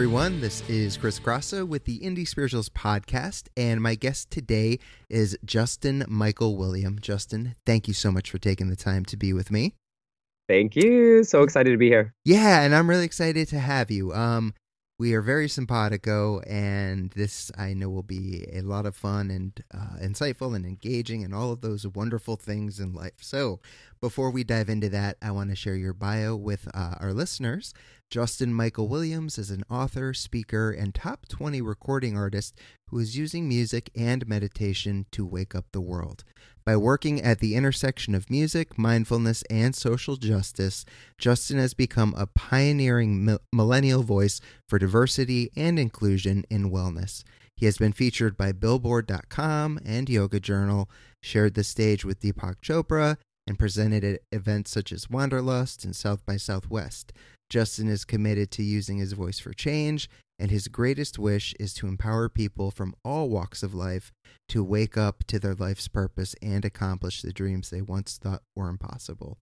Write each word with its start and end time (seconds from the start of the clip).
Everyone. 0.00 0.40
This 0.40 0.66
is 0.66 0.96
Chris 0.96 1.18
Grosso 1.18 1.66
with 1.66 1.84
the 1.84 2.00
Indie 2.00 2.26
Spiritualist 2.26 2.72
podcast, 2.72 3.48
and 3.54 3.82
my 3.82 3.96
guest 3.96 4.30
today 4.30 4.78
is 5.10 5.36
Justin 5.44 6.06
Michael 6.08 6.56
William. 6.56 6.98
Justin, 7.02 7.54
thank 7.66 7.86
you 7.86 7.92
so 7.92 8.10
much 8.10 8.30
for 8.30 8.38
taking 8.38 8.70
the 8.70 8.76
time 8.76 9.04
to 9.04 9.18
be 9.18 9.34
with 9.34 9.50
me. 9.50 9.74
Thank 10.48 10.74
you. 10.74 11.22
So 11.22 11.42
excited 11.42 11.72
to 11.72 11.76
be 11.76 11.88
here. 11.88 12.14
Yeah, 12.24 12.62
and 12.62 12.74
I'm 12.74 12.88
really 12.88 13.04
excited 13.04 13.48
to 13.48 13.58
have 13.58 13.90
you. 13.90 14.14
Um, 14.14 14.54
we 14.98 15.12
are 15.12 15.20
very 15.20 15.50
simpatico, 15.50 16.40
and 16.46 17.10
this 17.10 17.52
I 17.58 17.74
know 17.74 17.90
will 17.90 18.02
be 18.02 18.46
a 18.54 18.62
lot 18.62 18.86
of 18.86 18.96
fun 18.96 19.30
and 19.30 19.62
uh, 19.74 19.98
insightful 20.02 20.56
and 20.56 20.64
engaging, 20.64 21.24
and 21.24 21.34
all 21.34 21.52
of 21.52 21.60
those 21.60 21.86
wonderful 21.86 22.36
things 22.36 22.80
in 22.80 22.94
life. 22.94 23.12
So, 23.20 23.60
before 24.00 24.30
we 24.30 24.42
dive 24.42 24.70
into 24.70 24.88
that, 24.88 25.18
I 25.20 25.30
want 25.30 25.50
to 25.50 25.56
share 25.56 25.74
your 25.76 25.92
bio 25.92 26.34
with 26.34 26.66
uh, 26.72 26.94
our 27.00 27.12
listeners. 27.12 27.74
Justin 28.10 28.52
Michael 28.52 28.88
Williams 28.88 29.38
is 29.38 29.50
an 29.50 29.62
author, 29.70 30.14
speaker, 30.14 30.70
and 30.70 30.94
top 30.94 31.28
20 31.28 31.60
recording 31.60 32.16
artist 32.16 32.58
who 32.88 32.98
is 32.98 33.16
using 33.16 33.46
music 33.46 33.90
and 33.94 34.26
meditation 34.26 35.04
to 35.12 35.26
wake 35.26 35.54
up 35.54 35.66
the 35.72 35.82
world. 35.82 36.24
By 36.64 36.76
working 36.76 37.20
at 37.20 37.40
the 37.40 37.54
intersection 37.54 38.14
of 38.14 38.30
music, 38.30 38.78
mindfulness, 38.78 39.42
and 39.50 39.76
social 39.76 40.16
justice, 40.16 40.84
Justin 41.18 41.58
has 41.58 41.74
become 41.74 42.14
a 42.16 42.26
pioneering 42.26 43.24
mi- 43.24 43.38
millennial 43.52 44.02
voice 44.02 44.40
for 44.66 44.78
diversity 44.78 45.50
and 45.54 45.78
inclusion 45.78 46.44
in 46.48 46.70
wellness. 46.70 47.22
He 47.54 47.66
has 47.66 47.76
been 47.76 47.92
featured 47.92 48.38
by 48.38 48.52
Billboard.com 48.52 49.80
and 49.84 50.08
Yoga 50.08 50.40
Journal, 50.40 50.88
shared 51.22 51.54
the 51.54 51.64
stage 51.64 52.04
with 52.06 52.20
Deepak 52.20 52.56
Chopra, 52.62 53.18
and 53.46 53.58
presented 53.58 54.04
at 54.04 54.20
events 54.32 54.70
such 54.70 54.92
as 54.92 55.10
Wanderlust 55.10 55.84
and 55.84 55.94
South 55.94 56.24
by 56.24 56.36
Southwest. 56.36 57.12
Justin 57.48 57.88
is 57.88 58.04
committed 58.04 58.50
to 58.52 58.62
using 58.62 58.98
his 58.98 59.12
voice 59.12 59.38
for 59.38 59.52
change, 59.52 60.08
and 60.38 60.50
his 60.50 60.68
greatest 60.68 61.18
wish 61.18 61.54
is 61.58 61.74
to 61.74 61.88
empower 61.88 62.28
people 62.28 62.70
from 62.70 62.94
all 63.04 63.28
walks 63.28 63.62
of 63.62 63.74
life 63.74 64.12
to 64.48 64.64
wake 64.64 64.96
up 64.96 65.24
to 65.26 65.38
their 65.38 65.54
life's 65.54 65.88
purpose 65.88 66.34
and 66.40 66.64
accomplish 66.64 67.22
the 67.22 67.32
dreams 67.32 67.70
they 67.70 67.82
once 67.82 68.18
thought 68.18 68.42
were 68.54 68.68
impossible. 68.68 69.38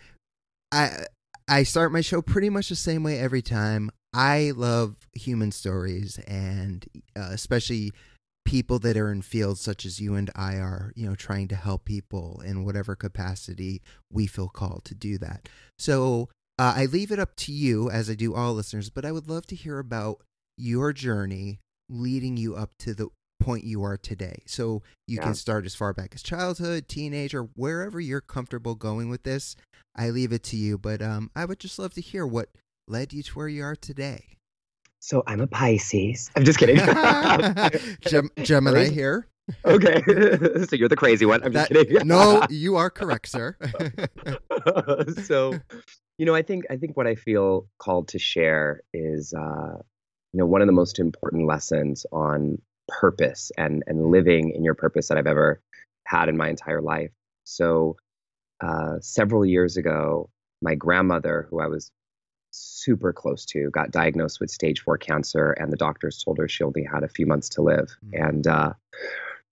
i 0.71 1.05
i 1.47 1.61
start 1.61 1.91
my 1.91 2.01
show 2.01 2.23
pretty 2.23 2.49
much 2.49 2.69
the 2.69 2.75
same 2.75 3.03
way 3.03 3.19
every 3.19 3.43
time. 3.43 3.91
I 4.11 4.53
love 4.55 4.95
human 5.13 5.51
stories 5.51 6.17
and 6.27 6.83
uh, 7.15 7.29
especially 7.29 7.91
people 8.45 8.79
that 8.79 8.97
are 8.97 9.11
in 9.11 9.21
fields 9.21 9.61
such 9.61 9.85
as 9.85 9.99
you 9.99 10.15
and 10.15 10.29
I 10.35 10.55
are, 10.55 10.91
you 10.95 11.07
know, 11.07 11.15
trying 11.15 11.47
to 11.49 11.55
help 11.55 11.85
people 11.85 12.41
in 12.45 12.65
whatever 12.65 12.95
capacity 12.95 13.81
we 14.11 14.27
feel 14.27 14.49
called 14.49 14.83
to 14.85 14.95
do 14.95 15.17
that. 15.19 15.47
So 15.77 16.29
uh, 16.59 16.73
I 16.75 16.85
leave 16.85 17.11
it 17.11 17.19
up 17.19 17.35
to 17.37 17.51
you, 17.51 17.89
as 17.89 18.09
I 18.09 18.15
do 18.15 18.33
all 18.35 18.53
listeners, 18.53 18.89
but 18.89 19.05
I 19.05 19.11
would 19.11 19.29
love 19.29 19.45
to 19.47 19.55
hear 19.55 19.79
about 19.79 20.21
your 20.57 20.91
journey 20.93 21.59
leading 21.89 22.37
you 22.37 22.55
up 22.55 22.71
to 22.79 22.93
the 22.93 23.07
point 23.39 23.63
you 23.63 23.83
are 23.83 23.97
today. 23.97 24.43
So 24.45 24.83
you 25.07 25.17
Yeah. 25.17 25.23
can 25.23 25.33
start 25.35 25.65
as 25.65 25.73
far 25.73 25.93
back 25.93 26.13
as 26.13 26.21
childhood, 26.21 26.87
teenager, 26.87 27.43
wherever 27.55 27.99
you're 27.99 28.21
comfortable 28.21 28.75
going 28.75 29.09
with 29.09 29.23
this. 29.23 29.55
I 29.95 30.09
leave 30.09 30.31
it 30.31 30.43
to 30.43 30.57
you, 30.57 30.77
but 30.77 31.01
um, 31.01 31.31
I 31.35 31.45
would 31.45 31.59
just 31.59 31.79
love 31.79 31.93
to 31.95 32.01
hear 32.01 32.25
what 32.27 32.49
led 32.87 33.13
you 33.13 33.23
to 33.23 33.33
where 33.33 33.47
you 33.47 33.63
are 33.63 33.75
today. 33.75 34.37
So 35.01 35.23
I'm 35.25 35.41
a 35.41 35.47
Pisces. 35.47 36.29
I'm 36.35 36.45
just 36.45 36.59
kidding. 36.59 36.77
Gem- 38.01 38.29
Gemini 38.43 38.89
here. 38.89 39.27
okay. 39.65 39.99
so 40.69 40.75
you're 40.75 40.87
the 40.89 40.95
crazy 40.95 41.25
one. 41.25 41.43
I'm 41.43 41.51
just 41.51 41.69
kidding. 41.69 42.07
no, 42.07 42.43
you 42.51 42.75
are 42.75 42.91
correct, 42.91 43.27
sir. 43.27 43.57
so, 45.23 45.59
you 46.19 46.25
know, 46.27 46.35
I 46.35 46.43
think 46.43 46.65
I 46.69 46.77
think 46.77 46.95
what 46.95 47.07
I 47.07 47.15
feel 47.15 47.67
called 47.79 48.09
to 48.09 48.19
share 48.19 48.83
is, 48.93 49.33
uh, 49.33 49.77
you 50.33 50.37
know, 50.37 50.45
one 50.45 50.61
of 50.61 50.67
the 50.67 50.73
most 50.73 50.99
important 50.99 51.47
lessons 51.47 52.05
on 52.11 52.61
purpose 52.87 53.51
and 53.57 53.83
and 53.87 54.11
living 54.11 54.51
in 54.51 54.63
your 54.63 54.75
purpose 54.75 55.07
that 55.07 55.17
I've 55.17 55.25
ever 55.25 55.61
had 56.05 56.29
in 56.29 56.37
my 56.37 56.47
entire 56.47 56.81
life. 56.81 57.11
So, 57.43 57.97
uh, 58.63 58.99
several 59.01 59.47
years 59.47 59.77
ago, 59.77 60.29
my 60.61 60.75
grandmother, 60.75 61.47
who 61.49 61.59
I 61.59 61.65
was 61.65 61.91
super 62.51 63.11
close 63.13 63.45
to, 63.45 63.69
got 63.71 63.91
diagnosed 63.91 64.39
with 64.39 64.51
stage 64.51 64.81
four 64.81 64.97
cancer, 64.97 65.51
and 65.51 65.71
the 65.71 65.77
doctors 65.77 66.23
told 66.23 66.37
her 66.37 66.47
she 66.47 66.63
only 66.63 66.83
had 66.83 67.03
a 67.03 67.07
few 67.07 67.25
months 67.25 67.49
to 67.49 67.61
live. 67.61 67.89
Mm. 68.05 68.29
And 68.29 68.47
uh, 68.47 68.73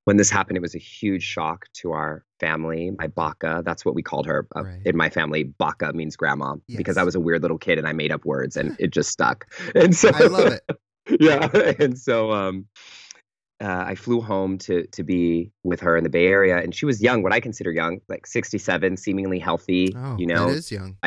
when 0.06 0.18
this 0.18 0.30
happened, 0.30 0.58
it 0.58 0.62
was 0.62 0.76
a 0.76 0.80
huge 0.80 1.24
shock 1.24 1.68
to 1.74 1.92
our 1.92 2.24
family. 2.40 2.92
My 2.98 3.08
Baka, 3.08 3.62
that's 3.66 3.86
what 3.86 3.96
we 3.96 4.02
called 4.02 4.26
her 4.26 4.48
uh, 4.56 4.64
Right. 4.64 4.82
in 4.86 4.96
my 4.98 5.10
family. 5.10 5.44
Baka 5.44 5.94
means 5.94 6.16
grandma 6.16 6.56
because 6.68 6.98
I 6.98 7.04
was 7.04 7.16
a 7.16 7.20
weird 7.20 7.42
little 7.42 7.58
kid 7.58 7.78
and 7.78 7.88
I 7.88 7.94
made 7.94 8.12
up 8.12 8.26
words 8.26 8.58
and 8.58 8.76
it 8.80 8.92
just 8.92 9.10
stuck. 9.10 9.54
And 9.76 9.96
so 9.96 10.12
I 10.14 10.28
love 10.28 10.54
it. 10.54 10.80
yeah. 11.20 11.50
And 11.80 11.98
so 11.98 12.32
um, 12.32 12.66
uh, 13.62 13.84
I 13.88 13.96
flew 13.96 14.22
home 14.22 14.58
to 14.60 14.88
to 14.88 15.04
be 15.04 15.52
with 15.64 15.82
her 15.82 15.98
in 15.98 16.04
the 16.04 16.10
Bay 16.10 16.28
Area, 16.28 16.58
and 16.58 16.74
she 16.74 16.86
was 16.86 17.02
young, 17.02 17.24
what 17.24 17.34
I 17.34 17.40
consider 17.40 17.72
young, 17.72 18.00
like 18.08 18.26
67, 18.26 18.98
seemingly 18.98 19.38
healthy. 19.40 19.94
Oh, 19.96 20.16
you 20.18 20.26
know, 20.28 20.48
that 20.48 20.58
is 20.58 20.72
young. 20.72 20.98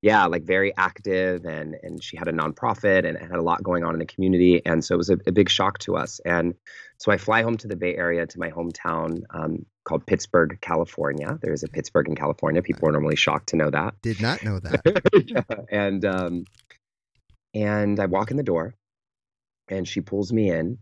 Yeah, 0.00 0.26
like 0.26 0.44
very 0.44 0.76
active, 0.76 1.44
and 1.44 1.76
and 1.82 2.02
she 2.02 2.16
had 2.16 2.28
a 2.28 2.32
nonprofit 2.32 3.06
and 3.06 3.18
had 3.18 3.38
a 3.38 3.42
lot 3.42 3.62
going 3.62 3.84
on 3.84 3.94
in 3.94 3.98
the 3.98 4.06
community, 4.06 4.62
and 4.64 4.84
so 4.84 4.94
it 4.94 4.98
was 4.98 5.10
a, 5.10 5.18
a 5.26 5.32
big 5.32 5.50
shock 5.50 5.78
to 5.80 5.96
us. 5.96 6.20
And 6.24 6.54
so 6.98 7.10
I 7.10 7.16
fly 7.16 7.42
home 7.42 7.56
to 7.58 7.68
the 7.68 7.76
Bay 7.76 7.96
Area 7.96 8.26
to 8.26 8.38
my 8.38 8.50
hometown 8.50 9.22
um, 9.30 9.66
called 9.84 10.06
Pittsburgh, 10.06 10.58
California. 10.60 11.38
There's 11.42 11.64
a 11.64 11.68
Pittsburgh 11.68 12.08
in 12.08 12.14
California. 12.14 12.62
People 12.62 12.88
are 12.88 12.92
normally 12.92 13.16
shocked 13.16 13.48
to 13.48 13.56
know 13.56 13.70
that. 13.70 13.94
Did 14.02 14.20
not 14.20 14.44
know 14.44 14.60
that. 14.60 15.24
yeah. 15.26 15.64
And 15.70 16.04
um, 16.04 16.44
and 17.52 17.98
I 17.98 18.06
walk 18.06 18.30
in 18.30 18.36
the 18.36 18.44
door, 18.44 18.74
and 19.68 19.86
she 19.86 20.00
pulls 20.00 20.32
me 20.32 20.48
in, 20.48 20.78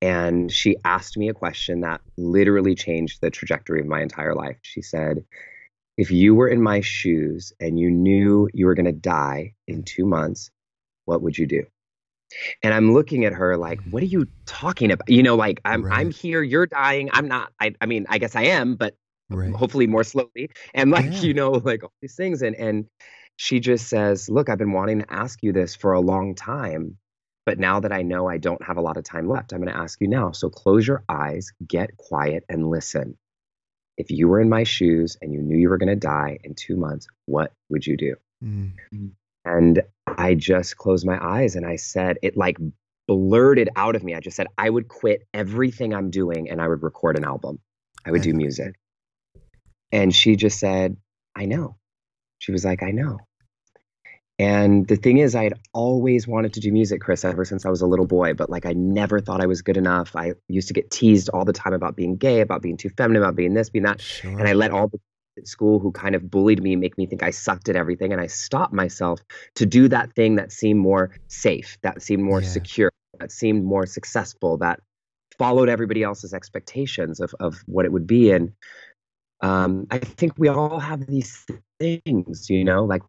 and 0.00 0.52
she 0.52 0.76
asked 0.84 1.16
me 1.16 1.28
a 1.28 1.34
question 1.34 1.80
that 1.80 2.00
literally 2.16 2.76
changed 2.76 3.20
the 3.20 3.30
trajectory 3.30 3.80
of 3.80 3.86
my 3.86 4.02
entire 4.02 4.36
life. 4.36 4.58
She 4.62 4.82
said, 4.82 5.24
"If 5.96 6.10
you 6.10 6.34
were 6.34 6.48
in 6.48 6.62
my 6.62 6.80
shoes 6.80 7.52
and 7.60 7.78
you 7.78 7.90
knew 7.90 8.48
you 8.54 8.66
were 8.66 8.74
going 8.74 8.86
to 8.86 8.92
die 8.92 9.54
in 9.66 9.82
two 9.84 10.06
months, 10.06 10.50
what 11.04 11.22
would 11.22 11.36
you 11.38 11.46
do?" 11.46 11.64
And 12.62 12.72
I'm 12.72 12.92
looking 12.92 13.24
at 13.24 13.32
her 13.32 13.56
like, 13.56 13.80
mm-hmm. 13.80 13.90
what 13.90 14.02
are 14.02 14.06
you 14.06 14.26
talking 14.46 14.90
about? 14.90 15.08
You 15.08 15.22
know, 15.22 15.36
like 15.36 15.60
I'm 15.64 15.84
Right. 15.84 15.98
I'm 16.00 16.10
here, 16.10 16.42
you're 16.42 16.66
dying. 16.66 17.10
I'm 17.12 17.28
not. 17.28 17.52
I 17.60 17.74
I 17.80 17.86
mean, 17.86 18.06
I 18.08 18.18
guess 18.18 18.36
I 18.36 18.44
am, 18.44 18.76
but 18.76 18.94
Right. 19.30 19.52
hopefully 19.52 19.86
more 19.86 20.04
slowly. 20.04 20.50
And 20.74 20.90
like, 20.90 21.06
Yeah. 21.06 21.20
you 21.20 21.34
know, 21.34 21.52
like 21.52 21.82
all 21.84 21.92
these 22.00 22.14
things. 22.16 22.42
And 22.42 22.56
and 22.56 22.86
she 23.36 23.60
just 23.60 23.88
says, 23.88 24.28
Look, 24.28 24.48
I've 24.48 24.58
been 24.58 24.72
wanting 24.72 25.00
to 25.00 25.12
ask 25.12 25.42
you 25.42 25.52
this 25.52 25.74
for 25.74 25.92
a 25.92 26.00
long 26.00 26.34
time. 26.34 26.98
But 27.44 27.58
now 27.58 27.80
that 27.80 27.92
I 27.92 28.02
know 28.02 28.28
I 28.28 28.38
don't 28.38 28.62
have 28.62 28.76
a 28.76 28.80
lot 28.80 28.96
of 28.96 29.04
time 29.04 29.28
left, 29.28 29.52
I'm 29.52 29.60
going 29.60 29.72
to 29.72 29.76
ask 29.80 30.00
you 30.00 30.06
now. 30.06 30.30
So 30.30 30.48
close 30.48 30.86
your 30.86 31.02
eyes, 31.08 31.50
get 31.66 31.96
quiet, 31.96 32.44
and 32.48 32.70
listen. 32.70 33.18
If 33.96 34.10
you 34.10 34.28
were 34.28 34.40
in 34.40 34.48
my 34.48 34.64
shoes 34.64 35.16
and 35.20 35.32
you 35.32 35.40
knew 35.40 35.56
you 35.56 35.68
were 35.68 35.78
going 35.78 35.88
to 35.88 35.96
die 35.96 36.38
in 36.42 36.54
two 36.54 36.76
months, 36.76 37.06
what 37.26 37.52
would 37.68 37.86
you 37.86 37.96
do? 37.96 38.16
Mm. 38.42 38.72
And 39.44 39.82
I 40.06 40.34
just 40.34 40.76
closed 40.76 41.06
my 41.06 41.18
eyes 41.22 41.56
and 41.56 41.66
I 41.66 41.76
said, 41.76 42.18
it 42.22 42.36
like 42.36 42.56
blurted 43.06 43.68
out 43.76 43.96
of 43.96 44.04
me. 44.04 44.14
I 44.14 44.20
just 44.20 44.36
said, 44.36 44.46
I 44.56 44.70
would 44.70 44.88
quit 44.88 45.26
everything 45.34 45.94
I'm 45.94 46.10
doing 46.10 46.48
and 46.48 46.60
I 46.60 46.68
would 46.68 46.82
record 46.82 47.18
an 47.18 47.24
album. 47.24 47.58
I 48.04 48.10
would 48.10 48.22
do 48.22 48.32
music. 48.32 48.74
And 49.90 50.14
she 50.14 50.36
just 50.36 50.58
said, 50.58 50.96
I 51.36 51.44
know. 51.44 51.76
She 52.38 52.52
was 52.52 52.64
like, 52.64 52.82
I 52.82 52.90
know. 52.90 53.18
And 54.42 54.88
the 54.88 54.96
thing 54.96 55.18
is, 55.18 55.36
I 55.36 55.44
had 55.44 55.54
always 55.72 56.26
wanted 56.26 56.52
to 56.54 56.60
do 56.60 56.72
music, 56.72 57.00
Chris, 57.00 57.24
ever 57.24 57.44
since 57.44 57.64
I 57.64 57.70
was 57.70 57.80
a 57.80 57.86
little 57.86 58.08
boy, 58.08 58.34
but 58.34 58.50
like 58.50 58.66
I 58.66 58.72
never 58.72 59.20
thought 59.20 59.40
I 59.40 59.46
was 59.46 59.62
good 59.62 59.76
enough. 59.76 60.16
I 60.16 60.32
used 60.48 60.66
to 60.66 60.74
get 60.74 60.90
teased 60.90 61.28
all 61.28 61.44
the 61.44 61.52
time 61.52 61.72
about 61.72 61.94
being 61.94 62.16
gay, 62.16 62.40
about 62.40 62.60
being 62.60 62.76
too 62.76 62.90
feminine, 62.96 63.22
about 63.22 63.36
being 63.36 63.54
this, 63.54 63.70
being 63.70 63.84
that. 63.84 64.00
Sure. 64.00 64.32
And 64.32 64.48
I 64.48 64.54
let 64.54 64.72
all 64.72 64.88
the 64.88 64.98
at 65.38 65.46
school 65.46 65.78
who 65.78 65.92
kind 65.92 66.14
of 66.14 66.28
bullied 66.30 66.62
me 66.62 66.76
make 66.76 66.98
me 66.98 67.06
think 67.06 67.22
I 67.22 67.30
sucked 67.30 67.68
at 67.68 67.76
everything. 67.76 68.12
And 68.12 68.20
I 68.20 68.26
stopped 68.26 68.74
myself 68.74 69.20
to 69.54 69.64
do 69.64 69.88
that 69.88 70.12
thing 70.14 70.34
that 70.36 70.50
seemed 70.50 70.80
more 70.80 71.16
safe, 71.28 71.78
that 71.82 72.02
seemed 72.02 72.22
more 72.22 72.42
Yeah. 72.42 72.48
secure, 72.48 72.92
that 73.20 73.30
seemed 73.30 73.64
more 73.64 73.86
successful, 73.86 74.58
that 74.58 74.80
followed 75.38 75.68
everybody 75.68 76.02
else's 76.02 76.34
expectations 76.34 77.20
of, 77.20 77.34
of 77.40 77.62
what 77.66 77.84
it 77.84 77.92
would 77.92 78.06
be. 78.06 78.32
And 78.32 78.52
um, 79.40 79.86
I 79.90 79.98
think 79.98 80.34
we 80.36 80.48
all 80.48 80.80
have 80.80 81.06
these 81.06 81.46
things, 81.78 82.50
you 82.50 82.64
know, 82.64 82.84
like 82.84 83.02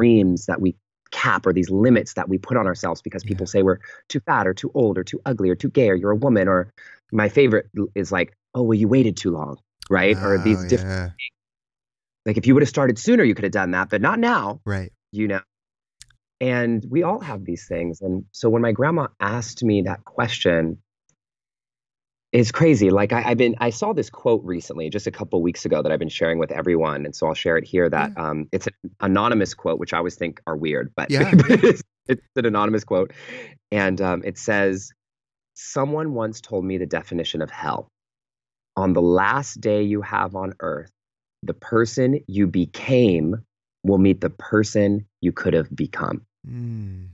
dreams 0.00 0.46
that 0.46 0.60
we 0.60 0.74
cap 1.10 1.44
or 1.46 1.52
these 1.52 1.70
limits 1.70 2.14
that 2.14 2.28
we 2.28 2.38
put 2.38 2.56
on 2.56 2.66
ourselves 2.66 3.02
because 3.02 3.22
people 3.24 3.46
say 3.46 3.62
we're 3.62 3.80
too 4.08 4.20
fat 4.20 4.46
or 4.46 4.54
too 4.54 4.70
old 4.74 4.96
or 4.96 5.04
too 5.04 5.20
ugly 5.26 5.50
or 5.50 5.56
too 5.56 5.68
gay 5.68 5.88
or 5.90 5.94
you're 5.94 6.12
a 6.12 6.16
woman 6.16 6.48
or 6.48 6.72
my 7.12 7.28
favorite 7.28 7.66
is 7.94 8.12
like 8.12 8.32
oh 8.54 8.62
well 8.62 8.78
you 8.78 8.88
waited 8.88 9.16
too 9.16 9.30
long 9.32 9.58
right? 9.90 10.16
Or 10.22 10.36
ah, 10.38 10.42
these 10.44 10.58
Oh, 10.64 10.68
different 10.68 10.88
yeah. 10.88 11.10
like 12.26 12.38
if 12.38 12.46
you 12.46 12.54
would 12.54 12.62
have 12.62 12.68
started 12.68 12.96
sooner 12.98 13.24
you 13.24 13.34
could 13.34 13.42
have 13.44 13.52
done 13.52 13.72
that 13.72 13.90
but 13.90 14.00
not 14.00 14.18
now 14.20 14.60
Right. 14.64 14.92
you 15.12 15.26
know? 15.28 15.40
And 16.40 16.86
we 16.88 17.02
all 17.02 17.20
have 17.20 17.44
these 17.44 17.66
things. 17.68 18.00
And 18.00 18.24
so 18.32 18.48
when 18.48 18.62
my 18.62 18.72
grandma 18.72 19.08
asked 19.20 19.62
me 19.62 19.82
that 19.82 20.04
question 20.04 20.78
it's 22.32 22.52
crazy 22.52 22.90
like 22.90 23.12
I, 23.12 23.22
i've 23.30 23.38
been 23.38 23.56
i 23.58 23.70
saw 23.70 23.92
this 23.92 24.08
quote 24.10 24.42
recently 24.44 24.88
just 24.88 25.06
a 25.06 25.10
couple 25.10 25.42
weeks 25.42 25.64
ago 25.64 25.82
that 25.82 25.90
i've 25.90 25.98
been 25.98 26.08
sharing 26.08 26.38
with 26.38 26.52
everyone 26.52 27.04
and 27.04 27.14
so 27.14 27.26
i'll 27.26 27.34
share 27.34 27.56
it 27.56 27.64
here 27.64 27.88
that 27.90 28.16
um, 28.16 28.48
it's 28.52 28.66
an 28.66 28.72
anonymous 29.00 29.54
quote 29.54 29.78
which 29.78 29.92
i 29.92 29.98
always 29.98 30.14
think 30.14 30.40
are 30.46 30.56
weird 30.56 30.92
but, 30.94 31.10
Yeah. 31.10 31.32
it's, 31.34 31.82
it's 32.06 32.22
an 32.36 32.46
anonymous 32.46 32.84
quote 32.84 33.12
and 33.72 34.00
um, 34.00 34.22
it 34.24 34.38
says 34.38 34.92
someone 35.54 36.14
once 36.14 36.40
told 36.40 36.64
me 36.64 36.78
the 36.78 36.86
definition 36.86 37.42
of 37.42 37.50
hell 37.50 37.88
on 38.76 38.92
the 38.92 39.02
last 39.02 39.60
day 39.60 39.82
you 39.82 40.00
have 40.00 40.36
on 40.36 40.54
earth 40.60 40.90
the 41.42 41.54
person 41.54 42.20
you 42.28 42.46
became 42.46 43.36
will 43.82 43.98
meet 43.98 44.20
the 44.20 44.30
person 44.30 45.06
you 45.20 45.32
could 45.32 45.54
have 45.54 45.74
become 45.74 46.22
Mm. 46.48 47.08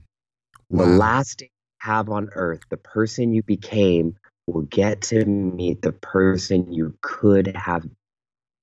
the 0.69 0.85
last 0.85 1.39
day 1.39 1.45
you 1.51 1.89
have 1.91 2.09
on 2.09 2.29
earth, 2.33 2.61
the 2.69 2.77
person 2.77 3.33
you 3.33 3.43
became 3.43 4.15
will 4.47 4.61
get 4.61 5.01
to 5.01 5.25
meet 5.25 5.81
the 5.81 5.91
person 5.91 6.71
you 6.71 6.97
could 7.01 7.55
have. 7.55 7.83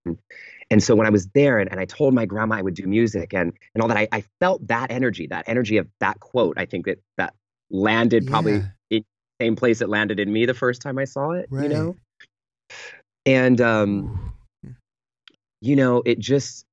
been. 0.04 0.18
And 0.70 0.82
so 0.82 0.94
when 0.94 1.06
I 1.06 1.10
was 1.10 1.26
there 1.28 1.58
and, 1.58 1.70
and 1.70 1.78
I 1.78 1.84
told 1.84 2.14
my 2.14 2.24
grandma 2.24 2.56
I 2.56 2.62
would 2.62 2.74
do 2.74 2.86
music 2.86 3.34
and, 3.34 3.52
and 3.74 3.82
all 3.82 3.88
that, 3.88 3.96
I, 3.96 4.08
I 4.12 4.24
felt 4.40 4.66
that 4.68 4.90
energy, 4.90 5.26
that 5.28 5.44
energy 5.46 5.76
of 5.76 5.86
that 6.00 6.20
quote. 6.20 6.58
I 6.58 6.64
think 6.64 6.86
that 6.86 6.98
that 7.18 7.34
landed 7.70 8.26
probably 8.26 8.52
Yeah. 8.54 8.62
in 8.90 9.04
the 9.38 9.44
same 9.44 9.56
place 9.56 9.80
it 9.82 9.88
landed 9.88 10.18
in 10.20 10.32
me 10.32 10.46
the 10.46 10.54
first 10.54 10.80
time 10.82 10.98
I 10.98 11.04
saw 11.04 11.32
it, 11.32 11.48
Right. 11.50 11.64
you 11.64 11.68
know? 11.68 11.96
And, 13.26 13.60
um, 13.60 14.34
you 15.60 15.76
know, 15.76 16.02
it 16.04 16.18
just, 16.18 16.66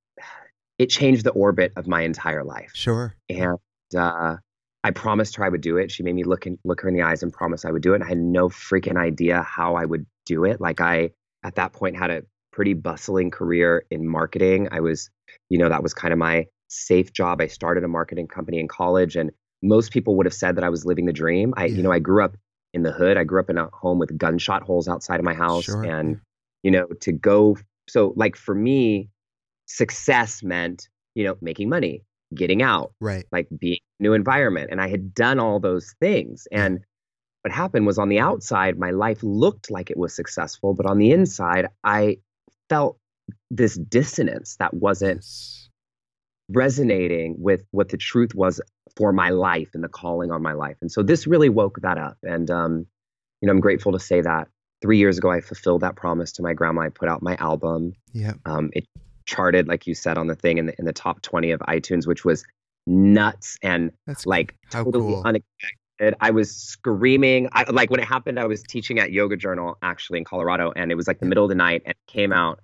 it 0.78 0.88
changed 0.88 1.26
the 1.26 1.32
orbit 1.32 1.74
of 1.76 1.88
my 1.88 2.02
entire 2.02 2.44
life 2.44 2.72
Sure. 2.74 3.14
and 3.30 3.58
uh, 3.96 4.38
I 4.84 4.92
promised 4.92 5.36
her 5.36 5.46
I 5.46 5.50
would 5.50 5.62
do 5.62 5.78
it. 5.78 5.92
She 5.92 6.04
made 6.04 6.16
me 6.16 6.24
look 6.24 6.48
in, 6.48 6.58
look 6.66 6.82
her 6.82 6.88
in 6.90 6.96
the 6.96 7.04
eyes 7.04 7.22
and 7.22 7.32
promise 7.32 7.66
I 7.66 7.72
would 7.72 7.82
do 7.84 7.94
it. 7.94 7.96
And 7.98 8.04
I 8.04 8.08
had 8.10 8.18
no 8.18 8.50
freaking 8.50 8.98
idea 8.98 9.44
how 9.44 9.76
I 9.76 9.86
would 9.86 10.06
do 10.26 10.44
it. 10.44 10.60
Like 10.60 10.82
I, 10.82 11.12
at 11.44 11.56
that 11.56 11.74
point, 11.74 11.98
had 11.98 12.10
a 12.10 12.24
pretty 12.52 12.74
bustling 12.74 13.32
career 13.32 13.86
in 13.92 14.08
marketing. 14.08 14.68
I 14.72 14.80
was, 14.80 15.10
you 15.50 15.58
know, 15.58 15.70
that 15.70 15.84
was 15.84 15.94
kind 15.94 16.12
of 16.12 16.18
my 16.20 16.48
safe 16.68 17.14
job. 17.14 17.42
I 17.42 17.48
started 17.48 17.84
a 17.84 17.88
marketing 17.88 18.28
company 18.28 18.60
in 18.60 18.68
college, 18.68 19.16
and 19.16 19.32
most 19.62 19.92
people 19.92 20.16
would 20.18 20.26
have 20.26 20.34
said 20.34 20.56
that 20.56 20.64
I 20.64 20.70
was 20.70 20.86
living 20.86 21.06
the 21.06 21.14
dream. 21.14 21.54
I, 21.58 21.66
Yeah. 21.66 21.78
you 21.78 21.84
know, 21.84 21.92
I 21.92 22.00
grew 22.00 22.24
up 22.24 22.36
in 22.74 22.84
the 22.84 22.92
hood. 22.92 23.18
I 23.18 23.24
grew 23.24 23.40
up 23.40 23.50
in 23.50 23.58
a 23.58 23.70
home 23.74 24.00
with 24.00 24.18
gunshot 24.18 24.64
holes 24.64 24.88
outside 24.88 25.20
of 25.20 25.26
my 25.26 25.34
house, 25.34 25.66
Sure. 25.66 25.84
and 25.84 26.20
you 26.64 26.72
know, 26.72 26.88
to 27.02 27.12
go. 27.12 27.58
So, 27.88 28.14
like 28.16 28.36
for 28.36 28.56
me, 28.56 29.10
success 29.68 30.44
meant, 30.44 30.90
you 31.16 31.24
know, 31.24 31.38
making 31.42 31.70
money, 31.70 32.04
getting 32.34 32.62
out, 32.62 32.94
Right. 33.00 33.26
like 33.32 33.48
being 33.58 33.80
new 34.02 34.14
environment. 34.14 34.70
And 34.72 34.82
I 34.82 34.90
had 34.90 35.14
done 35.14 35.40
all 35.40 35.60
those 35.60 35.94
things. 36.00 36.48
And 36.52 36.82
what 37.44 37.54
happened 37.54 37.86
was 37.86 37.98
on 37.98 38.10
the 38.10 38.20
outside, 38.20 38.78
my 38.78 38.92
life 38.92 39.20
looked 39.24 39.72
like 39.72 39.90
it 39.90 39.98
was 39.98 40.14
successful, 40.14 40.74
but 40.74 40.86
on 40.86 40.98
the 40.98 41.12
inside, 41.12 41.68
I 41.84 42.18
felt 42.70 42.98
this 43.50 43.76
dissonance 43.76 44.58
that 44.58 44.74
wasn't 44.74 45.26
resonating 46.50 47.36
with 47.40 47.64
what 47.72 47.90
the 47.90 47.98
truth 47.98 48.36
was 48.36 48.62
for 48.96 49.14
my 49.14 49.30
life 49.30 49.70
and 49.74 49.84
the 49.84 49.90
calling 49.90 50.32
on 50.32 50.42
my 50.42 50.54
life. 50.54 50.78
And 50.82 50.92
so 50.92 51.02
this 51.02 51.26
really 51.26 51.50
woke 51.50 51.80
that 51.82 51.98
up. 51.98 52.18
And 52.24 52.52
um, 52.52 52.86
you 53.42 53.48
know, 53.48 53.52
I'm 53.52 53.60
grateful 53.60 53.92
to 53.94 54.00
say 54.00 54.22
that 54.22 54.48
three 54.82 54.98
years 54.98 55.18
ago 55.18 55.32
I 55.32 55.42
fulfilled 55.42 55.82
that 55.82 55.96
promise 55.96 56.34
to 56.34 56.44
my 56.44 56.54
grandma. 56.54 56.82
I 56.82 56.90
put 56.90 57.10
out 57.10 57.22
my 57.22 57.36
album. 57.38 57.94
Yeah. 58.14 58.34
Um, 58.46 58.70
it 58.74 58.86
charted, 59.26 59.68
like 59.68 59.88
you 59.88 59.96
said, 59.96 60.18
on 60.18 60.28
the 60.28 60.36
thing 60.36 60.58
in 60.58 60.66
the 60.68 60.76
in 60.78 60.86
the 60.86 60.94
top 60.94 61.22
20 61.22 61.52
of 61.52 61.60
iTunes, 61.62 62.06
which 62.06 62.26
was 62.26 62.44
nuts 62.88 63.58
and 63.62 63.92
That's 64.08 64.26
like 64.26 64.56
How 64.72 64.84
totally 64.84 65.14
cool. 65.14 65.22
unexpected. 65.26 66.16
I 66.20 66.32
was 66.32 66.56
screaming. 66.56 67.48
I, 67.54 67.70
like 67.70 67.90
when 67.92 68.00
it 68.00 68.08
happened, 68.08 68.40
I 68.40 68.46
was 68.46 68.64
teaching 68.64 68.98
at 69.00 69.12
Yoga 69.12 69.38
Journal 69.38 69.78
actually 69.84 70.18
in 70.20 70.26
Colorado, 70.26 70.72
and 70.76 70.92
it 70.92 70.96
was 70.96 71.08
like 71.08 71.20
the 71.20 71.28
middle 71.28 71.44
of 71.44 71.50
the 71.50 71.56
night, 71.56 71.84
and 71.86 71.92
it 71.92 72.12
came 72.12 72.34
out, 72.34 72.60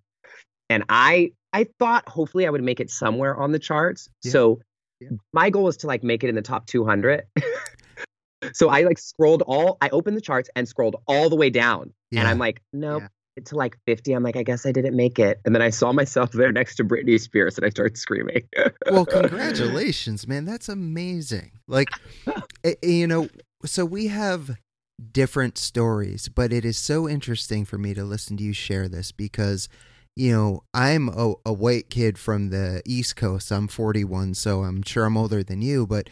and 0.70 0.84
I 0.90 1.32
I 1.54 1.68
thought 1.80 2.08
hopefully 2.10 2.48
I 2.48 2.50
would 2.50 2.64
make 2.64 2.80
it 2.80 2.90
somewhere 2.90 3.38
on 3.38 3.52
the 3.52 3.60
charts. 3.60 4.10
Yeah. 4.24 4.32
So 4.32 4.60
Yeah. 5.00 5.10
my 5.34 5.50
goal 5.52 5.64
was 5.66 5.78
to 5.78 5.88
like 5.88 6.04
make 6.04 6.24
it 6.24 6.30
in 6.30 6.36
the 6.36 6.42
top 6.42 6.66
200. 6.66 7.24
so 8.54 8.70
I 8.70 8.82
like 8.82 8.98
scrolled 8.98 9.44
all. 9.44 9.78
I 9.82 9.90
opened 9.90 10.18
the 10.18 10.22
charts 10.22 10.50
and 10.56 10.68
scrolled 10.68 10.96
all 11.08 11.30
the 11.30 11.36
way 11.36 11.50
down, 11.52 11.94
yeah. 12.12 12.22
and 12.22 12.30
I'm 12.30 12.40
like, 12.40 12.62
nope. 12.74 13.04
To 13.46 13.56
like 13.56 13.78
50, 13.86 14.14
I'm 14.14 14.24
like, 14.24 14.36
I 14.36 14.44
guess 14.44 14.66
I 14.66 14.72
didn't 14.72 14.96
make 14.96 15.20
it. 15.20 15.40
And 15.46 15.54
then 15.54 15.62
I 15.62 15.70
saw 15.70 15.92
myself 15.92 16.32
there 16.32 16.52
next 16.52 16.76
to 16.78 16.84
Britney 16.84 17.20
Spears 17.20 17.58
and 17.58 17.66
I 17.66 17.70
started 17.70 17.98
screaming. 17.98 18.48
well, 18.90 19.06
congratulations, 19.08 20.28
man. 20.28 20.46
That's 20.46 20.70
amazing. 20.70 21.52
Like, 21.68 21.90
eh, 22.28 22.34
eh, 22.64 22.74
you 22.82 23.08
know, 23.08 23.30
so 23.66 23.86
we 23.86 24.08
have 24.08 24.58
different 25.12 25.58
stories, 25.58 26.30
but 26.30 26.52
it 26.52 26.66
is 26.66 26.78
so 26.78 27.08
interesting 27.08 27.66
for 27.66 27.78
me 27.78 27.94
to 27.94 28.04
listen 28.04 28.38
to 28.38 28.44
you 28.44 28.54
share 28.54 28.88
this 28.88 29.12
because, 29.12 29.70
you 30.16 30.32
know, 30.32 30.64
I'm 30.74 31.10
a, 31.10 31.34
a 31.46 31.54
white 31.54 31.90
kid 31.90 32.18
from 32.18 32.50
the 32.50 32.82
East 32.86 33.16
Coast. 33.16 33.52
I'm 33.52 33.68
41, 33.68 34.34
so 34.34 34.64
I'm 34.64 34.82
sure 34.84 35.06
I'm 35.06 35.18
older 35.18 35.44
than 35.44 35.62
you. 35.62 35.86
But, 35.86 36.10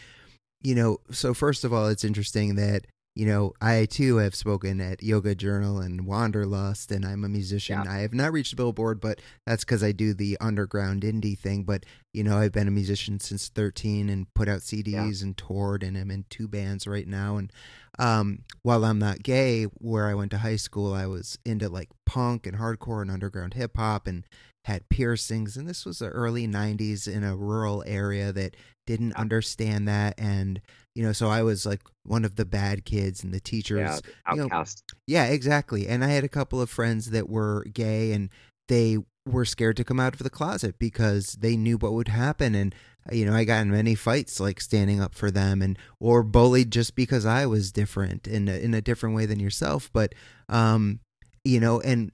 you 0.62 0.75
know, 0.75 1.00
so 1.12 1.34
first 1.34 1.63
of 1.63 1.74
all, 1.74 1.88
it's 1.88 2.03
interesting 2.03 2.55
that, 2.55 2.86
you 3.15 3.25
know, 3.25 3.53
I 3.62 3.86
too 3.86 4.17
have 4.17 4.36
spoken 4.36 4.81
at 4.81 5.01
Yoga 5.01 5.36
Journal 5.36 5.79
and 5.79 6.05
Wanderlust, 6.05 6.91
and 6.91 7.05
I'm 7.05 7.24
a 7.24 7.29
musician. 7.29 7.81
Yeah. 7.86 7.91
I 7.91 7.98
have 8.00 8.13
not 8.13 8.34
reached 8.34 8.57
Billboard, 8.57 9.00
but 9.00 9.22
that's 9.45 9.63
because 9.63 9.84
I 9.84 9.93
do 9.93 10.13
the 10.13 10.38
underground 10.41 11.03
indie 11.03 11.39
thing. 11.39 11.63
But 11.63 11.86
you 12.12 12.24
know, 12.24 12.38
I've 12.38 12.51
been 12.51 12.67
a 12.67 12.72
musician 12.72 13.22
since 13.22 13.48
13 13.48 14.10
and 14.10 14.34
put 14.34 14.50
out 14.50 14.60
CDs 14.60 15.24
and 15.24 15.36
toured, 15.38 15.81
and 15.81 15.98
I'm 15.98 16.12
in 16.12 16.25
two 16.29 16.50
bands 16.50 16.88
right 16.88 17.07
now. 17.07 17.38
And 17.38 17.53
um, 18.00 18.44
while 18.62 18.84
I'm 18.84 19.00
not 19.00 19.24
gay, 19.24 19.64
where 19.64 20.08
I 20.08 20.14
went 20.14 20.32
to 20.32 20.40
high 20.40 20.56
school, 20.56 20.94
I 20.94 21.06
was 21.06 21.38
into 21.46 21.70
like 21.70 21.90
punk 22.06 22.46
and 22.46 22.58
hardcore 22.58 23.02
and 23.02 23.12
underground 23.12 23.54
hip 23.54 23.78
hop 23.78 24.08
and 24.08 24.25
had 24.66 24.90
piercings. 24.90 25.56
And 25.58 25.68
this 25.68 25.86
was 25.86 26.00
the 26.00 26.10
early 26.10 26.48
90s 26.48 27.08
in 27.08 27.24
a 27.24 27.36
rural 27.36 27.84
area 27.86 28.32
that 28.34 28.56
didn't 28.88 29.14
understand 29.14 29.88
that. 29.88 30.16
And, 30.18 30.62
you 30.96 31.04
know, 31.04 31.14
so 31.14 31.30
I 31.30 31.44
was 31.44 31.66
like 31.66 31.82
one 32.04 32.25
of 32.25 32.36
the 32.36 32.46
bad 32.46 32.86
kids, 32.86 33.24
and 33.24 33.34
the 33.34 33.40
teachers 33.40 33.80
yeah, 33.80 34.34
you 34.34 34.38
know, 34.38 34.44
outcast. 34.46 34.84
yeah, 35.08 35.25
exactly. 35.25 35.88
And 35.88 36.04
I 36.04 36.10
had 36.10 36.24
a 36.24 36.30
couple 36.30 36.62
of 36.62 36.70
friends 36.70 37.12
that 37.12 37.30
were 37.30 37.64
gay 37.66 38.12
and 38.12 38.30
they 38.68 38.98
were 39.25 39.46
scared 39.46 39.77
to 39.77 39.84
come 39.84 40.00
out 40.00 40.13
of 40.13 40.20
the 40.20 40.29
closet 40.29 40.77
because 40.79 41.34
they 41.34 41.55
knew 41.55 41.77
what 41.77 41.94
would 41.94 42.10
happen. 42.10 42.55
And 42.55 42.75
you 43.12 43.25
know 43.25 43.34
i 43.34 43.44
got 43.44 43.62
in 43.62 43.70
many 43.70 43.94
fights 43.94 44.39
like 44.39 44.60
standing 44.60 45.00
up 45.00 45.13
for 45.13 45.29
them 45.29 45.62
and 45.62 45.77
or 46.00 46.24
bullied 46.24 46.72
just 46.72 46.96
because 46.96 47.25
i 47.25 47.46
was 47.46 47.72
different 47.72 48.27
in 48.27 48.48
a, 48.48 48.58
in 48.58 48.74
a 48.74 48.82
different 48.82 49.15
way 49.15 49.25
than 49.25 49.39
yourself. 49.39 49.89
But 49.94 50.13
um 50.50 51.00
you 51.44 51.60
know 51.60 51.79
and 51.82 52.12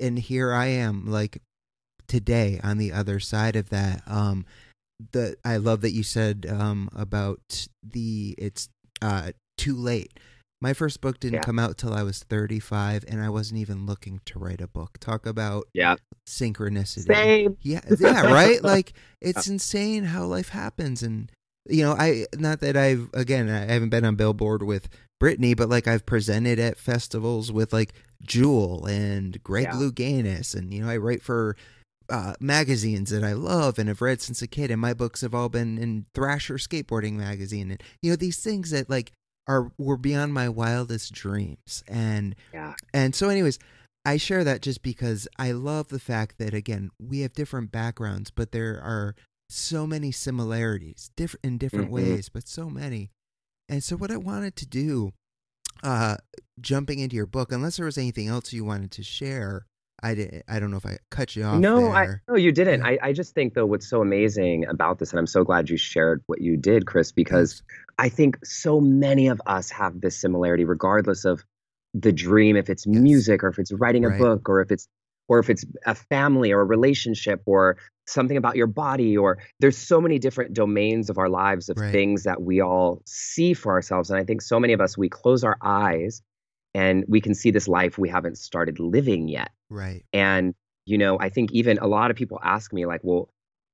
and 0.00 0.18
here 0.18 0.52
i 0.52 0.66
am 0.66 1.06
like 1.10 1.40
today 2.06 2.60
on 2.62 2.78
the 2.78 2.92
other 2.92 3.18
side 3.18 3.56
of 3.56 3.70
that. 3.70 4.02
Um 4.06 4.44
the 5.12 5.36
i 5.44 5.56
love 5.56 5.82
that 5.82 5.92
you 5.92 6.02
said 6.02 6.46
um 6.48 6.88
about 6.94 7.68
the 7.82 8.34
it's 8.38 8.68
uh 9.02 9.32
too 9.58 9.74
late 9.74 10.18
my 10.60 10.72
first 10.72 11.00
book 11.00 11.20
didn't 11.20 11.34
Yeah. 11.34 11.40
come 11.42 11.58
out 11.58 11.76
till 11.76 11.92
I 11.92 12.02
was 12.02 12.22
35 12.22 13.04
and 13.08 13.20
I 13.22 13.28
wasn't 13.28 13.60
even 13.60 13.84
looking 13.86 14.20
to 14.26 14.38
write 14.38 14.60
a 14.60 14.66
book. 14.68 14.98
Talk 15.00 15.26
about 15.26 15.66
Yeah. 15.74 15.96
synchronicity. 16.28 17.06
Same. 17.06 17.56
Yeah, 17.62 17.80
yeah, 17.98 18.32
right? 18.32 18.62
like 18.62 18.92
it's 19.20 19.46
insane 19.48 20.04
how 20.04 20.24
life 20.24 20.50
happens 20.50 21.02
and 21.02 21.30
you 21.68 21.82
know, 21.82 21.92
I 21.92 22.26
not 22.36 22.60
that 22.60 22.76
I've 22.76 23.10
again, 23.12 23.48
I 23.50 23.72
haven't 23.72 23.88
been 23.88 24.04
on 24.04 24.14
Billboard 24.14 24.62
with 24.62 24.88
Britney, 25.20 25.56
but 25.56 25.68
like 25.68 25.88
I've 25.88 26.06
presented 26.06 26.58
at 26.60 26.78
festivals 26.78 27.50
with 27.50 27.72
like 27.72 27.92
Jewel 28.22 28.86
and 28.86 29.42
Greg 29.42 29.64
Yeah. 29.64 29.72
Louganis 29.72 30.54
and 30.54 30.72
you 30.72 30.82
know, 30.82 30.88
I 30.88 30.96
write 30.96 31.22
for 31.22 31.56
uh, 32.08 32.34
magazines 32.38 33.10
that 33.10 33.24
I 33.24 33.32
love 33.32 33.80
and 33.80 33.88
have 33.88 34.00
read 34.00 34.20
since 34.22 34.40
a 34.40 34.46
kid, 34.46 34.70
and 34.70 34.80
my 34.80 34.94
books 34.94 35.22
have 35.22 35.34
all 35.34 35.48
been 35.48 35.76
in 35.76 36.06
Thrasher 36.14 36.54
Skateboarding 36.54 37.14
Magazine, 37.14 37.72
and 37.72 37.82
you 38.00 38.10
know 38.10 38.16
these 38.16 38.38
things 38.38 38.70
that 38.70 38.88
like 38.88 39.10
are 39.46 39.72
were 39.78 39.96
beyond 39.96 40.34
my 40.34 40.48
wildest 40.48 41.12
dreams, 41.12 41.84
and 41.88 42.34
Yeah. 42.52 42.74
and 42.92 43.14
so, 43.14 43.28
anyways, 43.28 43.58
I 44.04 44.16
share 44.16 44.44
that 44.44 44.62
just 44.62 44.82
because 44.82 45.26
I 45.38 45.52
love 45.52 45.88
the 45.88 45.98
fact 45.98 46.38
that 46.38 46.54
again 46.54 46.90
we 47.00 47.20
have 47.20 47.32
different 47.32 47.70
backgrounds, 47.72 48.30
but 48.30 48.52
there 48.52 48.80
are 48.80 49.14
so 49.48 49.86
many 49.86 50.10
similarities, 50.12 51.10
different 51.16 51.44
in 51.44 51.58
different 51.58 51.88
Mhm. 51.88 51.92
ways, 51.92 52.28
but 52.28 52.48
so 52.48 52.68
many. 52.68 53.10
And 53.68 53.82
so, 53.82 53.96
what 53.96 54.10
I 54.10 54.16
wanted 54.16 54.56
to 54.56 54.66
do, 54.66 55.12
uh, 55.82 56.16
jumping 56.60 56.98
into 56.98 57.16
your 57.16 57.26
book, 57.26 57.52
unless 57.52 57.76
there 57.76 57.86
was 57.86 57.98
anything 57.98 58.28
else 58.28 58.52
you 58.52 58.64
wanted 58.64 58.90
to 58.92 59.02
share, 59.02 59.66
I 60.02 60.14
didn't. 60.14 60.42
I 60.48 60.60
don't 60.60 60.70
know 60.70 60.76
if 60.76 60.86
I 60.86 60.98
cut 61.10 61.36
you 61.36 61.44
off. 61.44 61.60
No, 61.60 61.92
I 61.92 62.08
no, 62.28 62.36
you 62.36 62.52
didn't. 62.52 62.80
Yeah. 62.80 62.86
I, 62.86 62.98
I 63.02 63.12
just 63.12 63.34
think 63.34 63.54
though 63.54 63.66
what's 63.66 63.88
so 63.88 64.02
amazing 64.02 64.66
about 64.66 64.98
this, 64.98 65.10
and 65.10 65.18
I'm 65.18 65.26
so 65.26 65.42
glad 65.44 65.70
you 65.70 65.76
shared 65.76 66.22
what 66.26 66.40
you 66.40 66.56
did, 66.56 66.86
Chris, 66.86 67.12
because 67.12 67.62
I 67.98 68.08
think 68.08 68.44
so 68.44 68.80
many 68.80 69.28
of 69.28 69.40
us 69.46 69.70
have 69.70 70.00
this 70.00 70.16
similarity, 70.20 70.64
regardless 70.64 71.24
of 71.24 71.44
the 71.94 72.12
dream, 72.12 72.56
if 72.56 72.68
it's 72.68 72.86
Yes. 72.86 73.00
music 73.00 73.42
or 73.42 73.48
if 73.48 73.58
it's 73.58 73.72
writing 73.72 74.04
a 74.04 74.08
Right. 74.08 74.18
book 74.18 74.48
or 74.48 74.60
if 74.60 74.70
it's 74.70 74.86
or 75.28 75.38
if 75.40 75.50
it's 75.50 75.64
a 75.86 75.94
family 75.94 76.52
or 76.52 76.60
a 76.60 76.64
relationship 76.64 77.42
or 77.46 77.76
something 78.06 78.36
about 78.36 78.54
your 78.54 78.68
body 78.68 79.16
or 79.16 79.38
there's 79.58 79.76
so 79.76 80.00
many 80.00 80.20
different 80.20 80.52
domains 80.52 81.10
of 81.10 81.18
our 81.18 81.28
lives 81.28 81.68
of 81.68 81.76
Right. 81.78 81.90
things 81.90 82.22
that 82.22 82.42
we 82.42 82.60
all 82.60 83.02
see 83.06 83.52
for 83.52 83.72
ourselves. 83.72 84.08
And 84.10 84.20
I 84.20 84.24
think 84.24 84.40
so 84.40 84.60
many 84.60 84.72
of 84.72 84.80
us 84.80 84.96
we 84.96 85.08
close 85.08 85.42
our 85.42 85.56
eyes 85.62 86.22
and 86.76 87.04
we 87.08 87.20
can 87.20 87.34
see 87.34 87.50
this 87.50 87.66
life 87.66 87.96
we 87.98 88.08
haven't 88.08 88.36
started 88.36 88.78
living 88.78 89.28
yet. 89.28 89.50
right. 89.70 90.04
And, 90.12 90.54
you 90.84 90.98
know, 90.98 91.18
I 91.18 91.28
think 91.30 91.50
even 91.52 91.78
a 91.78 91.86
lot 91.86 92.10
of 92.10 92.16
people 92.16 92.38
ask 92.42 92.72
me 92.72 92.86
like, 92.86 93.00
well, 93.02 93.30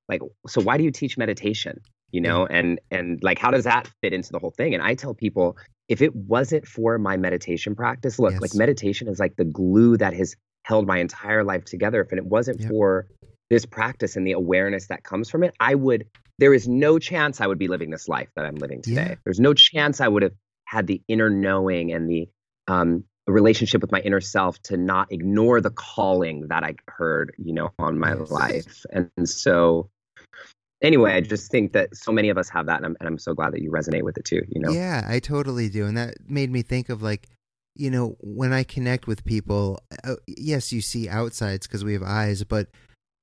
like, 0.09 0.21
so 0.47 0.61
why 0.61 0.77
do 0.79 0.85
you 0.85 0.91
teach 0.91 1.19
meditation? 1.19 1.81
You 2.13 2.21
know, 2.21 2.47
and 2.47 2.79
and 2.91 3.19
like 3.23 3.39
how 3.39 3.51
does 3.51 3.65
that 3.65 3.89
fit 4.03 4.13
into 4.13 4.31
the 4.33 4.39
whole 4.39 4.51
thing? 4.51 4.75
And 4.75 4.83
I 4.83 4.95
tell 4.95 5.15
people, 5.15 5.57
if 5.89 6.03
it 6.03 6.15
wasn't 6.15 6.67
for 6.69 6.99
my 6.99 7.17
meditation 7.17 7.75
practice, 7.75 8.19
look, 8.19 8.33
Yes. 8.33 8.41
like 8.43 8.55
meditation 8.55 9.09
is 9.09 9.19
like 9.19 9.35
the 9.37 9.45
glue 9.47 9.97
that 9.97 10.13
has 10.15 10.37
held 10.65 10.87
my 10.87 10.99
entire 10.99 11.43
life 11.43 11.65
together. 11.65 12.03
If 12.03 12.13
it 12.13 12.25
wasn't 12.25 12.61
Yep. 12.61 12.69
for 12.71 13.07
this 13.51 13.65
practice 13.67 14.17
and 14.17 14.27
the 14.27 14.33
awareness 14.33 14.89
that 14.89 15.03
comes 15.05 15.31
from 15.31 15.43
it, 15.43 15.55
I 15.59 15.75
would 15.75 16.07
there 16.39 16.55
is 16.55 16.69
no 16.69 16.99
chance 16.99 17.41
I 17.41 17.47
would 17.47 17.59
be 17.59 17.69
living 17.69 17.91
this 17.91 18.09
life 18.09 18.29
that 18.37 18.45
I'm 18.45 18.57
living 18.57 18.83
today. 18.83 19.09
Yeah. 19.11 19.15
There's 19.25 19.41
no 19.41 19.55
chance 19.55 20.01
I 20.01 20.09
would 20.09 20.23
have 20.23 20.35
had 20.67 20.87
the 20.87 21.03
inner 21.09 21.31
knowing 21.31 21.93
and 21.93 22.09
the 22.09 22.29
um 22.73 23.05
a 23.29 23.33
relationship 23.33 23.81
with 23.81 23.93
my 23.93 24.01
inner 24.01 24.21
self 24.21 24.61
to 24.63 24.77
not 24.77 25.13
ignore 25.13 25.61
the 25.61 25.71
calling 25.71 26.49
that 26.49 26.65
I 26.65 26.75
heard, 26.89 27.33
you 27.39 27.53
know, 27.53 27.71
on 27.79 27.97
my 27.97 28.15
life. 28.15 28.85
And, 28.91 29.29
so 29.29 29.89
anyway, 30.83 31.13
I 31.15 31.21
just 31.21 31.49
think 31.49 31.73
that 31.73 31.97
so 31.97 32.11
many 32.11 32.31
of 32.31 32.37
us 32.37 32.49
have 32.49 32.67
that 32.67 32.79
and 32.79 32.87
I'm, 32.87 32.97
and 32.99 33.09
I'm 33.09 33.19
so 33.19 33.33
glad 33.33 33.53
that 33.53 33.63
you 33.63 33.71
resonate 33.71 34.03
with 34.03 34.19
it 34.19 34.25
too, 34.25 34.43
you 34.49 34.61
know. 34.61 34.73
Yeah, 34.73 35.07
I 35.09 35.21
totally 35.21 35.69
do. 35.69 35.87
And 35.87 35.97
that 35.97 36.15
made 36.29 36.51
me 36.51 36.63
think 36.63 36.89
of 36.89 37.01
like, 37.01 37.29
you 37.77 37.91
know, 37.91 38.17
when 38.19 38.53
I 38.53 38.65
connect 38.65 39.07
with 39.07 39.25
people, 39.25 39.79
uh, 40.03 40.17
yes, 40.27 40.73
you 40.73 40.81
see 40.81 41.09
outsides 41.09 41.69
because 41.69 41.85
we 41.85 41.93
have 41.93 42.03
eyes, 42.03 42.43
but 42.43 42.71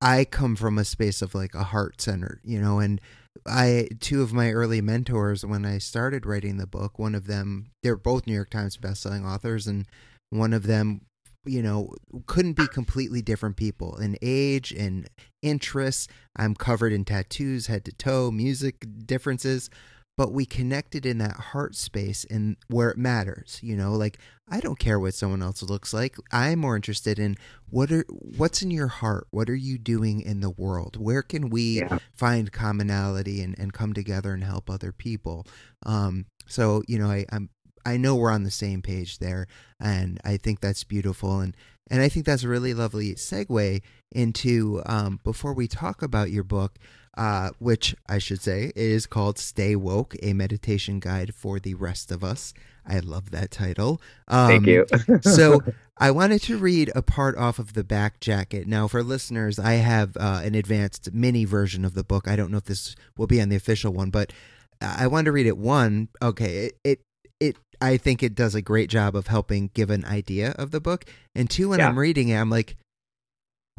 I 0.02 0.24
come 0.24 0.56
from 0.56 0.78
a 0.78 0.86
space 0.86 1.22
of 1.22 1.36
like 1.36 1.56
a 1.56 1.64
heart 1.64 2.00
center, 2.00 2.40
you 2.46 2.62
know, 2.62 2.80
and 2.80 3.02
I, 3.50 3.88
two 4.00 4.22
of 4.22 4.34
my 4.34 4.52
early 4.52 4.82
mentors 4.82 5.46
when 5.46 5.66
I 5.66 5.78
started 5.80 6.26
writing 6.26 6.58
the 6.58 6.68
book, 6.68 7.00
one 7.00 7.16
of 7.16 7.28
them, 7.28 7.72
they're 7.84 7.96
both 7.96 8.28
New 8.28 8.34
York 8.34 8.50
Times 8.50 8.78
bestselling 8.78 9.26
authors, 9.26 9.68
and 9.68 9.86
one 10.30 10.54
of 10.54 10.64
them, 10.64 11.02
you 11.46 11.62
know, 11.62 11.94
couldn't 12.28 12.54
be 12.54 12.68
completely 12.68 13.22
different 13.22 13.58
people 13.58 13.98
in 13.98 14.18
age 14.22 14.72
and 14.72 15.10
interests. 15.42 16.08
I'm 16.36 16.54
covered 16.56 16.94
in 16.94 17.06
tattoos, 17.06 17.68
head 17.68 17.86
to 17.86 17.92
toe, 17.92 18.32
music 18.32 18.86
differences, 19.06 19.70
but 20.20 20.34
we 20.34 20.46
connected 20.46 21.06
in 21.06 21.18
that 21.20 21.38
heart 21.38 21.76
space 21.76 22.26
and 22.30 22.58
where 22.68 22.90
it 22.90 22.98
matters. 22.98 23.58
You 23.64 23.78
know, 23.78 23.94
like 23.94 24.18
I 24.50 24.60
don't 24.60 24.78
care 24.78 25.00
what 25.00 25.14
someone 25.14 25.42
else 25.42 25.64
looks 25.64 25.94
like. 25.94 26.18
I'm 26.30 26.60
more 26.60 26.76
interested 26.76 27.18
in 27.20 27.38
what 27.70 27.90
are 27.90 28.04
what's 28.10 28.62
in 28.62 28.70
your 28.70 28.88
heart. 28.88 29.28
What 29.32 29.50
are 29.50 29.56
you 29.56 29.78
doing 29.78 30.20
in 30.20 30.42
the 30.42 30.50
world? 30.50 30.98
Where 30.98 31.22
can 31.22 31.50
we 31.50 31.78
Yeah. 31.78 32.00
find 32.12 32.52
commonality 32.52 33.42
and, 33.42 33.58
and 33.58 33.72
come 33.72 33.94
together 33.94 34.34
and 34.34 34.44
help 34.44 34.70
other 34.70 34.92
people? 34.92 35.48
Um, 35.86 36.26
so 36.46 36.84
you 36.86 37.00
know, 37.00 37.10
I, 37.10 37.26
I'm 37.32 37.50
I 37.86 37.96
know 37.96 38.18
we're 38.18 38.30
on 38.34 38.44
the 38.44 38.52
same 38.52 38.82
page 38.82 39.20
there, 39.20 39.48
and 39.80 40.20
I 40.26 40.36
think 40.36 40.60
that's 40.60 40.84
beautiful, 40.84 41.40
and 41.40 41.56
and 41.90 42.02
I 42.02 42.10
think 42.10 42.26
that's 42.26 42.44
a 42.44 42.50
really 42.50 42.74
lovely 42.74 43.16
segue 43.16 43.82
into 44.12 44.82
um, 44.86 45.22
before 45.24 45.54
we 45.54 45.70
talk 45.70 46.02
about 46.02 46.30
your 46.30 46.44
book, 46.44 46.78
uh, 47.18 47.50
which 47.60 47.96
I 48.08 48.18
should 48.18 48.42
say 48.42 48.72
is 48.76 49.06
called 49.06 49.38
"Stay 49.38 49.76
Woke: 49.76 50.16
A 50.22 50.34
Meditation 50.34 51.00
Guide 51.00 51.34
for 51.34 51.60
the 51.60 51.74
Rest 51.74 52.12
of 52.12 52.24
Us." 52.24 52.54
I 52.86 53.00
love 53.00 53.32
that 53.32 53.52
title. 53.52 54.02
Um, 54.28 54.48
Thank 54.48 54.66
you. 54.68 54.86
so 55.22 55.62
I 55.98 56.10
wanted 56.12 56.42
to 56.44 56.58
read 56.58 56.92
a 56.96 57.02
part 57.04 57.38
off 57.38 57.60
of 57.60 57.74
the 57.74 57.84
back 57.84 58.20
jacket. 58.20 58.68
Now, 58.68 58.88
for 58.88 59.04
listeners, 59.04 59.60
I 59.60 59.74
have 59.74 60.18
uh, 60.18 60.42
an 60.44 60.56
advanced 60.56 61.14
mini 61.14 61.46
version 61.46 61.86
of 61.86 61.94
the 61.94 62.04
book. 62.04 62.28
I 62.28 62.36
don't 62.36 62.50
know 62.52 62.58
if 62.58 62.66
this 62.66 62.96
will 63.16 63.28
be 63.28 63.42
on 63.42 63.50
the 63.50 63.56
official 63.56 63.94
one, 63.94 64.10
but 64.10 64.34
I 64.82 65.08
wanted 65.08 65.26
to 65.26 65.32
read 65.34 65.46
it. 65.46 65.58
One, 65.58 66.08
okay, 66.22 66.68
it 66.68 66.78
it, 66.84 67.02
it 67.40 67.58
I 67.82 67.98
think 67.98 68.24
it 68.24 68.34
does 68.34 68.56
a 68.56 68.62
great 68.62 68.90
job 68.90 69.16
of 69.16 69.28
helping 69.28 69.70
give 69.74 69.90
an 69.90 70.04
idea 70.06 70.52
of 70.58 70.72
the 70.72 70.82
book. 70.82 71.06
And 71.36 71.50
two, 71.50 71.70
when 71.70 71.80
Yeah. 71.80 71.90
I'm 71.90 72.00
reading 72.00 72.30
it, 72.30 72.38
I'm 72.38 72.50
like, 72.50 72.76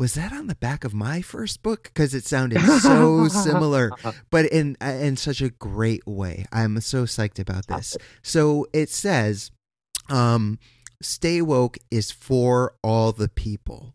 was 0.01 0.15
that 0.15 0.33
on 0.33 0.47
the 0.47 0.55
back 0.55 0.83
of 0.83 0.95
my 0.95 1.21
first 1.21 1.63
book? 1.63 1.83
Because 1.85 2.15
it 2.15 2.25
sounded 2.25 2.59
so 2.81 3.29
similar, 3.29 3.91
but 4.31 4.47
in 4.47 4.79
in 4.81 5.19
such 5.19 5.43
a 5.43 5.51
great 5.51 6.07
way. 6.07 6.47
I'm 6.51 6.81
so 6.81 7.05
psyched 7.05 7.39
about 7.39 7.67
this. 7.67 7.99
So 8.23 8.67
it 8.73 8.89
says, 8.89 9.51
um, 10.09 10.59
"Stay 11.03 11.43
woke 11.43 11.77
is 11.91 12.11
for 12.11 12.77
all 12.83 13.13
the 13.13 13.29
people. 13.29 13.93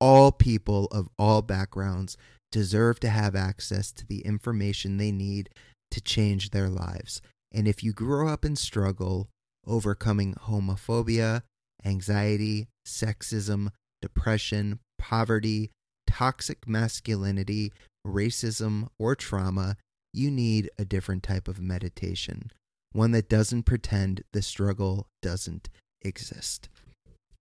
All 0.00 0.30
people 0.30 0.86
of 0.92 1.08
all 1.18 1.42
backgrounds 1.42 2.16
deserve 2.52 3.00
to 3.00 3.08
have 3.08 3.34
access 3.34 3.90
to 3.90 4.06
the 4.06 4.20
information 4.20 4.96
they 4.96 5.10
need 5.10 5.50
to 5.90 6.00
change 6.00 6.50
their 6.50 6.68
lives. 6.68 7.20
And 7.50 7.66
if 7.66 7.82
you 7.82 7.92
grow 7.92 8.28
up 8.28 8.44
in 8.44 8.54
struggle, 8.54 9.28
overcoming 9.66 10.34
homophobia, 10.34 11.42
anxiety, 11.84 12.68
sexism, 12.86 13.70
depression, 14.00 14.78
poverty, 14.98 15.70
toxic 16.06 16.66
masculinity, 16.66 17.72
racism, 18.06 18.88
or 18.98 19.14
trauma, 19.14 19.76
you 20.12 20.30
need 20.30 20.70
a 20.78 20.84
different 20.84 21.22
type 21.22 21.48
of 21.48 21.60
meditation, 21.60 22.50
one 22.92 23.12
that 23.12 23.28
doesn't 23.28 23.64
pretend 23.64 24.24
the 24.32 24.42
struggle 24.42 25.06
doesn't 25.22 25.68
exist. 26.02 26.68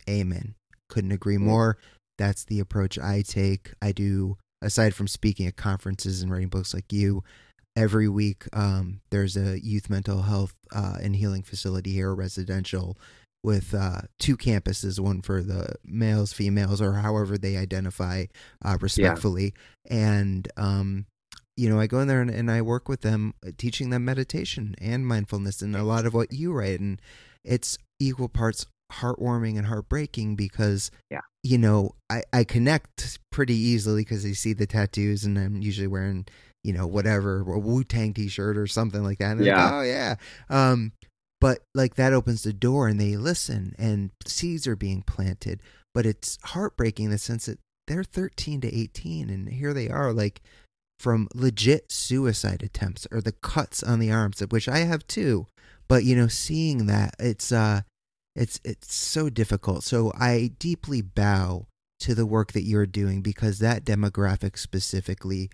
Amen. 0.09 0.55
Couldn't 0.89 1.11
agree 1.11 1.37
more. 1.37 1.77
That's 2.17 2.43
the 2.45 2.59
approach 2.59 2.97
I 2.97 3.21
take. 3.21 3.73
I 3.81 3.91
do, 3.91 4.37
aside 4.61 4.93
from 4.93 5.07
speaking 5.07 5.47
at 5.47 5.55
conferences 5.55 6.21
and 6.21 6.31
writing 6.31 6.49
books 6.49 6.73
like 6.73 6.91
you, 6.91 7.23
every 7.75 8.09
week 8.09 8.45
um, 8.53 9.01
there's 9.11 9.37
a 9.37 9.63
youth 9.63 9.89
mental 9.89 10.23
health 10.23 10.55
uh, 10.75 10.97
and 11.01 11.15
healing 11.15 11.43
facility 11.43 11.91
here, 11.91 12.13
residential, 12.13 12.97
with 13.47 13.73
uh, 13.73 14.01
two 14.19 14.35
campuses 14.35 14.99
one 14.99 15.21
for 15.21 15.41
the 15.41 15.73
males, 15.85 16.33
females, 16.33 16.81
or 16.81 16.93
however 16.93 17.37
they 17.37 17.55
identify 17.57 18.25
uh, 18.63 18.77
respectfully. 18.81 19.53
And, 19.89 20.47
um, 20.57 21.05
you 21.55 21.69
know, 21.69 21.79
I 21.79 21.87
go 21.87 21.99
in 22.01 22.07
there 22.09 22.21
and, 22.21 22.29
and 22.29 22.51
I 22.51 22.61
work 22.61 22.89
with 22.89 23.01
them, 23.01 23.33
uh, 23.45 23.51
teaching 23.57 23.89
them 23.89 24.03
meditation 24.05 24.75
and 24.81 25.07
mindfulness 25.07 25.61
and 25.61 25.75
a 25.75 25.83
lot 25.83 26.05
of 26.05 26.13
what 26.13 26.33
you 26.33 26.51
write. 26.53 26.79
And 26.81 27.01
it's 27.45 27.77
equal 27.99 28.27
parts 28.29 28.65
heartwarming 28.91 29.57
and 29.57 29.65
heartbreaking 29.67 30.35
because 30.35 30.91
Yeah. 31.09 31.21
you 31.43 31.57
know 31.57 31.95
I 32.09 32.23
I 32.31 32.43
connect 32.45 33.19
pretty 33.31 33.55
easily 33.55 34.01
because 34.01 34.25
I 34.25 34.31
see 34.33 34.53
the 34.53 34.65
tattoos 34.67 35.25
and 35.25 35.37
I'm 35.37 35.61
usually 35.61 35.87
wearing 35.87 36.25
you 36.63 36.73
know 36.73 36.87
whatever 36.87 37.41
a 37.41 37.59
Wu 37.59 37.83
Tang 37.83 38.13
T-shirt 38.13 38.57
or 38.57 38.67
something 38.67 39.03
like 39.03 39.17
that. 39.19 39.31
And 39.31 39.39
they're 39.41 39.55
like, 39.55 39.71
Yeah. 39.71 39.77
oh 39.77 39.81
yeah. 39.81 40.15
Um, 40.49 40.91
but 41.39 41.59
like 41.73 41.95
that 41.95 42.13
opens 42.13 42.43
the 42.43 42.53
door 42.53 42.87
and 42.87 42.99
they 42.99 43.15
listen 43.17 43.75
and 43.77 44.11
seeds 44.25 44.67
are 44.67 44.75
being 44.75 45.01
planted. 45.03 45.61
But 45.93 46.05
it's 46.05 46.37
heartbreaking 46.43 47.05
in 47.05 47.11
the 47.11 47.17
sense 47.17 47.45
that 47.45 47.59
they're 47.87 48.03
13 48.03 48.61
to 48.61 48.73
18 48.73 49.29
and 49.29 49.49
here 49.49 49.73
they 49.73 49.89
are 49.89 50.13
like 50.13 50.41
from 50.99 51.27
legit 51.33 51.91
suicide 51.91 52.61
attempts 52.63 53.07
or 53.11 53.21
the 53.21 53.31
cuts 53.31 53.81
on 53.81 53.99
the 53.99 54.11
arms 54.11 54.41
of 54.41 54.51
which 54.51 54.67
I 54.67 54.79
have 54.79 55.07
too 55.07 55.47
but 55.87 56.03
you 56.03 56.15
know 56.15 56.27
seeing 56.27 56.87
that 56.87 57.15
it's 57.19 57.51
uh 57.51 57.81
it's 58.35 58.59
it's 58.63 58.93
so 58.93 59.29
difficult 59.29 59.83
so 59.83 60.11
I 60.19 60.51
deeply 60.59 61.01
bow 61.01 61.67
to 62.01 62.13
the 62.13 62.25
work 62.25 62.51
that 62.51 62.63
you're 62.63 62.85
doing 62.85 63.21
because 63.21 63.59
that 63.59 63.85
demographic 63.85 64.57
specifically 64.57 65.49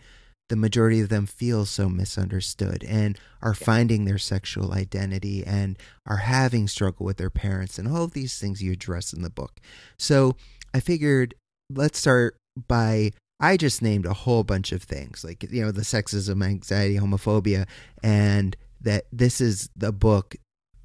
the 0.50 0.56
majority 0.56 1.00
of 1.00 1.10
them 1.10 1.26
feel 1.26 1.66
so 1.66 1.90
misunderstood 1.90 2.84
and 2.88 3.18
are 3.42 3.54
finding 3.54 4.06
their 4.06 4.18
sexual 4.18 4.74
identity 4.74 5.44
and 5.46 5.78
are 6.06 6.18
having 6.18 6.68
struggle 6.68 7.06
with 7.06 7.18
their 7.18 7.30
parents 7.30 7.80
and 7.80 7.88
all 7.88 8.04
of 8.04 8.14
these 8.14 8.40
things 8.40 8.62
you 8.62 8.72
address 8.72 9.14
in 9.14 9.22
the 9.22 9.30
book 9.30 9.60
so 9.98 10.36
I 10.74 10.80
figured 10.80 11.34
let's 11.70 12.00
start 12.00 12.36
by 12.68 13.12
I 13.40 13.58
just 13.58 13.82
named 13.82 14.06
a 14.06 14.14
whole 14.14 14.44
bunch 14.44 14.72
of 14.72 14.84
things 14.84 15.24
like 15.24 15.44
you 15.52 15.64
know 15.64 15.72
the 15.72 15.82
sexism, 15.82 16.44
anxiety, 16.46 16.98
homophobia, 16.98 17.68
and 18.02 18.56
that 18.82 19.06
this 19.12 19.42
is 19.42 19.70
the 19.76 19.92
book 19.92 20.36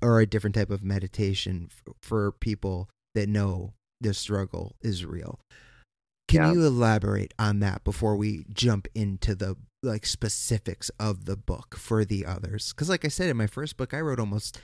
or 0.03 0.21
a 0.21 0.27
different 0.27 0.55
type 0.57 0.71
of 0.71 0.83
meditation 0.83 1.69
for 2.01 2.33
people 2.33 2.89
that 3.15 3.29
know 3.29 3.75
the 4.01 4.15
struggle 4.15 4.77
is 4.81 5.05
real. 5.05 5.41
Can 6.29 6.43
Yeah. 6.43 6.53
you 6.53 6.67
elaborate 6.67 7.33
on 7.39 7.61
that 7.61 7.85
before 7.85 8.17
we 8.17 8.45
jump 8.53 8.87
into 8.95 9.35
the 9.35 9.57
like 9.83 10.05
specifics 10.07 10.91
of 11.01 11.25
the 11.25 11.37
book 11.37 11.77
for 11.77 12.05
the 12.05 12.27
others? 12.27 12.73
Because 12.73 12.89
like 12.89 13.05
I 13.05 13.09
said 13.09 13.29
in 13.31 13.37
my 13.37 13.47
first 13.47 13.77
book, 13.77 13.95
I 13.95 14.01
wrote 14.01 14.21
almost 14.21 14.61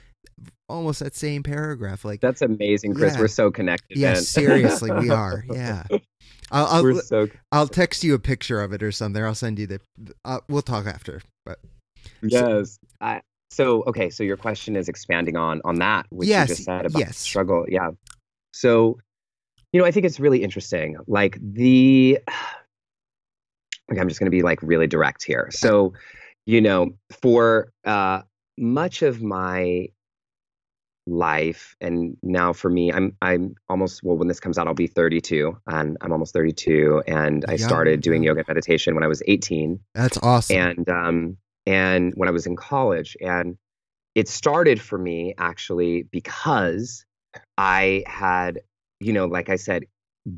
almost 0.69 1.01
that 1.01 1.15
same 1.15 1.43
paragraph. 1.43 2.05
Like 2.05 2.21
That's 2.21 2.43
amazing, 2.43 2.95
Chris. 2.95 3.15
Yeah. 3.15 3.21
We're 3.21 3.29
so 3.29 3.51
connected. 3.51 3.97
yeah, 3.97 4.15
seriously, 4.21 4.91
we 4.93 5.11
are. 5.11 5.45
Yeah. 5.51 5.85
I'll, 6.51 6.67
I'll, 6.67 6.83
We're 6.83 7.01
so 7.01 7.29
I'll 7.53 7.67
text 7.69 8.05
you 8.05 8.15
a 8.15 8.19
picture 8.19 8.61
of 8.61 8.73
it 8.73 8.83
or 8.83 8.93
something. 8.93 9.23
I'll 9.25 9.35
send 9.35 9.59
you 9.59 9.67
the. 9.67 9.81
Uh, 10.25 10.41
we'll 10.49 10.63
talk 10.63 10.87
after. 10.87 11.23
But 11.47 11.59
yes. 12.23 12.79
I, 13.01 13.23
so 13.51 13.83
okay, 13.87 14.11
so 14.11 14.23
your 14.23 14.37
question 14.37 14.77
is 14.77 14.89
expanding 14.89 15.37
on 15.37 15.63
on 15.65 15.77
that, 15.77 16.07
which 16.11 16.29
Yes, 16.29 16.49
you 16.51 16.55
just 16.57 16.65
said 16.67 16.87
about 16.87 16.99
yes. 17.01 17.17
struggle. 17.19 17.65
Yeah. 17.69 17.91
So, 18.53 18.99
you 19.75 19.81
know, 19.81 19.87
I 19.87 19.91
think 19.91 20.07
it's 20.07 20.21
really 20.21 20.45
interesting. 20.45 20.97
Like 21.09 21.37
the, 21.43 22.21
okay, 23.91 24.01
I'm 24.01 24.09
just 24.09 24.21
going 24.21 24.29
to 24.29 24.31
be 24.31 24.43
like 24.43 24.63
really 24.63 24.87
direct 24.87 25.25
here. 25.25 25.49
So, 25.51 25.95
you 26.47 26.61
know, 26.61 26.93
for 27.21 27.73
uh, 27.85 28.23
much 28.57 29.03
of 29.03 29.21
my 29.21 29.89
life 31.07 31.77
and 31.83 32.17
now 32.23 32.51
for 32.51 32.71
me 32.71 32.91
i'm 32.91 33.15
i'm 33.21 33.55
almost 33.69 34.03
well 34.03 34.17
when 34.17 34.27
this 34.27 34.41
comes 34.41 34.57
out 34.57 34.67
i'll 34.67 34.73
be 34.73 34.87
32 34.87 35.55
and 35.67 35.99
i'm 36.01 36.13
almost 36.13 36.33
32 36.33 37.03
and 37.07 37.45
i 37.47 37.51
Young, 37.51 37.59
started 37.59 38.01
doing 38.01 38.23
yoga 38.23 38.41
and 38.41 38.49
meditation 38.49 38.95
when 38.95 39.05
i 39.05 39.07
was 39.07 39.23
18 39.29 39.79
that's 39.95 40.17
awesome. 40.23 40.57
and 40.57 40.89
um 40.89 41.37
and 41.67 42.13
when 42.17 42.29
I 42.29 42.33
was 42.33 42.47
in 42.47 42.57
college 42.57 43.17
and 43.21 43.57
it 44.15 44.29
started 44.29 44.81
for 44.81 44.99
me 44.99 45.35
actually 45.39 46.03
because 46.05 47.05
I 47.59 48.05
had 48.07 48.61
you 49.05 49.13
know 49.13 49.27
like 49.27 49.49
I 49.49 49.57
said 49.57 49.85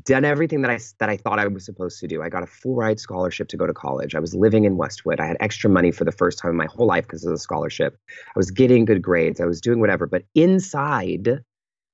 done 0.03 0.25
everything 0.25 0.61
that 0.63 0.71
I 0.71 0.79
that 0.99 1.09
I 1.09 1.15
thought 1.15 1.39
I 1.39 1.47
was 1.47 1.63
supposed 1.63 2.01
to 2.01 2.07
do. 2.07 2.21
I 2.21 2.27
got 2.27 2.43
a 2.43 2.47
full 2.47 2.75
ride 2.75 2.99
scholarship 2.99 3.47
to 3.49 3.57
go 3.57 3.65
to 3.65 3.73
college. 3.73 4.15
I 4.15 4.19
was 4.19 4.35
living 4.35 4.65
in 4.65 4.75
Westwood. 4.75 5.21
I 5.21 5.25
had 5.25 5.37
extra 5.39 5.69
money 5.69 5.91
for 5.91 6.03
the 6.03 6.11
first 6.11 6.39
time 6.39 6.51
in 6.51 6.57
my 6.57 6.65
whole 6.65 6.87
life 6.87 7.05
because 7.05 7.23
of 7.23 7.31
the 7.31 7.37
scholarship. 7.37 7.97
I 8.09 8.33
was 8.35 8.51
getting 8.51 8.83
good 8.83 9.01
grades. 9.01 9.39
I 9.39 9.45
was 9.45 9.61
doing 9.61 9.79
whatever, 9.79 10.05
but 10.05 10.23
inside 10.35 11.39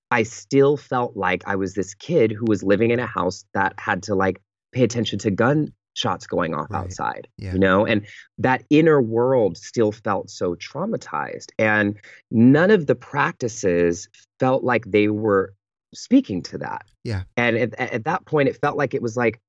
I 0.09 0.23
still 0.23 0.75
felt 0.75 1.15
like 1.15 1.43
I 1.45 1.55
was 1.55 1.75
this 1.75 1.93
kid 1.93 2.31
who 2.31 2.45
was 2.47 2.63
living 2.63 2.89
in 2.89 2.99
a 2.99 3.05
house 3.05 3.45
that 3.53 3.73
had 3.77 4.01
to 4.03 4.15
like 4.15 4.41
pay 4.71 4.83
attention 4.83 5.19
to 5.19 5.29
gunshots 5.29 6.25
going 6.27 6.55
off 6.55 6.71
Right. 6.71 6.79
outside. 6.79 7.27
Yeah. 7.37 7.53
You 7.53 7.59
know, 7.59 7.85
and 7.85 8.07
that 8.39 8.63
inner 8.71 9.01
world 9.03 9.55
still 9.57 9.91
felt 9.91 10.31
so 10.31 10.55
traumatized. 10.55 11.51
And 11.59 11.99
none 12.31 12.71
of 12.71 12.87
the 12.87 12.95
practices 12.95 14.09
felt 14.39 14.63
like 14.63 14.85
they 14.85 15.09
were 15.09 15.53
speaking 15.93 16.41
to 16.43 16.57
that. 16.59 16.85
Yeah. 17.03 17.23
And 17.37 17.57
at, 17.57 17.79
at 17.79 18.05
that 18.05 18.25
point, 18.25 18.49
it 18.49 18.57
felt 18.59 18.77
like 18.77 18.93
it 18.93 19.01
was 19.01 19.15
like 19.17 19.39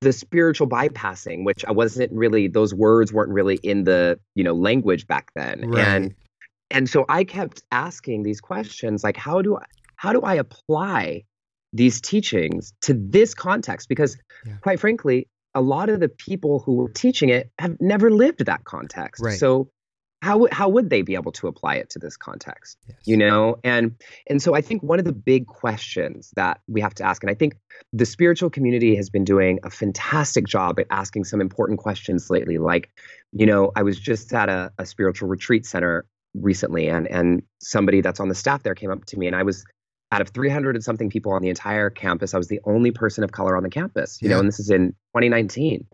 the 0.00 0.12
spiritual 0.12 0.68
bypassing, 0.68 1.44
which 1.44 1.64
I 1.64 1.72
wasn't 1.72 2.12
really, 2.12 2.48
those 2.48 2.72
words 2.72 3.12
weren't 3.12 3.32
really 3.32 3.56
in 3.56 3.84
the, 3.84 4.18
you 4.34 4.44
know, 4.44 4.54
language 4.54 5.06
back 5.06 5.32
then. 5.34 5.70
Right. 5.70 5.86
And 5.86 6.14
and 6.70 6.88
so 6.88 7.06
I 7.08 7.24
kept 7.24 7.62
asking 7.72 8.22
these 8.24 8.40
questions 8.40 9.02
like 9.02 9.16
how 9.16 9.40
do 9.42 9.56
I 9.56 9.64
how 9.96 10.12
do 10.12 10.20
I 10.20 10.34
apply 10.34 11.24
these 11.72 12.00
teachings 12.00 12.72
to 12.82 12.94
this 12.94 13.34
context? 13.34 13.88
Because 13.88 14.16
Yeah. 14.46 14.54
quite 14.62 14.78
frankly, 14.78 15.28
a 15.54 15.60
lot 15.60 15.88
of 15.88 15.98
the 16.00 16.08
people 16.08 16.60
who 16.60 16.74
were 16.74 16.90
teaching 16.90 17.30
it 17.30 17.50
have 17.58 17.80
never 17.80 18.10
lived 18.10 18.44
that 18.46 18.64
context. 18.64 19.22
Right. 19.22 19.38
So 19.38 19.70
how 20.20 20.38
would 20.38 20.52
how 20.52 20.68
would 20.68 20.90
they 20.90 21.02
be 21.02 21.14
able 21.14 21.32
to 21.32 21.46
apply 21.46 21.76
it 21.76 21.90
to 21.90 21.98
this 21.98 22.16
context? 22.16 22.76
Yes. 22.88 22.98
You 23.04 23.16
know? 23.16 23.58
And 23.62 23.94
and 24.28 24.42
so 24.42 24.54
I 24.54 24.60
think 24.60 24.82
one 24.82 24.98
of 24.98 25.04
the 25.04 25.12
big 25.12 25.46
questions 25.46 26.32
that 26.36 26.60
we 26.66 26.80
have 26.80 26.94
to 26.94 27.04
ask, 27.04 27.22
and 27.22 27.30
I 27.30 27.34
think 27.34 27.56
the 27.92 28.06
spiritual 28.06 28.50
community 28.50 28.96
has 28.96 29.10
been 29.10 29.24
doing 29.24 29.60
a 29.62 29.70
fantastic 29.70 30.46
job 30.46 30.80
at 30.80 30.86
asking 30.90 31.24
some 31.24 31.40
important 31.40 31.78
questions 31.78 32.30
lately. 32.30 32.58
Like, 32.58 32.90
you 33.32 33.46
know, 33.46 33.70
I 33.76 33.82
was 33.82 33.98
just 33.98 34.32
at 34.32 34.48
a, 34.48 34.72
a 34.78 34.86
spiritual 34.86 35.28
retreat 35.28 35.64
center 35.64 36.04
recently 36.34 36.88
and 36.88 37.06
and 37.08 37.42
somebody 37.60 38.00
that's 38.00 38.20
on 38.20 38.28
the 38.28 38.34
staff 38.34 38.62
there 38.62 38.74
came 38.74 38.90
up 38.90 39.04
to 39.06 39.18
me 39.18 39.26
and 39.26 39.34
I 39.34 39.42
was 39.42 39.64
out 40.10 40.20
of 40.22 40.28
300 40.30 40.74
and 40.74 40.82
something 40.82 41.10
people 41.10 41.32
on 41.32 41.42
the 41.42 41.48
entire 41.48 41.90
campus, 41.90 42.32
I 42.32 42.38
was 42.38 42.48
the 42.48 42.60
only 42.64 42.90
person 42.90 43.22
of 43.24 43.32
color 43.32 43.56
on 43.56 43.62
the 43.62 43.68
campus, 43.68 44.18
you 44.22 44.28
Yeah. 44.28 44.34
know, 44.34 44.40
and 44.40 44.48
this 44.48 44.58
is 44.58 44.70
in 44.70 44.94
2019. 45.12 45.86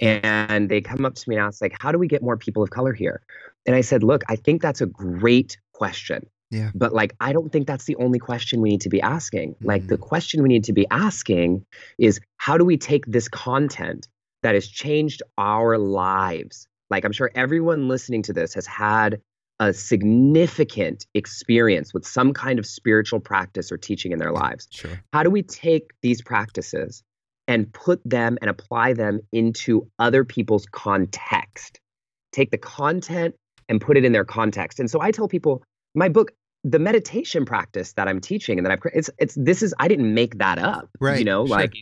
And 0.00 0.68
they 0.68 0.80
come 0.80 1.04
up 1.04 1.14
to 1.14 1.28
me 1.30 1.36
and 1.36 1.44
ask, 1.46 1.62
like, 1.62 1.74
how 1.80 1.90
do 1.90 1.98
we 1.98 2.06
get 2.06 2.22
more 2.22 2.36
people 2.36 2.62
of 2.62 2.70
color 2.70 2.92
here? 2.92 3.22
And 3.66 3.74
I 3.74 3.80
said, 3.80 4.02
look, 4.02 4.22
I 4.28 4.36
think 4.36 4.60
that's 4.60 4.82
a 4.82 4.86
great 4.86 5.56
question. 5.72 6.26
Yeah. 6.50 6.70
But 6.74 6.92
like, 6.92 7.14
I 7.20 7.32
don't 7.32 7.50
think 7.50 7.66
that's 7.66 7.86
the 7.86 7.96
only 7.96 8.18
question 8.18 8.60
we 8.60 8.68
need 8.68 8.82
to 8.82 8.90
be 8.90 9.00
asking. 9.00 9.56
Like, 9.62 9.86
the 9.86 9.96
Mm. 9.96 10.02
question 10.02 10.42
we 10.42 10.48
need 10.48 10.64
to 10.64 10.72
be 10.74 10.86
asking 10.90 11.64
is, 11.98 12.20
how 12.36 12.58
do 12.58 12.64
we 12.64 12.76
take 12.76 13.06
this 13.06 13.28
content 13.28 14.08
that 14.42 14.54
has 14.54 14.68
changed 14.68 15.22
our 15.38 15.78
lives? 15.78 16.68
Like, 16.90 17.06
I'm 17.06 17.12
sure 17.12 17.30
everyone 17.34 17.88
listening 17.88 18.22
to 18.24 18.34
this 18.34 18.52
has 18.54 18.66
had 18.66 19.20
a 19.60 19.72
significant 19.72 21.06
experience 21.14 21.94
with 21.94 22.06
some 22.06 22.32
kind 22.32 22.58
of 22.58 22.66
spiritual 22.66 23.20
practice 23.20 23.70
or 23.70 23.76
teaching 23.76 24.12
in 24.12 24.18
their 24.18 24.32
lives. 24.32 24.66
Sure. 24.70 25.00
How 25.12 25.22
do 25.22 25.30
we 25.30 25.42
take 25.42 25.92
these 26.02 26.20
practices 26.20 27.02
and 27.46 27.72
put 27.72 28.00
them 28.04 28.36
and 28.40 28.50
apply 28.50 28.94
them 28.94 29.20
into 29.32 29.88
other 29.98 30.24
people's 30.24 30.66
context? 30.66 31.78
Take 32.32 32.50
the 32.50 32.58
content 32.58 33.34
and 33.68 33.80
put 33.80 33.96
it 33.96 34.04
in 34.04 34.12
their 34.12 34.24
context. 34.24 34.80
And 34.80 34.90
so 34.90 35.00
I 35.00 35.10
tell 35.10 35.28
people, 35.28 35.62
my 35.94 36.08
book, 36.08 36.32
the 36.64 36.78
meditation 36.78 37.44
practice 37.44 37.92
that 37.92 38.08
I'm 38.08 38.20
teaching 38.20 38.58
and 38.58 38.66
that 38.66 38.72
I've 38.72 38.80
it's 38.94 39.10
it's 39.18 39.34
this 39.38 39.62
is 39.62 39.74
I 39.78 39.86
didn't 39.86 40.12
make 40.12 40.38
that 40.38 40.58
up. 40.58 40.88
Right, 40.98 41.18
You 41.18 41.24
know, 41.24 41.46
sure. 41.46 41.56
like 41.56 41.74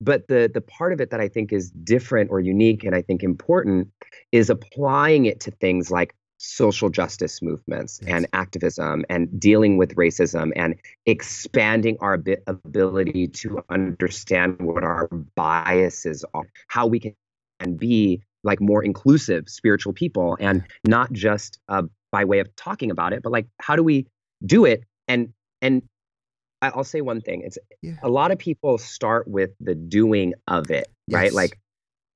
but 0.00 0.28
the 0.28 0.50
the 0.52 0.60
part 0.60 0.92
of 0.92 1.00
it 1.00 1.10
that 1.10 1.20
I 1.20 1.28
think 1.28 1.52
is 1.52 1.70
different 1.70 2.30
or 2.30 2.38
unique 2.40 2.84
and 2.84 2.94
I 2.94 3.02
think 3.02 3.22
important 3.22 3.88
is 4.30 4.50
applying 4.50 5.24
it 5.24 5.40
to 5.40 5.50
things 5.50 5.90
like 5.90 6.14
social 6.44 6.90
justice 6.90 7.40
movements 7.40 8.00
Yes. 8.02 8.10
and 8.12 8.26
activism 8.32 9.04
and 9.08 9.28
dealing 9.38 9.76
with 9.76 9.94
racism 9.94 10.50
and 10.56 10.74
expanding 11.06 11.96
our 12.00 12.14
abi- 12.14 12.36
ability 12.48 13.28
to 13.28 13.64
understand 13.70 14.60
what 14.60 14.82
our 14.82 15.06
biases 15.36 16.24
are, 16.34 16.42
how 16.66 16.86
we 16.88 16.98
can 16.98 17.14
and 17.60 17.78
be 17.78 18.20
like 18.42 18.60
more 18.60 18.82
inclusive 18.82 19.48
spiritual 19.48 19.92
people 19.92 20.36
and 20.40 20.64
not 20.84 21.12
just 21.12 21.60
uh, 21.68 21.82
by 22.10 22.24
way 22.24 22.40
of 22.40 22.54
talking 22.56 22.90
about 22.90 23.12
it, 23.12 23.22
but 23.22 23.30
like 23.30 23.46
how 23.60 23.76
do 23.76 23.84
we 23.84 24.04
do 24.44 24.64
it? 24.64 24.82
And 25.06 25.32
and 25.60 25.82
I'll 26.60 26.82
say 26.82 27.00
one 27.02 27.20
thing: 27.20 27.42
it's 27.44 27.56
Yeah. 27.82 27.94
a 28.02 28.08
lot 28.08 28.32
of 28.32 28.38
people 28.38 28.78
start 28.78 29.28
with 29.28 29.50
the 29.60 29.76
doing 29.76 30.34
of 30.48 30.70
it, 30.72 30.88
right? 31.08 31.32
Like, 31.32 31.60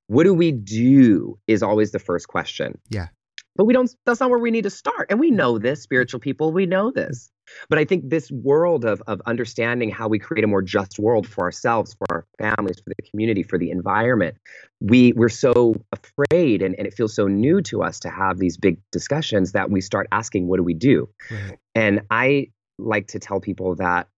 what 0.09 0.25
do 0.25 0.35
we 0.35 0.51
do 0.51 1.39
is 1.47 1.63
always 1.63 1.93
the 1.93 1.99
first 2.01 2.27
question. 2.27 2.79
Yeah. 2.91 3.09
But 3.57 3.65
we 3.65 3.73
don't, 3.73 3.91
that's 4.05 4.21
not 4.21 4.31
where 4.31 4.39
we 4.39 4.51
need 4.51 4.63
to 4.63 4.71
start. 4.71 5.07
And 5.11 5.19
we 5.19 5.31
know 5.31 5.59
this, 5.59 5.83
spiritual 5.83 6.21
people, 6.21 6.53
we 6.53 6.67
know 6.67 6.91
this. 6.91 7.31
But 7.69 7.79
I 7.79 7.85
think 7.85 8.09
this 8.09 8.31
world 8.31 8.85
of, 8.85 9.03
of 9.07 9.23
understanding 9.27 9.91
how 9.91 10.09
we 10.09 10.19
create 10.19 10.45
a 10.45 10.49
more 10.49 10.63
just 10.63 10.99
world 10.99 11.27
for 11.27 11.45
ourselves, 11.45 11.95
for 11.95 12.07
our 12.11 12.27
families, 12.39 12.81
for 12.81 12.93
the 12.97 13.09
community, 13.09 13.43
for 13.43 13.59
the 13.59 13.71
environment, 13.71 14.37
we, 14.81 15.13
we're 15.13 15.29
so 15.29 15.75
afraid 15.93 16.63
and, 16.63 16.75
and 16.77 16.87
it 16.87 16.95
feels 16.95 17.15
so 17.15 17.27
new 17.29 17.63
to 17.63 17.83
us 17.83 18.01
to 18.01 18.11
have 18.11 18.39
these 18.39 18.57
big 18.57 18.79
discussions 18.91 19.53
that 19.53 19.71
we 19.71 19.81
start 19.81 20.09
asking, 20.13 20.49
what 20.49 20.57
do 20.57 20.65
we 20.65 20.75
do? 20.75 21.09
Right. 21.31 21.59
And 21.75 22.03
I 22.11 22.51
like 22.79 23.09
to 23.09 23.19
tell 23.19 23.41
people 23.41 23.77
that 23.77 24.09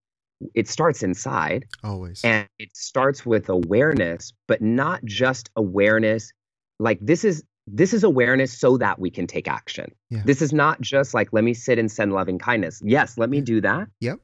it 0.55 0.69
starts 0.69 1.03
inside 1.03 1.67
Always. 1.83 2.25
and 2.25 2.49
it 2.59 2.71
starts 2.77 3.27
with 3.27 3.49
awareness, 3.49 4.33
but 4.47 4.63
not 4.63 5.05
just 5.05 5.51
awareness. 5.57 6.33
Like 6.79 6.99
this 7.01 7.25
is 7.25 7.43
this 7.73 7.93
is 7.95 8.05
awareness 8.05 8.53
so 8.59 8.77
that 8.79 8.99
we 8.99 9.11
can 9.11 9.27
take 9.27 9.49
action. 9.49 9.93
Yeah. 10.11 10.23
This 10.25 10.43
is 10.43 10.53
not 10.53 10.81
just 10.81 11.15
like 11.15 11.33
let 11.33 11.45
me 11.45 11.55
sit 11.55 11.79
and 11.79 11.91
send 11.91 12.13
loving 12.13 12.39
kindness. 12.39 12.81
Yes, 12.85 13.17
let 13.19 13.31
me 13.31 13.41
do 13.41 13.61
that. 13.63 13.89
Yep. 14.01 14.21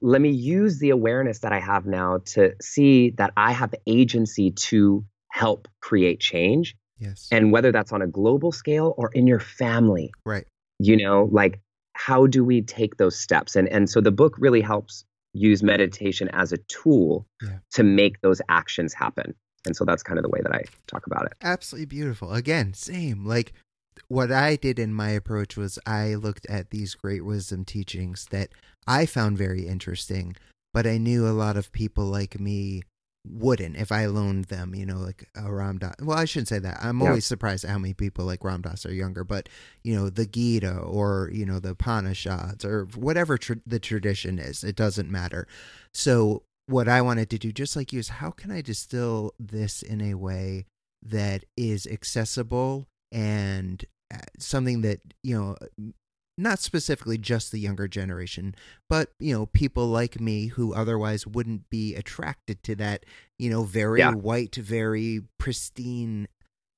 Let 0.00 0.20
me 0.20 0.30
use 0.30 0.78
the 0.78 0.90
awareness 0.90 1.40
that 1.40 1.52
I 1.52 1.60
have 1.60 1.84
now 1.86 2.20
to 2.34 2.54
see 2.60 3.10
that 3.18 3.32
I 3.36 3.52
have 3.52 3.74
agency 3.86 4.50
to 4.52 5.04
help 5.30 5.68
create 5.82 6.20
change. 6.20 6.74
yes. 6.98 7.28
And 7.30 7.52
whether 7.52 7.70
that's 7.72 7.92
on 7.92 8.00
a 8.02 8.06
global 8.06 8.50
scale 8.52 8.94
or 8.96 9.10
in 9.12 9.26
your 9.26 9.40
family, 9.40 10.12
right. 10.24 10.46
you 10.78 10.96
know, 10.96 11.28
like 11.30 11.60
how 11.94 12.26
do 12.26 12.44
we 12.44 12.62
take 12.62 12.96
those 12.96 13.18
steps? 13.18 13.56
And 13.56 13.68
and 13.68 13.88
so 13.90 14.00
the 14.00 14.10
book 14.12 14.36
really 14.38 14.60
helps 14.62 15.04
use 15.32 15.62
meditation 15.62 16.28
as 16.32 16.52
a 16.52 16.56
tool 16.68 17.26
Yeah. 17.42 17.58
to 17.72 17.82
make 17.82 18.20
those 18.20 18.40
actions 18.48 18.94
happen. 18.94 19.34
And 19.66 19.74
so 19.74 19.84
that's 19.84 20.02
kind 20.02 20.18
of 20.18 20.22
the 20.22 20.28
way 20.28 20.40
that 20.42 20.52
I 20.52 20.62
talk 20.86 21.06
about 21.06 21.26
it. 21.26 21.32
Absolutely 21.42 21.86
beautiful. 21.86 22.32
Again, 22.32 22.74
same. 22.74 23.24
Like 23.24 23.52
what 24.08 24.30
I 24.30 24.56
did 24.56 24.78
in 24.78 24.92
my 24.92 25.10
approach 25.10 25.56
was 25.56 25.78
I 25.86 26.14
looked 26.16 26.46
at 26.46 26.70
these 26.70 26.94
great 26.94 27.24
wisdom 27.24 27.64
teachings 27.64 28.26
that 28.30 28.50
I 28.86 29.06
found 29.06 29.38
very 29.38 29.66
interesting, 29.66 30.36
but 30.74 30.86
I 30.86 30.98
knew 30.98 31.26
a 31.26 31.30
lot 31.30 31.56
of 31.56 31.72
people 31.72 32.04
like 32.04 32.38
me 32.38 32.82
wouldn't 33.26 33.76
if 33.76 33.90
I 33.90 34.04
loaned 34.04 34.46
them, 34.46 34.74
you 34.74 34.84
know, 34.84 34.98
like 34.98 35.26
a 35.34 35.50
Ram 35.50 35.78
Dass. 35.78 35.94
Well, 36.02 36.18
I 36.18 36.26
shouldn't 36.26 36.48
say 36.48 36.58
that. 36.58 36.78
I'm 36.82 37.00
Yeah. 37.00 37.06
always 37.08 37.24
surprised 37.24 37.64
at 37.64 37.70
how 37.70 37.78
many 37.78 37.94
people 37.94 38.26
like 38.26 38.44
Ram 38.44 38.60
Dass 38.60 38.84
are 38.84 38.92
younger, 38.92 39.24
but 39.24 39.48
you 39.82 39.94
know, 39.94 40.10
the 40.10 40.26
Gita 40.26 40.76
or 40.76 41.30
you 41.32 41.46
know 41.46 41.58
the 41.58 41.70
Upanishads 41.70 42.66
or 42.66 42.84
whatever 42.94 43.38
tr- 43.38 43.54
the 43.66 43.78
tradition 43.78 44.38
is, 44.38 44.62
it 44.62 44.76
doesn't 44.76 45.10
matter. 45.10 45.46
So 45.94 46.42
what 46.66 46.88
I 46.88 47.00
wanted 47.02 47.30
to 47.30 47.38
do, 47.38 47.52
just 47.52 47.76
like 47.76 47.92
you, 47.92 47.98
is 47.98 48.08
how 48.08 48.30
can 48.30 48.50
I 48.50 48.60
distill 48.62 49.32
this 49.38 49.82
in 49.82 50.00
a 50.00 50.14
way 50.14 50.66
that 51.02 51.44
is 51.56 51.86
accessible 51.86 52.86
and 53.12 53.84
uh, 54.12 54.18
something 54.38 54.80
that 54.80 55.00
you 55.22 55.36
know 55.38 55.56
not 56.36 56.58
specifically 56.58 57.16
just 57.16 57.52
the 57.52 57.60
younger 57.60 57.86
generation 57.86 58.54
but 58.88 59.10
you 59.20 59.32
know 59.32 59.46
people 59.46 59.86
like 59.86 60.18
me 60.20 60.46
who 60.48 60.74
otherwise 60.74 61.26
wouldn't 61.26 61.68
be 61.70 61.94
attracted 61.94 62.62
to 62.62 62.74
that 62.74 63.04
you 63.38 63.48
know 63.50 63.62
very 63.64 64.00
Yeah. 64.00 64.12
white 64.12 64.56
very 64.56 65.20
pristine 65.38 66.26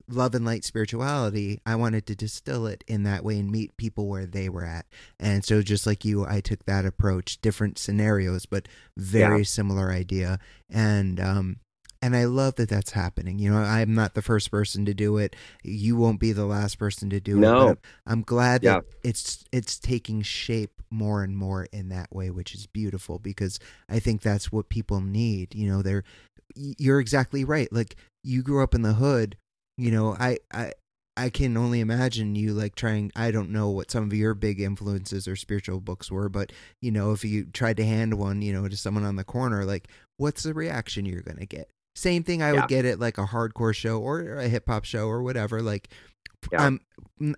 love 0.09 0.33
and 0.33 0.45
light 0.45 0.63
spirituality 0.63 1.59
i 1.65 1.75
wanted 1.75 2.05
to 2.05 2.15
distill 2.15 2.65
it 2.65 2.83
in 2.87 3.03
that 3.03 3.23
way 3.23 3.37
and 3.39 3.51
meet 3.51 3.75
people 3.77 4.07
where 4.07 4.25
they 4.25 4.47
were 4.47 4.63
at 4.65 4.85
and 5.19 5.43
so 5.43 5.61
just 5.61 5.85
like 5.85 6.05
you 6.05 6.25
i 6.25 6.39
took 6.39 6.65
that 6.65 6.85
approach 6.85 7.41
different 7.41 7.77
scenarios 7.77 8.45
but 8.45 8.67
very 8.95 9.43
similar 9.43 9.91
idea 9.91 10.39
and 10.69 11.19
um 11.19 11.57
and 11.99 12.15
I 12.15 12.25
love 12.25 12.55
that 12.57 12.69
that's 12.69 12.91
happening. 12.91 13.39
You 13.39 13.49
know, 13.49 13.57
I'm 13.57 13.95
not 13.95 14.13
the 14.13 14.21
first 14.21 14.51
person 14.51 14.85
to 14.85 14.93
do 14.93 15.17
it. 15.17 15.35
You 15.63 15.95
won't 15.95 16.19
be 16.19 16.31
the 16.31 16.45
last 16.45 16.77
person 16.77 17.09
to 17.09 17.19
do 17.19 17.37
it. 17.37 17.41
No. 17.41 17.69
But 17.69 17.79
I'm 18.05 18.21
glad 18.21 18.63
Yeah. 18.63 18.75
that 18.75 18.83
it's 19.03 19.43
it's 19.51 19.79
taking 19.79 20.21
shape 20.21 20.79
more 20.91 21.23
and 21.23 21.35
more 21.35 21.63
in 21.73 21.89
that 21.89 22.13
way, 22.15 22.29
which 22.29 22.53
is 22.53 22.67
beautiful 22.67 23.17
because 23.17 23.59
I 23.89 23.97
think 23.97 24.21
that's 24.21 24.51
what 24.51 24.69
people 24.69 25.01
need. 25.01 25.55
You 25.55 25.69
know, 25.71 25.81
they're 25.81 26.03
you're 26.55 26.99
exactly 26.99 27.43
right. 27.43 27.73
Like 27.73 27.95
you 28.23 28.43
grew 28.43 28.61
up 28.61 28.75
in 28.75 28.83
the 28.83 28.93
hood. 28.93 29.35
You 29.77 29.91
know, 29.91 30.15
I 30.19 30.37
I 30.51 30.73
I 31.15 31.29
can 31.29 31.55
only 31.57 31.79
imagine 31.79 32.35
you 32.35 32.53
like 32.53 32.75
trying. 32.75 33.11
I 33.15 33.31
don't 33.31 33.51
know 33.51 33.69
what 33.69 33.91
some 33.91 34.03
of 34.03 34.13
your 34.13 34.33
big 34.33 34.59
influences 34.59 35.27
or 35.27 35.35
spiritual 35.35 35.79
books 35.81 36.11
were, 36.11 36.29
but 36.29 36.51
you 36.81 36.91
know, 36.91 37.11
if 37.11 37.23
you 37.23 37.45
tried 37.45 37.77
to 37.77 37.85
hand 37.85 38.15
one, 38.15 38.41
you 38.41 38.53
know, 38.53 38.67
to 38.67 38.77
someone 38.77 39.03
on 39.03 39.15
the 39.15 39.23
corner, 39.23 39.65
like, 39.65 39.87
what's 40.17 40.43
the 40.43 40.53
reaction 40.53 41.05
you're 41.05 41.21
gonna 41.21 41.45
get? 41.45 41.69
Same 41.95 42.23
thing 42.23 42.41
I 42.41 42.49
Yeah. 42.53 42.61
would 42.61 42.67
get 42.69 42.85
at 42.85 42.99
like 42.99 43.17
a 43.17 43.25
hardcore 43.25 43.73
show 43.75 43.99
or 43.99 44.35
a 44.35 44.47
hip 44.47 44.65
hop 44.67 44.83
show 44.85 45.07
or 45.07 45.21
whatever. 45.23 45.61
Like, 45.61 45.89
Yeah. 46.51 46.61
I'm 46.61 46.79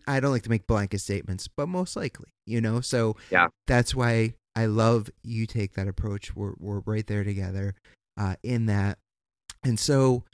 I 0.08 0.20
don't 0.20 0.32
like 0.32 0.44
to 0.44 0.50
make 0.50 0.68
blanket 0.68 1.00
statements, 1.00 1.48
but 1.48 1.68
most 1.68 1.96
likely, 1.96 2.30
you 2.46 2.60
know. 2.62 2.82
So 2.82 3.16
Yeah. 3.32 3.48
that's 3.68 3.94
why 3.96 4.34
I 4.56 4.66
love 4.66 5.10
you 5.24 5.46
take 5.46 5.74
that 5.74 5.88
approach. 5.88 6.36
We're 6.36 6.54
we're 6.58 6.80
right 6.86 7.06
there 7.08 7.24
together 7.24 7.76
uh, 8.18 8.36
in 8.44 8.66
that, 8.66 8.98
and 9.64 9.80
so 9.80 10.26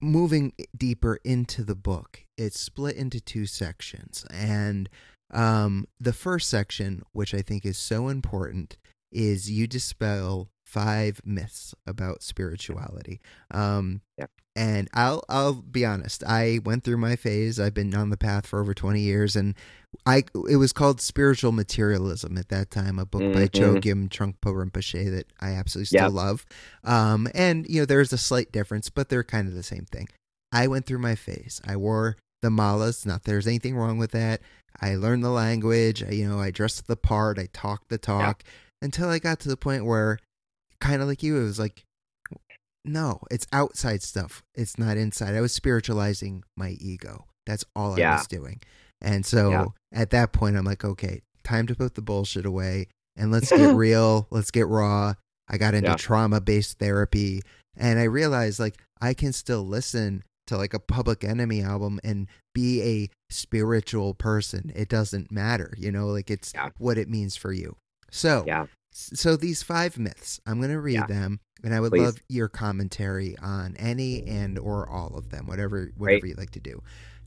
moving 0.00 0.52
deeper 0.76 1.18
into 1.24 1.64
the 1.64 1.74
book, 1.74 2.24
it's 2.36 2.58
split 2.58 2.96
into 2.96 3.20
two 3.20 3.46
sections, 3.46 4.24
and 4.30 4.88
um, 5.32 5.86
the 5.98 6.12
first 6.12 6.48
section, 6.48 7.02
which 7.12 7.34
I 7.34 7.42
think 7.42 7.64
is 7.64 7.78
so 7.78 8.08
important, 8.08 8.76
is 9.12 9.50
you 9.50 9.66
dispel 9.66 10.50
five 10.64 11.20
myths 11.24 11.74
about 11.86 12.22
spirituality. 12.22 13.20
Um, 13.50 14.02
Yeah. 14.18 14.26
And 14.60 14.88
I'll 14.92 15.24
I'll 15.28 15.54
be 15.54 15.84
honest. 15.86 16.22
I 16.24 16.60
went 16.64 16.84
through 16.84 16.98
my 16.98 17.16
phase. 17.16 17.58
I've 17.58 17.72
been 17.74 17.94
on 17.94 18.10
the 18.10 18.16
path 18.18 18.46
for 18.46 18.60
over 18.60 18.74
twenty 18.74 19.00
years, 19.00 19.34
and 19.36 19.54
I 20.06 20.24
it 20.48 20.56
was 20.56 20.72
called 20.72 21.00
spiritual 21.00 21.52
materialism 21.52 22.36
at 22.38 22.48
that 22.50 22.70
time. 22.70 22.98
A 22.98 23.06
book 23.06 23.32
by 23.32 23.46
Mhm. 23.48 23.80
Chogyam 23.82 24.08
Trungpa 24.08 24.52
Rinpoche 24.52 25.10
that 25.10 25.26
I 25.40 25.52
absolutely 25.52 25.86
still 25.86 26.04
Yep. 26.04 26.12
love. 26.12 26.46
Um, 26.84 27.28
and 27.34 27.66
you 27.68 27.80
know, 27.80 27.86
there's 27.86 28.12
a 28.12 28.18
slight 28.18 28.52
difference, 28.52 28.90
but 28.90 29.08
they're 29.08 29.24
kind 29.24 29.48
of 29.48 29.54
the 29.54 29.62
same 29.62 29.86
thing. 29.90 30.08
I 30.52 30.66
went 30.66 30.84
through 30.86 30.98
my 30.98 31.14
phase. 31.14 31.60
I 31.66 31.76
wore 31.76 32.16
the 32.42 32.48
malas. 32.50 33.06
Not 33.06 33.22
that 33.24 33.30
there's 33.30 33.46
anything 33.46 33.76
wrong 33.76 33.98
with 33.98 34.10
that. 34.12 34.40
I 34.80 34.94
learned 34.96 35.24
the 35.24 35.30
language. 35.30 36.02
I, 36.02 36.10
you 36.10 36.28
know, 36.28 36.40
I 36.40 36.50
dressed 36.50 36.86
the 36.86 36.96
part. 36.96 37.38
I 37.38 37.48
talked 37.52 37.88
the 37.88 37.98
talk 37.98 38.42
until 38.82 39.08
I 39.08 39.18
got 39.18 39.40
to 39.40 39.48
the 39.48 39.56
point 39.56 39.84
where, 39.84 40.18
kind 40.80 41.02
of 41.02 41.08
like 41.08 41.22
you, 41.22 41.36
it 41.38 41.44
was 41.44 41.58
like, 41.58 41.84
no, 42.84 43.20
it's 43.30 43.46
outside 43.52 44.02
stuff. 44.02 44.42
It's 44.54 44.78
not 44.78 44.96
inside. 44.96 45.34
I 45.34 45.40
was 45.40 45.52
spiritualizing 45.52 46.44
my 46.56 46.70
ego. 46.80 47.26
That's 47.46 47.64
all 47.76 48.00
I 48.00 48.14
was 48.14 48.26
doing. 48.26 48.60
And 49.00 49.24
so 49.24 49.50
Yeah. 49.50 49.64
at 49.92 50.10
that 50.10 50.32
point, 50.32 50.56
I'm 50.56 50.64
like, 50.64 50.84
okay, 50.84 51.22
time 51.44 51.66
to 51.66 51.74
put 51.74 51.94
the 51.94 52.02
bullshit 52.02 52.44
away 52.46 52.88
and 53.16 53.30
let's 53.32 53.50
get 53.56 53.74
real. 53.74 54.26
Let's 54.30 54.50
get 54.50 54.66
raw. 54.68 55.14
I 55.48 55.58
got 55.58 55.74
into 55.74 55.90
Yeah. 55.90 55.96
trauma 55.96 56.40
based 56.40 56.78
therapy 56.78 57.42
and 57.76 57.98
I 57.98 58.04
realized 58.04 58.60
like 58.60 58.76
I 59.00 59.14
can 59.14 59.32
still 59.32 59.66
listen 59.66 60.22
to 60.46 60.56
like 60.56 60.74
a 60.74 60.78
Public 60.80 61.24
Enemy 61.24 61.62
album 61.62 61.98
and 62.04 62.26
be 62.54 62.82
a 62.82 63.10
spiritual 63.30 64.14
person. 64.14 64.70
It 64.74 64.88
doesn't 64.88 65.30
matter, 65.32 65.74
you 65.78 65.90
know, 65.90 66.06
like 66.08 66.30
it's 66.30 66.52
Yeah. 66.54 66.70
what 66.78 66.98
it 66.98 67.08
means 67.08 67.36
for 67.36 67.52
you. 67.52 67.76
So, 68.10 68.44
Yeah. 68.46 68.66
So 69.14 69.36
these 69.36 69.62
five 69.62 69.98
myths, 69.98 70.40
I'm 70.46 70.58
going 70.58 70.70
to 70.70 70.80
read 70.80 70.94
Yeah. 70.94 71.06
them 71.06 71.40
and 71.62 71.74
I 71.74 71.80
would 71.80 71.92
Please. 71.92 72.02
love 72.02 72.18
your 72.28 72.48
commentary 72.48 73.36
on 73.38 73.76
any 73.78 74.26
and 74.26 74.58
or 74.58 74.88
all 74.88 75.16
of 75.16 75.30
them, 75.30 75.46
whatever 75.46 75.92
whatever 75.96 76.26
you'd 76.26 76.38
like 76.38 76.50
to 76.52 76.60
do. 76.60 76.82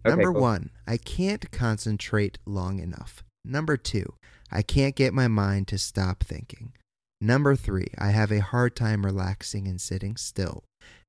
Okay, 0.06 0.16
Number 0.16 0.32
cool. 0.34 0.42
1, 0.42 0.70
I 0.88 0.98
can't 0.98 1.50
concentrate 1.52 2.38
long 2.46 2.80
enough. 2.80 3.24
Number 3.46 3.78
2, 3.78 4.06
I 4.52 4.62
can't 4.62 4.96
get 4.96 5.14
my 5.14 5.28
mind 5.28 5.68
to 5.70 5.78
stop 5.78 6.24
thinking. 6.24 6.74
Number 7.22 7.56
3, 7.56 7.88
I 7.98 8.10
have 8.12 8.32
a 8.32 8.42
hard 8.42 8.76
time 8.76 9.06
relaxing 9.06 9.68
and 9.68 9.80
sitting 9.80 10.18
still. 10.18 10.64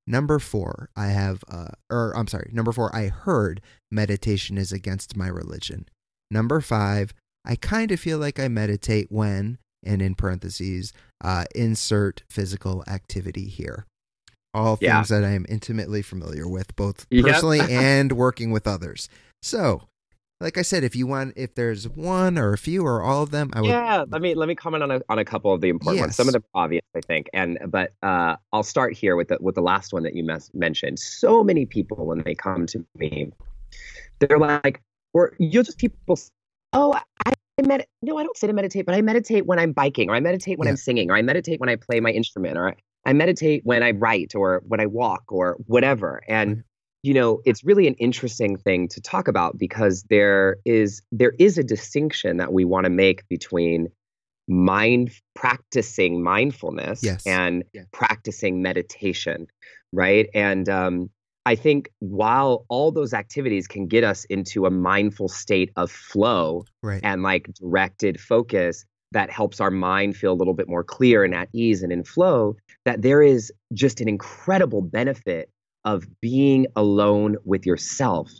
Number 0.07 0.39
4, 0.39 0.91
I 0.97 1.07
have 1.09 1.43
uh 1.49 1.69
or 1.91 2.17
I'm 2.17 2.27
sorry, 2.29 2.51
number 2.53 2.73
4, 2.73 2.95
I 2.95 3.09
heard 3.09 3.61
meditation 3.91 4.59
is 4.59 4.71
against 4.73 5.17
my 5.17 5.29
religion. 5.29 5.89
Number 6.31 6.61
5, 6.61 7.15
I 7.47 7.57
kind 7.57 7.91
of 7.91 8.01
feel 8.01 8.19
like 8.19 8.39
I 8.39 8.49
meditate 8.49 9.11
when 9.11 9.59
and 9.85 10.03
in 10.03 10.15
parentheses, 10.15 10.93
uh, 11.23 11.45
insert 11.55 12.23
physical 12.31 12.83
activity 12.89 13.47
here. 13.49 13.85
All 14.53 14.77
Yeah. 14.77 14.99
things 14.99 15.09
that 15.09 15.25
I 15.25 15.31
am 15.31 15.47
intimately 15.49 16.03
familiar 16.03 16.49
with, 16.49 16.75
both 16.77 17.07
Yep. 17.11 17.25
personally 17.25 17.61
and 17.71 18.13
working 18.13 18.51
with 18.53 18.67
others. 18.67 19.09
So, 19.43 19.83
like 20.41 20.59
I 20.59 20.63
said, 20.63 20.85
if 20.85 20.95
you 20.95 21.07
want, 21.07 21.35
if 21.37 21.55
there's 21.55 21.89
one 21.89 22.39
or 22.39 22.53
a 22.53 22.59
few 22.59 22.85
or 22.85 23.03
all 23.03 23.23
of 23.23 23.31
them, 23.31 23.51
I 23.53 23.61
would. 23.63 23.71
yeah 23.71 24.05
let 24.11 24.21
me 24.21 24.35
let 24.35 24.47
me 24.47 24.55
comment 24.55 24.83
on 24.83 24.91
a, 24.91 25.01
on 25.09 25.19
a 25.19 25.25
couple 25.25 25.53
of 25.53 25.61
the 25.61 25.69
important 25.71 26.01
ones 26.01 26.17
some 26.17 26.29
of 26.29 26.35
Yes. 26.35 26.43
them 26.43 26.45
obvious 26.55 26.83
i 26.95 27.01
think 27.01 27.31
and 27.33 27.59
but 27.69 27.93
uh, 28.03 28.37
i'll 28.53 28.63
start 28.63 28.93
here 28.95 29.17
with 29.17 29.29
the 29.29 29.39
with 29.41 29.55
the 29.55 29.63
last 29.63 29.93
one 29.93 30.03
that 30.03 30.15
you 30.15 30.23
mes- 30.23 30.51
mentioned 30.55 30.99
so 30.99 31.43
many 31.43 31.65
people 31.65 32.05
when 32.05 32.23
they 32.25 32.35
come 32.35 32.67
to 32.67 32.85
me 32.97 33.33
they're 34.21 34.39
like 34.39 34.83
or 35.15 35.35
you'll 35.39 35.63
just 35.63 35.79
people 35.79 36.19
oh 36.75 36.99
i 37.27 37.33
med- 37.63 37.87
no 38.03 38.19
i 38.19 38.23
don't 38.23 38.37
sit 38.37 38.51
and 38.51 38.57
meditate 38.57 38.85
but 38.87 38.95
i 38.95 39.01
meditate 39.03 39.47
when 39.47 39.59
i'm 39.59 39.73
biking 39.73 40.11
or 40.11 40.15
i 40.15 40.21
meditate 40.21 40.59
when 40.59 40.67
Yeah. 40.67 40.71
i'm 40.71 40.77
singing 40.77 41.11
or 41.11 41.17
i 41.17 41.23
meditate 41.23 41.61
when 41.61 41.69
i 41.69 41.77
play 41.77 42.01
my 42.01 42.11
instrument 42.11 42.57
or 42.59 42.69
I, 42.71 42.75
I 43.07 43.13
meditate 43.13 43.63
when 43.65 43.83
i 43.83 43.93
write 43.93 44.35
or 44.35 44.63
when 44.67 44.81
i 44.81 44.87
walk 44.87 45.25
or 45.29 45.57
whatever 45.67 46.23
and 46.29 46.65
you 47.03 47.15
know 47.15 47.41
it's 47.45 47.63
really 47.65 47.87
an 47.87 47.95
interesting 47.95 48.57
thing 48.57 48.89
to 48.89 49.01
talk 49.01 49.29
about 49.29 49.57
because 49.59 50.05
there 50.11 50.57
is 50.65 51.03
there 51.13 51.33
is 51.39 51.59
a 51.59 51.63
distinction 51.65 52.39
that 52.39 52.53
we 52.53 52.65
want 52.65 52.85
to 52.85 52.91
make 52.91 53.27
between 53.29 53.89
mind 54.49 55.11
practicing 55.35 56.23
mindfulness 56.23 57.03
Yes. 57.03 57.23
and 57.27 57.65
Yeah. 57.73 57.83
practicing 57.93 58.63
meditation 58.63 59.47
right 59.93 60.29
and 60.35 60.69
um 60.69 61.11
i 61.47 61.55
think 61.55 61.89
while 62.01 62.65
all 62.69 62.91
those 62.93 63.13
activities 63.15 63.67
can 63.67 63.87
get 63.87 64.05
us 64.05 64.25
into 64.27 64.67
a 64.67 64.71
mindful 64.71 65.29
state 65.29 65.71
of 65.77 65.91
flow 65.91 66.65
Right. 66.83 67.01
and 67.03 67.23
like 67.23 67.49
directed 67.61 68.21
focus 68.21 68.85
that 69.13 69.31
helps 69.31 69.61
our 69.61 69.71
mind 69.71 70.17
feel 70.17 70.33
a 70.33 70.35
little 70.35 70.55
bit 70.55 70.69
more 70.69 70.83
clear 70.83 71.23
and 71.23 71.35
at 71.35 71.49
ease 71.53 71.85
and 71.85 71.93
in 71.93 72.03
flow, 72.03 72.57
that 72.85 73.03
there 73.03 73.23
is 73.23 73.53
just 73.73 74.01
an 74.01 74.09
incredible 74.09 74.83
benefit 74.83 75.49
of 75.85 76.05
being 76.21 76.67
alone 76.75 77.37
with 77.45 77.65
yourself 77.65 78.33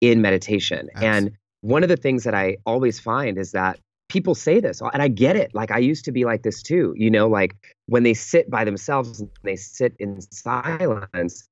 in 0.00 0.22
meditation. 0.22 0.88
Absolutely. 0.94 1.18
And 1.18 1.30
one 1.60 1.82
of 1.82 1.90
the 1.90 1.98
things 1.98 2.24
that 2.24 2.34
I 2.34 2.56
always 2.64 2.98
find 2.98 3.36
is 3.36 3.52
that 3.52 3.78
people 4.08 4.34
say 4.34 4.58
this, 4.58 4.80
and 4.80 5.02
I 5.02 5.08
get 5.08 5.36
it. 5.36 5.54
Like 5.54 5.70
I 5.70 5.78
used 5.78 6.06
to 6.06 6.12
be 6.12 6.24
like 6.24 6.44
this 6.44 6.62
too, 6.62 6.94
you 6.96 7.10
know, 7.10 7.28
like 7.28 7.54
when 7.86 8.02
they 8.02 8.14
sit 8.14 8.48
by 8.50 8.64
themselves 8.64 9.20
and 9.20 9.28
they 9.42 9.56
sit 9.56 9.94
in 9.98 10.22
silence, 10.32 11.46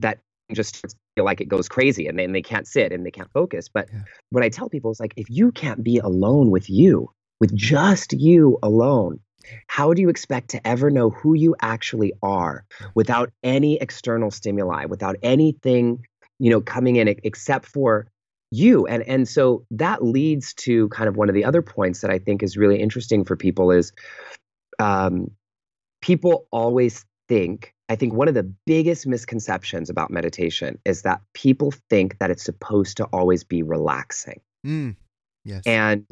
that 0.00 0.18
just 0.52 0.96
feel 1.14 1.24
like 1.24 1.40
it 1.40 1.48
goes 1.48 1.68
crazy 1.68 2.06
and 2.06 2.18
then 2.18 2.32
they 2.32 2.42
can't 2.42 2.66
sit 2.66 2.92
and 2.92 3.04
they 3.04 3.10
can't 3.10 3.30
focus. 3.32 3.68
But 3.68 3.88
Yeah. 3.92 4.00
what 4.30 4.44
I 4.44 4.48
tell 4.48 4.68
people 4.68 4.90
is 4.90 5.00
like, 5.00 5.14
if 5.16 5.28
you 5.28 5.52
can't 5.52 5.82
be 5.82 5.98
alone 5.98 6.50
with 6.50 6.70
you, 6.70 7.10
with 7.40 7.54
just 7.54 8.12
you 8.12 8.58
alone, 8.62 9.20
how 9.66 9.92
do 9.92 10.02
you 10.02 10.08
expect 10.08 10.50
to 10.50 10.66
ever 10.66 10.90
know 10.90 11.10
who 11.10 11.34
you 11.34 11.54
actually 11.60 12.12
are 12.22 12.64
without 12.94 13.32
any 13.42 13.76
external 13.80 14.30
stimuli, 14.30 14.86
without 14.86 15.16
anything, 15.22 16.04
you 16.38 16.50
know, 16.50 16.60
coming 16.60 16.96
in 16.96 17.08
except 17.08 17.66
for 17.66 18.08
you? 18.50 18.86
And 18.86 19.02
and 19.04 19.28
so 19.28 19.64
that 19.72 20.02
leads 20.02 20.54
to 20.54 20.88
kind 20.88 21.08
of 21.08 21.16
one 21.16 21.28
of 21.28 21.34
the 21.34 21.44
other 21.44 21.62
points 21.62 22.00
that 22.00 22.10
I 22.10 22.18
think 22.18 22.42
is 22.42 22.56
really 22.56 22.80
interesting 22.80 23.24
for 23.24 23.36
people 23.36 23.70
is 23.70 23.92
um, 24.78 25.30
people 26.00 26.46
always 26.50 27.04
think 27.28 27.72
I 27.88 27.96
think 27.96 28.14
one 28.14 28.28
of 28.28 28.34
the 28.34 28.42
biggest 28.42 29.06
misconceptions 29.06 29.90
about 29.90 30.10
meditation 30.10 30.78
is 30.84 31.02
that 31.02 31.20
people 31.34 31.72
think 31.88 32.18
that 32.18 32.30
it's 32.30 32.44
supposed 32.44 32.96
to 32.96 33.04
always 33.06 33.44
be 33.44 33.62
relaxing. 33.62 34.40
Mm. 34.66 34.96
Yes. 35.44 35.62
And 35.66 36.04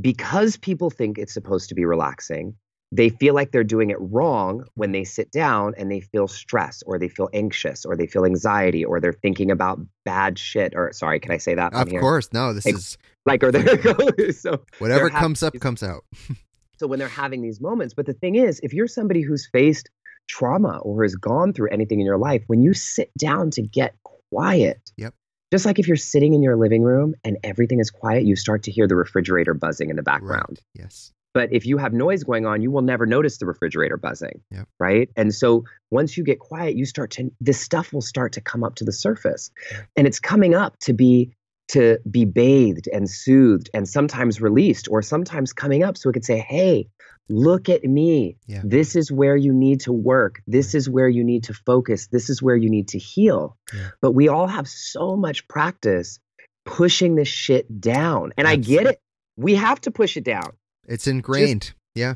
because 0.00 0.56
people 0.56 0.90
think 0.90 1.18
it's 1.18 1.32
supposed 1.32 1.68
to 1.68 1.74
be 1.74 1.84
relaxing, 1.84 2.56
they 2.90 3.10
feel 3.10 3.34
like 3.34 3.52
they're 3.52 3.64
doing 3.64 3.90
it 3.90 3.98
wrong 4.00 4.64
when 4.74 4.92
they 4.92 5.04
sit 5.04 5.30
down 5.30 5.74
and 5.76 5.90
they 5.90 6.00
feel 6.00 6.26
stress 6.26 6.82
or 6.86 6.98
they 6.98 7.08
feel 7.08 7.28
anxious 7.34 7.84
or 7.84 7.96
they 7.96 8.06
feel 8.06 8.24
anxiety 8.24 8.84
or 8.84 8.98
they're 8.98 9.12
thinking 9.12 9.50
about 9.50 9.78
bad 10.04 10.38
shit 10.38 10.72
or 10.74 10.92
sorry, 10.92 11.20
can 11.20 11.30
I 11.30 11.36
say 11.36 11.54
that? 11.54 11.74
of 11.74 11.88
course. 11.88 12.30
No, 12.32 12.54
this 12.54 12.64
Like, 12.64 12.74
is 12.74 12.98
Like 13.26 13.44
or 13.44 13.52
there 13.52 13.76
goes. 13.76 14.40
So 14.40 14.62
whatever 14.78 15.00
they're 15.00 15.10
having 15.10 15.20
comes 15.20 15.42
up 15.42 15.60
comes 15.60 15.82
out. 15.82 16.04
so 16.78 16.86
when 16.86 16.98
they're 16.98 17.08
having 17.08 17.42
these 17.42 17.60
moments, 17.60 17.92
but 17.92 18.06
the 18.06 18.14
thing 18.14 18.36
is, 18.36 18.58
if 18.62 18.72
you're 18.72 18.88
somebody 18.88 19.20
who's 19.20 19.46
faced 19.46 19.90
trauma 20.28 20.78
or 20.78 21.02
has 21.02 21.14
gone 21.14 21.52
through 21.52 21.70
anything 21.70 22.00
in 22.00 22.06
your 22.06 22.18
life, 22.18 22.44
when 22.46 22.62
you 22.62 22.74
sit 22.74 23.10
down 23.18 23.50
to 23.52 23.62
get 23.62 23.94
quiet, 24.30 24.92
Yep. 24.96 25.14
just 25.50 25.66
like 25.66 25.78
if 25.78 25.88
you're 25.88 25.96
sitting 25.96 26.34
in 26.34 26.42
your 26.42 26.56
living 26.56 26.82
room 26.82 27.14
and 27.24 27.38
everything 27.42 27.80
is 27.80 27.90
quiet, 27.90 28.24
you 28.24 28.36
start 28.36 28.62
to 28.64 28.70
hear 28.70 28.86
the 28.86 28.94
refrigerator 28.96 29.54
buzzing 29.54 29.90
in 29.90 29.96
the 29.96 30.02
background. 30.02 30.60
Right. 30.76 30.82
Yes. 30.84 31.12
But 31.34 31.52
if 31.52 31.66
you 31.66 31.76
have 31.76 31.92
noise 31.92 32.24
going 32.24 32.46
on, 32.46 32.62
you 32.62 32.70
will 32.70 32.82
never 32.82 33.06
notice 33.06 33.38
the 33.38 33.46
refrigerator 33.46 33.96
buzzing. 33.96 34.40
Yep. 34.50 34.68
Right. 34.80 35.10
And 35.16 35.34
so 35.34 35.64
once 35.90 36.16
you 36.16 36.24
get 36.24 36.38
quiet, 36.40 36.74
you 36.74 36.84
start 36.84 37.10
to, 37.12 37.30
this 37.40 37.60
stuff 37.60 37.92
will 37.92 38.00
start 38.02 38.32
to 38.32 38.40
come 38.40 38.64
up 38.64 38.76
to 38.76 38.84
the 38.84 38.92
surface. 38.92 39.50
And 39.96 40.06
it's 40.06 40.18
coming 40.20 40.54
up 40.54 40.78
to 40.80 40.92
be, 40.92 41.30
to 41.68 41.98
be 42.10 42.24
bathed 42.24 42.88
and 42.92 43.08
soothed 43.08 43.70
and 43.74 43.88
sometimes 43.88 44.40
released 44.40 44.88
or 44.90 45.02
sometimes 45.02 45.52
coming 45.52 45.82
up 45.82 45.96
so 45.96 46.08
it 46.10 46.12
could 46.14 46.24
say, 46.24 46.38
hey, 46.38 46.88
look 47.28 47.68
at 47.68 47.84
me. 47.84 48.36
Yeah. 48.46 48.62
This 48.64 48.96
is 48.96 49.12
where 49.12 49.36
you 49.36 49.52
need 49.52 49.80
to 49.80 49.92
work. 49.92 50.40
This 50.46 50.74
is 50.74 50.88
where 50.88 51.08
you 51.08 51.22
need 51.22 51.44
to 51.44 51.54
focus. 51.54 52.06
This 52.08 52.30
is 52.30 52.42
where 52.42 52.56
you 52.56 52.70
need 52.70 52.88
to 52.88 52.98
heal. 52.98 53.56
Yeah. 53.74 53.88
But 54.00 54.12
we 54.12 54.28
all 54.28 54.46
have 54.46 54.66
so 54.66 55.14
much 55.16 55.46
practice 55.48 56.18
pushing 56.64 57.14
this 57.16 57.28
shit 57.28 57.80
down. 57.80 58.32
And 58.38 58.48
I 58.48 58.56
get 58.56 58.86
it. 58.86 59.00
We 59.36 59.54
have 59.54 59.80
to 59.82 59.90
push 59.90 60.16
it 60.16 60.24
down 60.24 60.52
It's 60.88 61.06
ingrained. 61.06 61.72
yeah. 61.94 62.14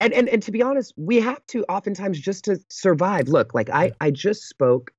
and 0.00 0.12
and 0.12 0.28
and 0.28 0.42
to 0.42 0.50
be 0.50 0.62
honest, 0.62 0.92
we 0.96 1.20
have 1.20 1.44
to 1.48 1.62
oftentimes 1.64 2.18
just 2.18 2.46
to 2.46 2.58
survive. 2.68 3.28
Look, 3.28 3.54
like 3.54 3.70
I 3.70 3.92
I 4.00 4.10
just 4.10 4.48
spoke 4.48 4.90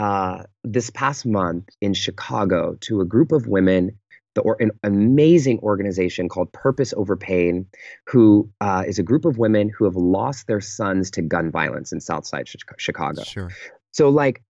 uh 0.00 0.42
this 0.64 0.90
past 0.90 1.26
month 1.26 1.68
in 1.80 1.92
Chicago 1.94 2.76
to 2.80 3.00
a 3.00 3.04
group 3.04 3.32
of 3.32 3.46
women 3.46 3.98
the 4.34 4.40
or 4.42 4.56
an 4.60 4.70
amazing 4.82 5.58
organization 5.60 6.28
called 6.28 6.52
Purpose 6.52 6.94
Over 6.96 7.16
Pain, 7.16 7.66
who 8.06 8.50
uh, 8.60 8.84
is 8.86 8.98
a 8.98 9.02
group 9.02 9.24
of 9.24 9.38
women 9.38 9.68
who 9.68 9.84
have 9.84 9.96
lost 9.96 10.46
their 10.46 10.60
sons 10.60 11.10
to 11.12 11.22
gun 11.22 11.50
violence 11.50 11.92
in 11.92 12.00
Southside 12.00 12.48
Chicago. 12.78 13.22
Sure. 13.24 13.50
So, 13.92 14.08
like, 14.08 14.42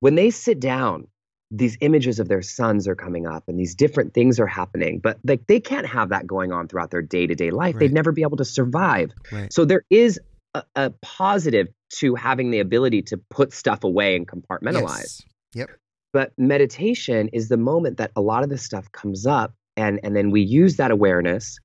when 0.00 0.14
they 0.14 0.30
sit 0.30 0.60
down, 0.60 1.08
these 1.50 1.76
images 1.80 2.20
of 2.20 2.28
their 2.28 2.42
sons 2.42 2.86
are 2.86 2.94
coming 2.94 3.26
up 3.26 3.44
and 3.48 3.58
these 3.58 3.74
different 3.74 4.12
things 4.12 4.38
are 4.38 4.46
happening, 4.46 5.00
but 5.02 5.18
like 5.24 5.46
they 5.46 5.60
can't 5.60 5.86
have 5.86 6.10
that 6.10 6.26
going 6.26 6.52
on 6.52 6.68
throughout 6.68 6.90
their 6.90 7.00
day 7.00 7.26
to 7.26 7.34
day 7.34 7.50
life. 7.50 7.74
Right. 7.74 7.80
They'd 7.80 7.94
never 7.94 8.12
be 8.12 8.22
able 8.22 8.36
to 8.36 8.44
survive. 8.44 9.10
Right. 9.32 9.52
So, 9.52 9.64
there 9.64 9.84
is 9.90 10.20
a, 10.54 10.62
a 10.74 10.90
positive 11.02 11.68
to 11.90 12.14
having 12.14 12.50
the 12.50 12.60
ability 12.60 13.02
to 13.02 13.18
put 13.30 13.52
stuff 13.52 13.84
away 13.84 14.16
and 14.16 14.26
compartmentalize. 14.26 15.00
Yes. 15.00 15.22
Yep. 15.54 15.70
But 16.12 16.32
meditation 16.38 17.28
is 17.32 17.48
the 17.48 17.56
moment 17.56 17.98
that 17.98 18.12
a 18.16 18.20
lot 18.20 18.42
of 18.42 18.50
this 18.50 18.62
stuff 18.62 18.90
comes 18.92 19.26
up, 19.26 19.54
and, 19.76 20.00
and 20.02 20.16
then 20.16 20.30
we 20.30 20.40
use 20.40 20.76
that 20.76 20.90
awareness 20.90 21.58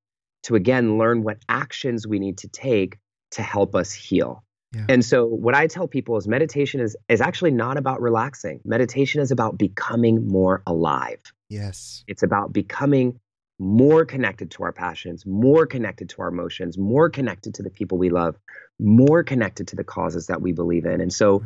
to 0.43 0.55
again 0.55 0.97
learn 0.97 1.23
what 1.23 1.37
actions 1.47 2.05
we 2.05 2.19
need 2.19 2.37
to 2.39 2.47
take 2.47 2.97
to 3.31 3.41
help 3.41 3.75
us 3.75 3.93
heal. 3.93 4.43
Yeah. 4.73 4.85
And 4.89 5.05
so 5.05 5.25
what 5.25 5.55
I 5.55 5.67
tell 5.67 5.87
people 5.87 6.17
is 6.17 6.27
meditation 6.27 6.79
is 6.79 6.95
is 7.07 7.21
actually 7.21 7.51
not 7.51 7.77
about 7.77 8.01
relaxing. 8.01 8.59
Meditation 8.65 9.21
is 9.21 9.31
about 9.31 9.57
becoming 9.57 10.27
more 10.27 10.63
alive. 10.65 11.19
Yes. 11.49 12.03
It's 12.07 12.23
about 12.23 12.51
becoming 12.51 13.19
more 13.59 14.05
connected 14.05 14.51
to 14.51 14.63
our 14.63 14.73
passions, 14.73 15.25
more 15.25 15.65
connected 15.65 16.09
to 16.09 16.21
our 16.21 16.29
emotions, 16.29 16.77
more 16.77 17.09
connected 17.09 17.53
to 17.55 17.63
the 17.63 17.69
people 17.69 17.97
we 17.97 18.09
love, 18.09 18.35
more 18.79 19.23
connected 19.23 19.67
to 19.69 19.75
the 19.75 19.83
causes 19.83 20.27
that 20.27 20.41
we 20.41 20.51
believe 20.51 20.85
in. 20.85 21.01
And 21.01 21.13
so, 21.13 21.43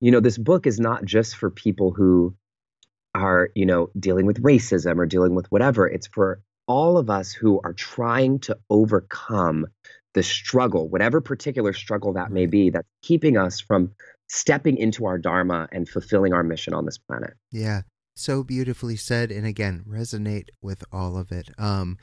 you 0.00 0.10
know, 0.10 0.20
this 0.20 0.38
book 0.38 0.66
is 0.66 0.78
not 0.78 1.04
just 1.04 1.36
for 1.36 1.50
people 1.50 1.92
who 1.92 2.34
are, 3.14 3.50
you 3.54 3.66
know, 3.66 3.90
dealing 3.98 4.26
with 4.26 4.42
racism 4.42 4.98
or 4.98 5.06
dealing 5.06 5.34
with 5.34 5.50
whatever. 5.50 5.86
It's 5.86 6.06
for 6.06 6.40
all 6.66 6.98
of 6.98 7.08
us 7.08 7.32
who 7.32 7.60
are 7.64 7.72
trying 7.72 8.40
to 8.40 8.58
overcome 8.68 9.66
the 10.14 10.22
struggle, 10.22 10.88
whatever 10.88 11.20
particular 11.20 11.72
struggle 11.72 12.14
that 12.14 12.30
may 12.30 12.46
be, 12.46 12.70
that's 12.70 12.88
keeping 13.02 13.36
us 13.36 13.60
from 13.60 13.92
stepping 14.28 14.76
into 14.76 15.06
our 15.06 15.18
dharma 15.18 15.68
and 15.72 15.88
fulfilling 15.88 16.32
our 16.32 16.42
mission 16.42 16.74
on 16.74 16.84
this 16.84 16.98
planet. 16.98 17.34
Yeah. 17.52 17.82
So 18.16 18.42
beautifully 18.42 18.96
said. 18.96 19.30
And 19.30 19.46
again, 19.46 19.84
resonate 19.88 20.48
with 20.62 20.82
all 20.90 21.16
of 21.16 21.30
it. 21.30 21.50
Um, 21.58 21.98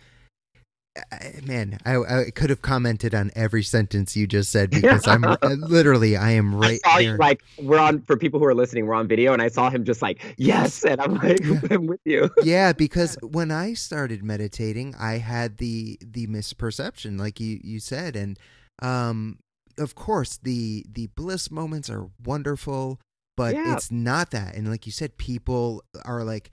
I- 1.12 1.40
man, 1.44 1.80
I, 1.86 1.96
I 1.98 2.30
could 2.30 2.52
have 2.52 2.62
commented 2.62 3.16
on 3.16 3.32
every 3.36 3.64
sentence 3.64 4.16
you 4.16 4.28
just 4.28 4.52
said 4.52 4.70
because 4.80 5.08
I'm 5.08 5.24
literally, 5.68 6.16
I 6.16 6.32
am 6.32 6.54
right 6.54 6.80
I 6.86 6.90
saw 6.92 6.98
there. 7.00 7.12
you 7.14 7.18
like 7.18 7.42
we're 7.60 7.80
on 7.80 8.02
for 8.04 8.16
people 8.16 8.40
who 8.40 8.46
are 8.46 8.54
listening, 8.54 8.86
we're 8.86 8.94
on 8.94 9.08
video, 9.08 9.34
and 9.34 9.42
I 9.42 9.48
saw 9.48 9.72
him 9.72 9.86
just 9.86 10.04
like 10.04 10.22
yes, 10.38 10.86
and 10.86 11.02
I'm 11.02 11.16
like 11.16 11.40
Yeah. 11.44 11.60
I'm 11.72 11.88
with 11.88 12.02
you. 12.06 12.30
yeah, 12.44 12.74
because 12.74 13.18
when 13.24 13.50
I 13.50 13.74
started 13.74 14.24
meditating, 14.24 14.94
I 15.00 15.18
had 15.18 15.58
the 15.58 15.98
the 16.00 16.28
misperception, 16.28 17.20
like 17.20 17.40
you 17.40 17.60
you 17.64 17.80
said, 17.80 18.16
and 18.16 18.38
um, 18.84 19.40
of 19.80 19.96
course 19.96 20.38
the 20.44 20.86
the 20.88 21.08
bliss 21.16 21.50
moments 21.50 21.90
are 21.90 22.08
wonderful, 22.24 23.00
but 23.38 23.54
Yeah. 23.56 23.74
it's 23.76 23.92
not 23.92 24.32
that. 24.32 24.56
And 24.56 24.70
like 24.70 24.86
you 24.86 24.92
said, 24.92 25.18
people 25.18 25.84
are 26.06 26.24
like, 26.24 26.52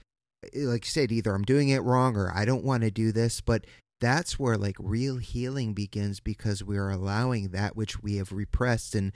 like 0.54 0.84
you 0.84 0.90
said, 0.90 1.12
either 1.12 1.34
I'm 1.34 1.42
doing 1.44 1.68
it 1.68 1.80
wrong 1.82 2.16
or 2.16 2.32
I 2.34 2.44
don't 2.44 2.64
want 2.64 2.82
to 2.82 2.90
do 2.90 3.12
this, 3.12 3.40
but 3.40 3.66
that's 4.00 4.38
where 4.38 4.56
like 4.56 4.76
real 4.78 5.18
healing 5.18 5.74
begins 5.74 6.20
because 6.20 6.64
we 6.64 6.78
are 6.78 6.88
allowing 6.90 7.48
that 7.50 7.76
which 7.76 8.02
we 8.02 8.16
have 8.16 8.32
repressed 8.32 8.94
and 8.94 9.12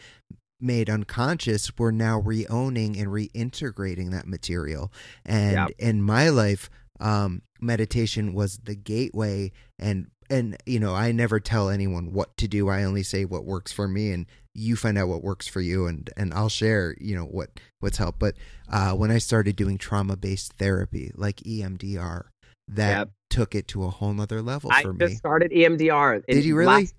made 0.60 0.88
unconscious 0.88 1.72
we're 1.78 1.90
now 1.90 2.18
re-owning 2.20 2.96
and 2.96 3.08
reintegrating 3.08 4.10
that 4.12 4.26
material 4.26 4.90
and 5.24 5.52
Yeah. 5.52 5.66
in 5.78 6.00
my 6.02 6.28
life 6.28 6.70
um 7.00 7.42
meditation 7.60 8.32
was 8.34 8.58
the 8.64 8.74
gateway 8.74 9.50
and 9.78 10.06
and 10.30 10.56
you 10.64 10.78
know 10.78 10.94
i 10.94 11.12
never 11.12 11.40
tell 11.40 11.68
anyone 11.68 12.12
what 12.12 12.36
to 12.36 12.46
do 12.48 12.68
i 12.68 12.82
only 12.84 13.02
say 13.02 13.24
what 13.24 13.44
works 13.44 13.72
for 13.72 13.88
me 13.88 14.10
and 14.12 14.26
you 14.54 14.76
find 14.76 14.96
out 14.96 15.08
what 15.08 15.22
works 15.22 15.46
for 15.48 15.60
you 15.60 15.86
and 15.86 16.10
and 16.16 16.32
i'll 16.32 16.48
share 16.48 16.94
you 17.00 17.14
know 17.14 17.24
what 17.24 17.50
what's 17.80 17.98
helped 17.98 18.18
but 18.18 18.34
uh 18.70 18.92
when 18.92 19.10
i 19.10 19.18
started 19.18 19.56
doing 19.56 19.76
trauma 19.76 20.16
based 20.16 20.52
therapy 20.54 21.10
like 21.16 21.36
emdr 21.38 22.24
that 22.68 22.98
Yep. 22.98 23.10
took 23.30 23.54
it 23.54 23.68
to 23.68 23.84
a 23.84 23.90
whole 23.90 24.14
nother 24.14 24.40
level 24.40 24.70
I 24.72 24.82
for 24.82 24.92
just 24.94 25.10
me 25.12 25.16
started 25.16 25.52
E 25.52 25.64
EMDR. 25.64 26.24
Did 26.26 26.44
you 26.44 26.56
really? 26.56 26.82
Last 26.84 26.94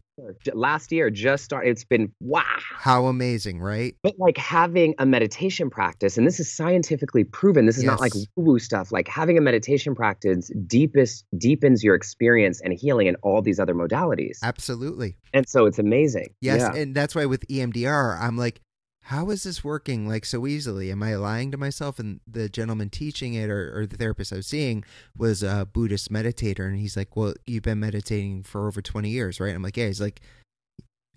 last 0.54 0.92
year, 0.92 1.10
just 1.10 1.44
started. 1.44 1.70
It's 1.70 1.84
been 1.84 2.12
wow. 2.20 2.44
how 2.78 3.06
amazing 3.08 3.60
right 3.60 3.96
But 4.04 4.16
like 4.18 4.38
having 4.38 4.96
a 5.00 5.06
meditation 5.06 5.70
practice, 5.70 6.18
and 6.18 6.26
this 6.26 6.40
is 6.40 6.52
scientifically 6.54 7.24
proven. 7.24 7.66
This 7.66 7.78
is 7.78 7.84
not 7.84 8.00
like 8.00 8.14
woo-woo 8.36 8.60
stuff. 8.60 8.92
Like 8.92 9.08
having 9.08 9.38
a 9.38 9.42
meditation 9.42 9.96
practice 9.96 10.52
deepest 10.68 11.26
deepens 11.38 11.84
your 11.84 11.96
experience 11.96 12.62
and 12.62 12.74
healing 12.74 13.08
in 13.08 13.16
all 13.24 13.42
these 13.42 13.60
other 13.60 13.74
modalities. 13.74 14.38
absolutely 14.44 15.18
And 15.34 15.48
so 15.48 15.66
it's 15.66 15.80
amazing. 15.80 16.34
Yes, 16.42 16.62
Yeah. 16.62 16.82
and 16.82 16.96
that's 16.96 17.16
why 17.16 17.26
with 17.26 17.46
EMDR, 17.48 18.20
I'm 18.22 18.38
like, 18.38 18.62
how 19.10 19.30
is 19.30 19.44
this 19.44 19.64
working 19.64 20.08
like 20.08 20.26
so 20.26 20.48
easily? 20.48 20.92
Am 20.92 21.04
I 21.04 21.16
lying 21.16 21.52
to 21.52 21.58
myself? 21.58 22.00
And 22.00 22.22
the 22.26 22.50
gentleman 22.50 22.90
teaching 22.90 23.36
it 23.36 23.52
or, 23.52 23.78
or 23.78 23.86
the 23.86 23.98
therapist 23.98 24.34
I 24.34 24.38
was 24.38 24.48
seeing 24.48 24.84
was 25.16 25.44
a 25.44 25.68
Buddhist 25.72 26.12
meditator. 26.12 26.66
And 26.68 26.80
he's 26.80 26.98
like, 26.98 27.16
Well, 27.16 27.36
you've 27.46 27.62
been 27.62 27.80
meditating 27.80 28.42
for 28.44 28.68
over 28.68 28.82
20 28.82 29.08
years, 29.10 29.40
right? 29.40 29.54
I'm 29.54 29.62
like, 29.62 29.78
Yeah. 29.78 29.86
He's 29.88 30.02
like, 30.02 30.22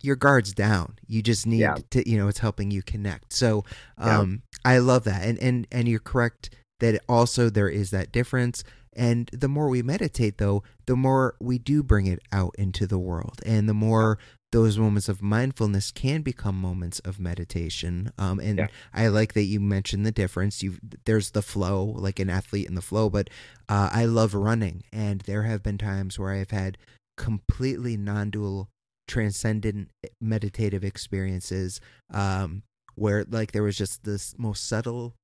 Your 0.03 0.16
guard's 0.16 0.53
down. 0.53 0.98
You 1.07 1.22
just 1.22 1.46
need 1.46 1.61
Yeah. 1.61 1.77
to, 1.92 2.07
you 2.09 2.18
know, 2.18 2.29
it's 2.29 2.40
helping 2.40 2.70
you 2.70 2.83
connect. 2.83 3.33
So 3.33 3.64
Yeah. 3.98 4.18
um, 4.18 4.42
I 4.66 4.79
love 4.79 5.05
that. 5.05 5.22
And, 5.22 5.38
and, 5.38 5.66
and 5.72 5.88
you're 5.88 5.98
correct 5.98 6.51
that 6.81 7.01
also 7.09 7.48
there 7.48 7.70
is 7.70 7.90
that 7.92 8.12
difference. 8.12 8.64
And 8.94 9.31
the 9.33 9.48
more 9.48 9.68
we 9.70 9.81
meditate, 9.83 10.37
though, 10.37 10.62
the 10.85 10.96
more 10.96 11.37
we 11.40 11.59
do 11.59 11.83
bring 11.83 12.07
it 12.07 12.20
out 12.33 12.55
into 12.59 12.87
the 12.87 12.98
world, 12.98 13.40
and 13.46 13.68
the 13.68 13.74
more 13.74 14.18
those 14.50 14.78
moments 14.78 15.08
of 15.08 15.20
mindfulness 15.20 15.90
can 15.90 16.22
become 16.22 16.58
moments 16.58 17.00
of 17.00 17.20
meditation. 17.20 18.12
Um, 18.16 18.40
and 18.40 18.58
Yeah. 18.58 18.68
I 18.94 19.08
like 19.08 19.34
that 19.34 19.44
you 19.44 19.61
mentioned 19.61 20.06
the 20.06 20.12
difference. 20.12 20.62
You 20.62 20.78
there's 21.04 21.30
the 21.30 21.42
flow, 21.42 21.84
like 21.84 22.18
an 22.18 22.30
athlete 22.30 22.66
in 22.66 22.74
the 22.74 22.82
flow, 22.82 23.11
but 23.11 23.28
uh, 23.68 23.90
I 23.92 24.06
love 24.06 24.34
running, 24.34 24.84
and 24.92 25.20
there 25.22 25.42
have 25.42 25.62
been 25.62 25.78
times 25.78 26.18
where 26.18 26.32
I 26.32 26.38
have 26.38 26.50
had 26.50 26.78
completely 27.16 27.96
non-dual, 27.96 28.70
transcendent 29.06 29.90
meditative 30.20 30.84
experiences, 30.84 31.80
um, 32.11 32.62
where 32.94 33.24
like 33.28 33.52
there 33.52 33.62
was 33.62 33.76
just 33.76 34.04
this 34.04 34.34
most 34.38 34.66
subtle 34.66 35.14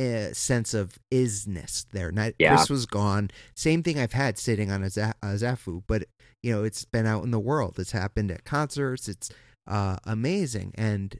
uh, 0.00 0.32
sense 0.32 0.72
of 0.74 0.98
isness 1.12 1.84
there. 1.92 2.10
Not, 2.10 2.32
Yeah. 2.38 2.56
Chris 2.56 2.70
was 2.70 2.86
gone. 2.86 3.30
Same 3.54 3.82
thing 3.82 3.98
I've 3.98 4.12
had 4.14 4.38
sitting 4.38 4.70
on 4.70 4.82
a, 4.82 4.90
za- 4.90 5.14
Zafu, 5.22 5.82
but 5.86 6.04
you 6.42 6.52
know 6.52 6.64
it's 6.64 6.84
been 6.84 7.06
out 7.06 7.24
in 7.24 7.30
the 7.30 7.40
world. 7.40 7.78
It's 7.78 7.92
happened 7.92 8.30
at 8.30 8.44
concerts. 8.44 9.08
It's 9.08 9.30
uh, 9.66 9.96
amazing, 10.04 10.72
and 10.76 11.18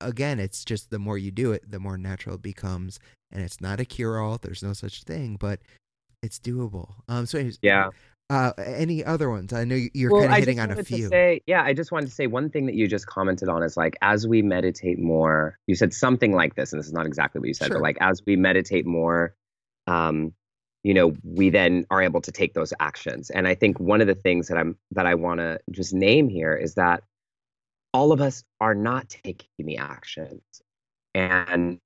again, 0.00 0.38
it's 0.40 0.64
just 0.64 0.90
the 0.90 0.98
more 0.98 1.18
you 1.18 1.30
do 1.30 1.52
it, 1.52 1.70
the 1.70 1.80
more 1.80 1.98
natural 1.98 2.36
it 2.36 2.42
becomes. 2.42 2.98
And 3.34 3.42
it's 3.42 3.60
not 3.62 3.80
a 3.80 3.84
cure 3.86 4.20
all. 4.20 4.36
There's 4.38 4.62
no 4.62 4.74
such 4.74 5.04
thing, 5.04 5.36
but 5.40 5.60
it's 6.22 6.38
doable. 6.38 6.94
Um. 7.08 7.24
So, 7.26 7.38
anyways, 7.38 7.58
Yeah. 7.62 7.88
Uh, 8.32 8.50
any 8.56 9.04
other 9.04 9.28
ones? 9.28 9.52
I 9.52 9.64
know 9.64 9.74
you- 9.74 9.90
you're 9.92 10.10
well, 10.10 10.22
kind 10.22 10.32
of 10.32 10.38
hitting 10.38 10.58
on 10.58 10.70
a 10.70 10.82
few. 10.82 11.08
Say, 11.08 11.42
yeah, 11.46 11.62
I 11.62 11.74
just 11.74 11.92
wanted 11.92 12.06
to 12.06 12.12
say 12.12 12.26
one 12.26 12.48
thing 12.48 12.64
that 12.64 12.74
you 12.74 12.88
just 12.88 13.06
commented 13.06 13.50
on 13.50 13.62
is 13.62 13.76
like 13.76 13.94
as 14.00 14.26
we 14.26 14.40
meditate 14.40 14.98
more, 14.98 15.58
you 15.66 15.74
said 15.74 15.92
something 15.92 16.32
like 16.32 16.54
this, 16.54 16.72
and 16.72 16.80
this 16.80 16.86
is 16.86 16.94
not 16.94 17.04
exactly 17.04 17.40
what 17.40 17.48
you 17.48 17.52
said, 17.52 17.66
Sure. 17.66 17.76
but 17.76 17.82
like 17.82 17.98
as 18.00 18.22
we 18.26 18.36
meditate 18.36 18.86
more, 18.86 19.34
um, 19.86 20.32
you 20.82 20.94
know, 20.94 21.12
we 21.22 21.50
then 21.50 21.84
are 21.90 22.00
able 22.00 22.22
to 22.22 22.32
take 22.32 22.54
those 22.54 22.72
actions. 22.80 23.28
And 23.28 23.46
I 23.46 23.54
think 23.54 23.78
one 23.78 24.00
of 24.00 24.06
the 24.06 24.14
things 24.14 24.48
that 24.48 24.56
I'm 24.56 24.78
that 24.92 25.04
I 25.04 25.14
want 25.14 25.40
to 25.40 25.60
just 25.70 25.92
name 25.92 26.30
here 26.30 26.54
is 26.56 26.74
that 26.76 27.04
all 27.92 28.12
of 28.12 28.22
us 28.22 28.44
are 28.62 28.74
not 28.74 29.10
taking 29.10 29.48
the 29.58 29.76
actions, 29.76 30.40
and 31.14 31.78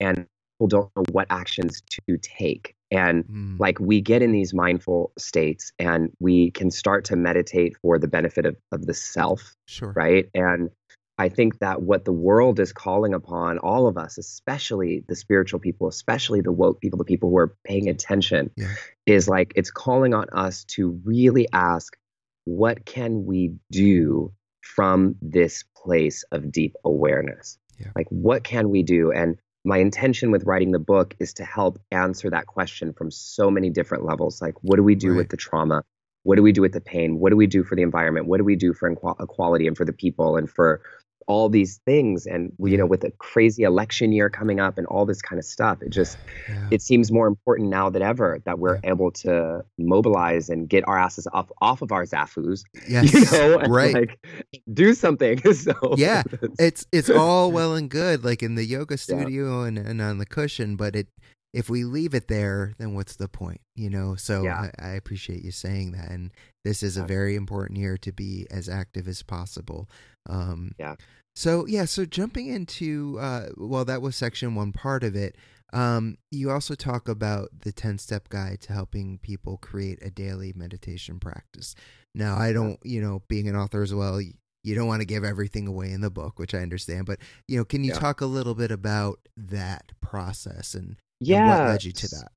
and 0.00 0.26
people 0.56 0.68
don't 0.68 0.90
know 0.96 1.04
what 1.12 1.26
actions 1.28 1.82
to 1.90 2.16
take. 2.22 2.74
And 2.94 3.24
Mm, 3.24 3.58
like 3.60 3.78
we 3.80 4.00
get 4.00 4.22
in 4.22 4.32
these 4.32 4.52
mindful 4.54 5.12
states 5.18 5.72
and 5.78 6.10
we 6.20 6.50
can 6.50 6.70
start 6.70 7.04
to 7.06 7.16
meditate 7.16 7.76
for 7.82 7.98
the 7.98 8.08
benefit 8.08 8.46
of, 8.46 8.56
of 8.72 8.86
the 8.86 8.94
self 8.94 9.54
sure. 9.66 9.92
right 9.96 10.28
and 10.34 10.70
i 11.18 11.28
think 11.28 11.58
that 11.60 11.80
what 11.82 12.04
the 12.04 12.12
world 12.12 12.58
is 12.58 12.72
calling 12.72 13.14
upon 13.14 13.58
all 13.58 13.86
of 13.86 13.96
us 13.96 14.18
especially 14.18 15.04
the 15.08 15.14
spiritual 15.14 15.60
people 15.60 15.86
especially 15.88 16.40
the 16.40 16.50
woke 16.52 16.80
people 16.80 16.98
the 16.98 17.04
people 17.04 17.30
who 17.30 17.38
are 17.38 17.54
paying 17.64 17.88
attention 17.88 18.50
Yeah. 18.56 18.74
is 19.06 19.28
like 19.28 19.52
it's 19.54 19.70
calling 19.70 20.12
on 20.14 20.26
us 20.32 20.64
to 20.74 21.00
really 21.04 21.46
ask 21.52 21.96
what 22.44 22.84
can 22.84 23.24
we 23.24 23.54
do 23.70 24.32
from 24.62 25.14
this 25.22 25.64
place 25.76 26.24
of 26.32 26.50
deep 26.50 26.74
awareness 26.84 27.58
Yeah. 27.78 27.92
like 27.96 28.08
what 28.10 28.42
can 28.42 28.68
we 28.70 28.82
do 28.82 29.12
and 29.12 29.38
my 29.64 29.78
intention 29.78 30.30
with 30.30 30.44
writing 30.44 30.72
the 30.72 30.78
book 30.78 31.14
is 31.18 31.32
to 31.34 31.44
help 31.44 31.78
answer 31.90 32.30
that 32.30 32.46
question 32.46 32.92
from 32.92 33.10
so 33.10 33.50
many 33.50 33.70
different 33.70 34.04
levels. 34.04 34.42
Like 34.42 34.54
what 34.62 34.76
do 34.76 34.82
we 34.82 34.94
do 34.94 35.10
Right. 35.10 35.16
with 35.18 35.28
the 35.30 35.36
trauma? 35.36 35.82
What 36.22 36.36
do 36.36 36.42
we 36.42 36.52
do 36.52 36.60
with 36.62 36.72
the 36.72 36.80
pain? 36.80 37.18
What 37.18 37.30
do 37.30 37.36
we 37.36 37.46
do 37.46 37.64
for 37.64 37.74
the 37.74 37.82
environment? 37.82 38.26
What 38.26 38.38
do 38.38 38.44
we 38.44 38.56
do 38.56 38.72
for 38.74 38.90
equal- 38.90 39.16
equality 39.20 39.66
and 39.66 39.76
for 39.76 39.84
the 39.84 39.92
people 39.92 40.36
and 40.36 40.48
for 40.48 40.80
all 41.26 41.48
these 41.48 41.78
things 41.86 42.26
and 42.26 42.52
you 42.58 42.76
know 42.76 42.86
with 42.86 43.04
a 43.04 43.10
crazy 43.12 43.62
election 43.62 44.12
year 44.12 44.28
coming 44.30 44.60
up 44.60 44.78
and 44.78 44.86
all 44.88 45.04
this 45.06 45.22
kind 45.22 45.38
of 45.38 45.44
stuff 45.44 45.80
it 45.82 45.90
just 45.90 46.18
Yeah. 46.48 46.68
it 46.70 46.82
seems 46.82 47.10
more 47.12 47.26
important 47.26 47.68
now 47.68 47.90
than 47.90 48.02
ever 48.02 48.40
that 48.44 48.58
we're 48.58 48.78
able 48.84 49.10
to 49.12 49.64
mobilize 49.78 50.48
and 50.48 50.68
get 50.68 50.86
our 50.88 50.98
asses 50.98 51.26
off 51.32 51.50
off 51.60 51.82
of 51.82 51.92
our 51.92 52.04
zafus 52.04 52.62
yes. 52.88 53.12
you 53.12 53.24
know 53.38 53.56
right. 53.68 53.94
like 53.94 54.26
do 54.72 54.94
something 54.94 55.40
so 55.54 55.74
Yeah, 55.96 56.22
it's 56.58 56.86
it's 56.92 57.10
all 57.10 57.50
well 57.56 57.74
and 57.74 57.88
good 57.90 58.24
like 58.24 58.42
in 58.42 58.54
the 58.54 58.64
yoga 58.64 58.96
studio 58.96 59.62
and, 59.62 59.78
and 59.78 60.00
on 60.00 60.18
the 60.18 60.26
cushion 60.26 60.76
but 60.76 60.94
it 60.96 61.08
if 61.54 61.70
we 61.70 61.84
leave 61.84 62.14
it 62.14 62.28
there 62.28 62.74
then 62.78 62.94
what's 62.94 63.16
the 63.16 63.28
point 63.28 63.60
you 63.76 63.88
know 63.88 64.14
so 64.16 64.42
Yeah. 64.42 64.70
I, 64.78 64.88
I 64.88 64.90
appreciate 64.90 65.42
you 65.44 65.50
saying 65.52 65.92
that 65.92 66.10
and 66.10 66.32
this 66.64 66.82
is 66.82 66.96
a 66.96 67.04
very 67.04 67.34
important 67.36 67.78
year 67.78 67.96
to 67.98 68.12
be 68.12 68.46
as 68.50 68.68
active 68.68 69.06
as 69.08 69.22
possible 69.22 69.88
um 70.28 70.72
Yeah. 70.78 70.96
so 71.34 71.66
yeah 71.66 71.84
so 71.84 72.04
jumping 72.04 72.48
into 72.48 73.18
uh 73.20 73.48
well 73.56 73.84
that 73.84 74.02
was 74.02 74.16
section 74.16 74.54
one 74.54 74.72
part 74.72 75.04
of 75.04 75.14
it 75.16 75.36
um 75.72 76.18
you 76.30 76.50
also 76.50 76.74
talk 76.74 77.08
about 77.08 77.48
the 77.60 77.72
10 77.72 77.98
step 77.98 78.28
guide 78.28 78.60
to 78.62 78.72
helping 78.72 79.18
people 79.18 79.56
create 79.56 79.98
a 80.02 80.10
daily 80.10 80.52
meditation 80.54 81.18
practice 81.20 81.74
now 82.14 82.36
i 82.36 82.52
don't 82.52 82.78
you 82.84 83.00
know 83.00 83.22
being 83.28 83.48
an 83.48 83.56
author 83.56 83.82
as 83.82 83.94
well 83.94 84.20
you 84.66 84.74
don't 84.74 84.86
want 84.86 85.00
to 85.02 85.06
give 85.06 85.24
everything 85.24 85.66
away 85.66 85.90
in 85.92 86.00
the 86.00 86.08
book, 86.08 86.38
which 86.38 86.54
I 86.54 86.60
understand. 86.60 87.04
But 87.04 87.18
you 87.46 87.58
know, 87.58 87.66
can 87.66 87.84
you 87.84 87.92
Yeah. 87.92 87.98
talk 87.98 88.22
a 88.22 88.26
little 88.26 88.54
bit 88.54 88.70
about 88.70 89.18
that 89.36 89.92
process 90.00 90.72
and, 90.72 90.88
and 90.88 90.96
yeah 91.26 91.48
what 91.48 91.68
led 91.68 91.84
you 91.84 91.92
to 91.92 92.08
that? 92.08 92.32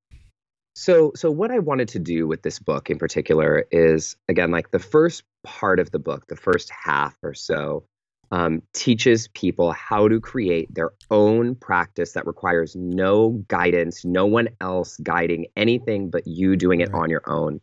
So, 0.75 1.11
so 1.15 1.31
what 1.31 1.49
I 1.49 1.57
wanted 1.57 1.87
to 1.89 1.99
do 1.99 2.27
with 2.27 2.43
this 2.43 2.59
book 2.59 2.91
in 2.91 2.99
particular 2.99 3.65
is, 3.71 4.15
again, 4.29 4.51
like 4.51 4.69
the 4.69 4.79
first 4.79 5.23
part 5.43 5.79
of 5.79 5.89
the 5.89 5.97
book, 5.97 6.27
the 6.27 6.35
first 6.35 6.69
half 6.69 7.15
or 7.23 7.33
so, 7.33 7.83
um, 8.29 8.61
teaches 8.73 9.27
people 9.29 9.71
how 9.71 10.07
to 10.07 10.19
create 10.19 10.71
their 10.73 10.91
own 11.09 11.55
practice 11.55 12.13
that 12.13 12.27
requires 12.27 12.75
no 12.75 13.43
guidance, 13.47 14.05
no 14.05 14.25
one 14.27 14.49
else 14.61 14.97
guiding 14.97 15.47
anything 15.55 16.11
but 16.11 16.27
you 16.27 16.55
doing 16.55 16.81
it 16.81 16.89
Right. 16.89 17.03
on 17.03 17.09
your 17.09 17.23
own. 17.27 17.59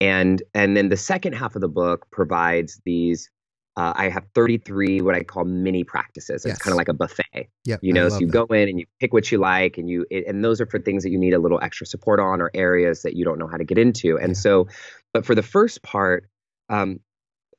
And 0.00 0.42
and 0.54 0.76
then 0.76 0.88
the 0.88 0.96
second 0.96 1.34
half 1.34 1.54
of 1.54 1.60
the 1.60 1.68
book 1.68 2.10
provides 2.10 2.80
these. 2.84 3.30
Uh, 3.78 3.92
I 3.94 4.08
have 4.08 4.24
33 4.34 5.02
what 5.02 5.14
I 5.14 5.22
call 5.22 5.44
mini 5.44 5.84
practices. 5.84 6.44
It's 6.44 6.46
Yes. 6.46 6.58
kind 6.58 6.72
of 6.72 6.76
like 6.78 6.88
a 6.88 6.94
buffet 6.94 7.48
Yep, 7.64 7.80
you 7.82 7.92
know 7.92 8.08
so 8.08 8.18
you 8.18 8.26
that. 8.26 8.32
go 8.32 8.44
in 8.54 8.68
and 8.68 8.80
you 8.80 8.86
pick 8.98 9.12
what 9.12 9.30
you 9.30 9.38
like 9.38 9.78
and 9.78 9.88
you 9.88 10.04
it, 10.10 10.26
and 10.26 10.44
those 10.44 10.60
are 10.60 10.66
for 10.66 10.80
things 10.80 11.04
that 11.04 11.10
you 11.10 11.18
need 11.18 11.32
a 11.34 11.38
little 11.38 11.60
extra 11.62 11.86
support 11.86 12.18
on 12.18 12.40
or 12.40 12.50
areas 12.54 13.02
that 13.02 13.14
you 13.14 13.24
don't 13.24 13.38
know 13.38 13.46
how 13.46 13.56
to 13.56 13.64
get 13.64 13.78
into 13.78 14.18
and 14.18 14.30
Yeah. 14.30 14.40
so 14.40 14.68
but 15.12 15.24
for 15.24 15.34
the 15.34 15.42
first 15.42 15.82
part 15.82 16.28
um 16.70 16.98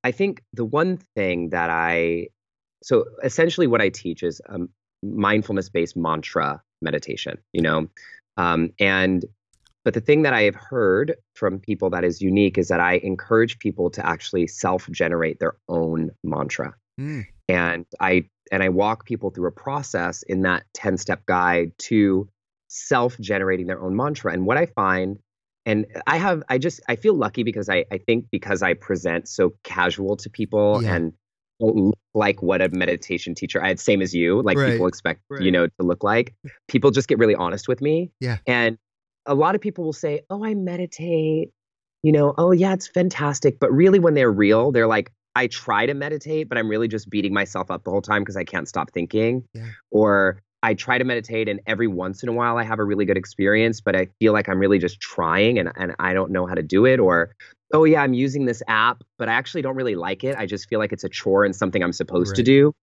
i 0.04 0.12
think 0.12 0.44
the 0.54 0.66
one 0.66 0.98
thing 1.16 1.50
that 1.52 1.70
i 1.70 2.28
so 2.84 3.06
essentially 3.24 3.68
what 3.68 3.82
i 3.82 3.90
teach 3.90 4.24
is 4.24 4.42
um, 4.50 4.70
mindfulness 5.04 5.70
based 5.70 5.96
mantra 5.96 6.62
meditation 6.82 7.38
you 7.54 7.62
know 7.62 7.88
um 8.38 8.72
and 8.80 9.26
but 9.86 9.94
the 9.94 10.02
thing 10.02 10.22
that 10.24 10.34
i 10.34 10.42
have 10.44 10.56
heard 10.56 11.16
from 11.34 11.60
people 11.60 11.90
that 11.90 12.04
is 12.04 12.22
unique 12.22 12.58
is 12.58 12.68
that 12.68 12.80
i 12.80 12.94
encourage 13.04 13.60
people 13.60 13.90
to 13.90 14.06
actually 14.06 14.48
self 14.48 14.90
generate 14.92 15.40
their 15.40 15.56
own 15.68 16.12
mantra 16.24 16.74
Mm, 17.00 17.26
and 17.48 17.86
i 18.02 18.26
and 18.52 18.62
i 18.62 18.68
walk 18.70 19.06
people 19.06 19.30
through 19.30 19.48
a 19.48 19.52
process 19.52 20.22
in 20.24 20.42
that 20.42 20.64
10 20.74 20.98
step 20.98 21.26
guide 21.26 21.72
to 21.78 22.28
self 22.68 23.18
generating 23.20 23.68
their 23.68 23.82
own 23.82 23.96
mantra 23.96 24.34
and 24.34 24.46
what 24.46 24.58
i 24.58 24.66
find 24.66 25.18
and 25.66 25.86
i 26.08 26.18
have 26.18 26.44
i 26.50 26.58
just 26.58 26.82
i 26.90 26.96
feel 26.98 27.14
lucky 27.14 27.44
because 27.44 27.70
i 27.70 27.86
i 27.92 27.98
think 27.98 28.26
because 28.32 28.62
i 28.62 28.74
present 28.74 29.28
so 29.30 29.54
casual 29.64 30.18
to 30.18 30.30
people 30.30 30.82
Yeah. 30.84 30.96
and 30.96 31.14
don't 31.62 31.76
look 31.76 31.98
like 32.14 32.42
what 32.42 32.62
a 32.62 32.70
meditation 32.70 33.34
teacher 33.34 33.64
i 33.64 33.70
had 33.70 33.80
same 33.80 34.02
as 34.02 34.14
you 34.14 34.42
like 34.44 34.58
Right. 34.58 34.72
people 34.74 34.88
expect 34.88 35.22
Right. 35.30 35.42
you 35.44 35.52
know 35.52 35.68
to 35.68 35.74
look 35.84 36.04
like 36.04 36.34
people 36.68 36.92
just 36.92 37.08
get 37.08 37.18
really 37.18 37.36
honest 37.36 37.68
with 37.70 37.82
me 37.82 38.12
Yeah. 38.20 38.38
and 38.46 38.78
a 39.26 39.36
lot 39.36 39.56
of 39.56 39.62
people 39.62 39.84
will 39.84 39.94
say 39.94 40.22
oh 40.30 40.44
i 40.46 40.54
meditate 40.54 41.50
you 42.04 42.12
know 42.12 42.34
oh 42.38 42.52
yeah 42.52 42.74
it's 42.74 42.88
fantastic 42.88 43.60
but 43.60 43.72
really 43.72 44.00
when 44.00 44.14
they're 44.14 44.32
real 44.32 44.72
they're 44.72 44.88
like 44.88 45.12
i 45.36 45.48
try 45.48 45.86
to 45.86 45.94
meditate 45.94 46.50
but 46.50 46.58
i'm 46.58 46.68
really 46.70 46.88
just 46.88 47.10
beating 47.10 47.34
myself 47.34 47.70
up 47.70 47.84
the 47.84 47.92
whole 47.92 48.02
time 48.02 48.22
because 48.22 48.38
i 48.38 48.44
can't 48.44 48.68
stop 48.68 48.92
thinking 48.92 49.44
Yeah. 49.54 49.66
or 49.92 50.42
i 50.64 50.74
try 50.74 50.98
to 50.98 51.04
meditate 51.04 51.48
and 51.50 51.60
every 51.68 51.88
once 51.88 52.24
in 52.24 52.30
a 52.30 52.34
while 52.34 52.58
i 52.58 52.64
have 52.64 52.80
a 52.80 52.84
really 52.84 53.06
good 53.06 53.18
experience 53.18 53.82
but 53.82 53.96
i 53.96 54.08
feel 54.20 54.34
like 54.34 54.48
i'm 54.50 54.60
really 54.60 54.80
just 54.80 55.00
trying 55.00 55.60
and, 55.60 55.72
and 55.76 55.96
i 56.00 56.14
don't 56.14 56.32
know 56.32 56.46
how 56.46 56.56
to 56.56 56.64
do 56.64 56.86
it 56.86 57.00
or 57.00 57.36
oh 57.74 57.84
yeah 57.84 58.02
i'm 58.02 58.14
using 58.14 58.46
this 58.46 58.64
app 58.68 59.04
but 59.18 59.30
i 59.30 59.34
actually 59.34 59.62
don't 59.62 59.76
really 59.76 59.96
like 59.96 60.24
it 60.24 60.36
i 60.38 60.46
just 60.46 60.68
feel 60.70 60.80
like 60.80 60.92
it's 60.92 61.04
a 61.04 61.10
chore 61.10 61.44
and 61.46 61.56
something 61.56 61.84
i'm 61.84 61.94
supposed 61.94 62.36
to 62.36 62.44
do 62.44 62.74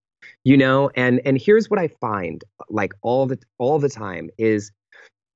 you 0.45 0.57
know 0.57 0.91
and 0.95 1.21
and 1.25 1.39
here's 1.41 1.69
what 1.71 1.79
i 1.79 1.89
find 1.89 2.45
like 2.71 2.93
all 3.03 3.27
the 3.27 3.39
all 3.59 3.79
the 3.79 3.89
time 3.89 4.31
is 4.39 4.71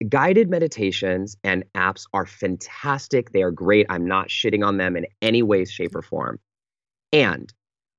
guided 0.09 0.49
meditations 0.49 1.37
and 1.45 1.65
apps 1.75 2.07
are 2.15 2.27
fantastic 2.27 3.33
they 3.33 3.43
are 3.43 3.51
great 3.51 3.87
i'm 3.91 4.07
not 4.07 4.29
shitting 4.29 4.65
on 4.65 4.77
them 4.77 4.97
in 4.97 5.07
any 5.21 5.43
way 5.43 5.65
shape 5.65 5.95
or 5.95 6.03
form 6.03 6.39
and 7.13 7.53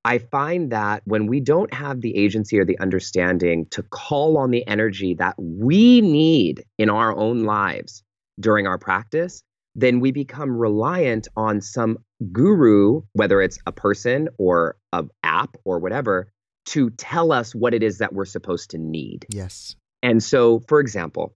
I 0.04 0.18
find 0.18 0.72
that 0.72 1.04
when 1.06 1.28
we 1.28 1.40
don't 1.40 1.74
have 1.74 2.02
the 2.02 2.18
agency 2.18 2.58
or 2.58 2.66
the 2.66 2.80
understanding 2.80 3.68
to 3.72 3.84
call 3.84 4.38
on 4.38 4.50
the 4.50 4.66
energy 4.68 5.14
that 5.16 5.36
we 5.38 6.02
need 6.02 6.64
in 6.78 6.90
our 6.90 7.16
own 7.16 7.44
lives 7.44 8.04
during 8.40 8.66
our 8.66 8.80
practice, 8.80 9.44
then 9.76 10.00
we 10.00 10.12
become 10.12 10.58
reliant 10.58 11.28
on 11.38 11.62
some 11.62 12.00
guru, 12.32 13.02
whether 13.14 13.42
it's 13.42 13.60
a 13.68 13.72
person 13.72 14.28
or 14.38 14.76
an 14.92 15.10
app 15.24 15.56
or 15.66 15.80
whatever, 15.80 16.32
to 16.66 16.90
tell 16.92 17.32
us 17.32 17.54
what 17.54 17.74
it 17.74 17.84
is 17.84 18.00
that 18.00 18.14
we're 18.14 18.26
supposed 18.26 18.72
to 18.72 18.78
need. 18.78 19.26
Yes. 19.30 19.76
And 20.02 20.22
so, 20.22 20.62
for 20.68 20.80
example, 20.80 21.36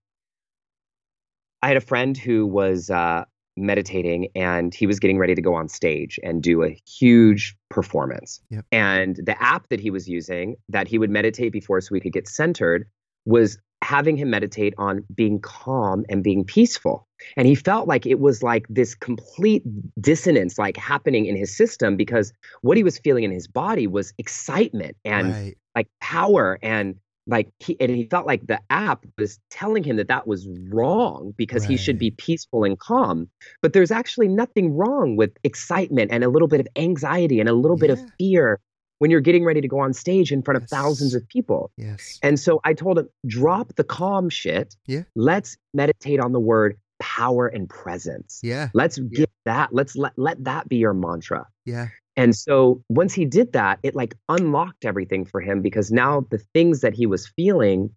I 1.65 1.69
had 1.69 1.77
a 1.77 1.81
friend 1.81 2.15
who 2.15 2.45
was 2.45 2.91
uh, 2.91 3.25
meditating 3.57 4.27
and 4.35 4.71
he 4.71 4.85
was 4.85 4.99
getting 4.99 5.17
ready 5.17 5.33
to 5.33 5.41
go 5.41 5.55
on 5.55 5.67
stage 5.67 6.19
and 6.21 6.43
do 6.43 6.61
a 6.61 6.79
huge 6.87 7.55
performance. 7.71 8.39
Yep. 8.51 8.65
And 8.71 9.15
the 9.15 9.35
app 9.41 9.69
that 9.69 9.79
he 9.79 9.89
was 9.89 10.07
using 10.07 10.57
that 10.69 10.87
he 10.87 10.99
would 10.99 11.09
meditate 11.09 11.51
before 11.51 11.81
so 11.81 11.95
he 11.95 12.01
could 12.01 12.13
get 12.13 12.27
centered 12.27 12.87
was 13.25 13.57
having 13.83 14.15
him 14.15 14.29
meditate 14.29 14.75
on 14.77 15.05
being 15.15 15.39
calm 15.39 16.05
and 16.07 16.23
being 16.23 16.43
peaceful. 16.43 17.07
And 17.35 17.47
he 17.47 17.55
felt 17.55 17.87
like 17.87 18.05
it 18.05 18.19
was 18.19 18.43
like 18.43 18.67
this 18.69 18.93
complete 18.93 19.63
dissonance 19.99 20.59
like 20.59 20.77
happening 20.77 21.25
in 21.25 21.35
his 21.35 21.57
system 21.57 21.97
because 21.97 22.31
what 22.61 22.77
he 22.77 22.83
was 22.83 22.99
feeling 22.99 23.23
in 23.23 23.31
his 23.31 23.47
body 23.47 23.87
was 23.87 24.13
excitement 24.19 24.97
and 25.03 25.33
right. 25.33 25.57
like 25.75 25.87
power 25.99 26.59
and 26.61 26.95
like 27.27 27.49
he 27.59 27.79
and 27.79 27.91
he 27.91 28.05
felt 28.05 28.27
like 28.27 28.45
the 28.47 28.59
app 28.69 29.05
was 29.17 29.39
telling 29.49 29.83
him 29.83 29.97
that 29.97 30.07
that 30.07 30.27
was 30.27 30.47
wrong 30.69 31.33
because 31.37 31.63
he 31.63 31.77
should 31.77 31.97
be 31.97 32.11
peaceful 32.11 32.63
and 32.63 32.77
calm. 32.79 33.29
But 33.61 33.73
there's 33.73 33.91
actually 33.91 34.27
nothing 34.27 34.73
wrong 34.73 35.15
with 35.15 35.31
excitement 35.43 36.11
and 36.11 36.23
a 36.23 36.29
little 36.29 36.47
bit 36.47 36.59
of 36.59 36.67
anxiety 36.75 37.39
and 37.39 37.49
a 37.49 37.53
little 37.53 37.77
bit 37.77 37.89
of 37.89 37.99
fear 38.17 38.59
when 38.99 39.11
you're 39.11 39.21
getting 39.21 39.43
ready 39.43 39.59
to 39.61 39.67
go 39.67 39.79
on 39.79 39.93
stage 39.93 40.31
in 40.31 40.41
front 40.41 40.61
of 40.61 40.69
thousands 40.69 41.15
of 41.15 41.27
people. 41.27 41.71
Yes. 41.77 42.19
and 42.21 42.39
so 42.39 42.61
i 42.63 42.73
told 42.73 42.99
him 42.99 43.09
drop 43.25 43.75
the 43.75 43.83
calm 43.83 44.29
shit. 44.29 44.75
Yeah. 44.85 45.03
let's 45.15 45.57
meditate 45.73 46.19
on 46.19 46.31
the 46.31 46.39
word 46.39 46.77
power 46.99 47.47
and 47.47 47.67
presence. 47.67 48.39
Yeah. 48.43 48.69
let's 48.73 48.97
get 48.97 49.29
that 49.45 49.73
let's 49.73 49.95
let, 49.95 50.13
let 50.17 50.43
that 50.43 50.69
be 50.69 50.77
your 50.77 50.93
mantra. 50.93 51.47
Yeah. 51.65 51.87
And 52.17 52.35
so 52.35 52.81
once 52.89 53.13
he 53.13 53.25
did 53.25 53.53
that, 53.53 53.79
it 53.83 53.95
like 53.95 54.15
unlocked 54.29 54.85
everything 54.85 55.25
for 55.25 55.41
him 55.41 55.61
because 55.61 55.91
now 55.91 56.25
the 56.29 56.37
things 56.53 56.81
that 56.81 56.93
he 56.93 57.05
was 57.05 57.27
feeling 57.27 57.89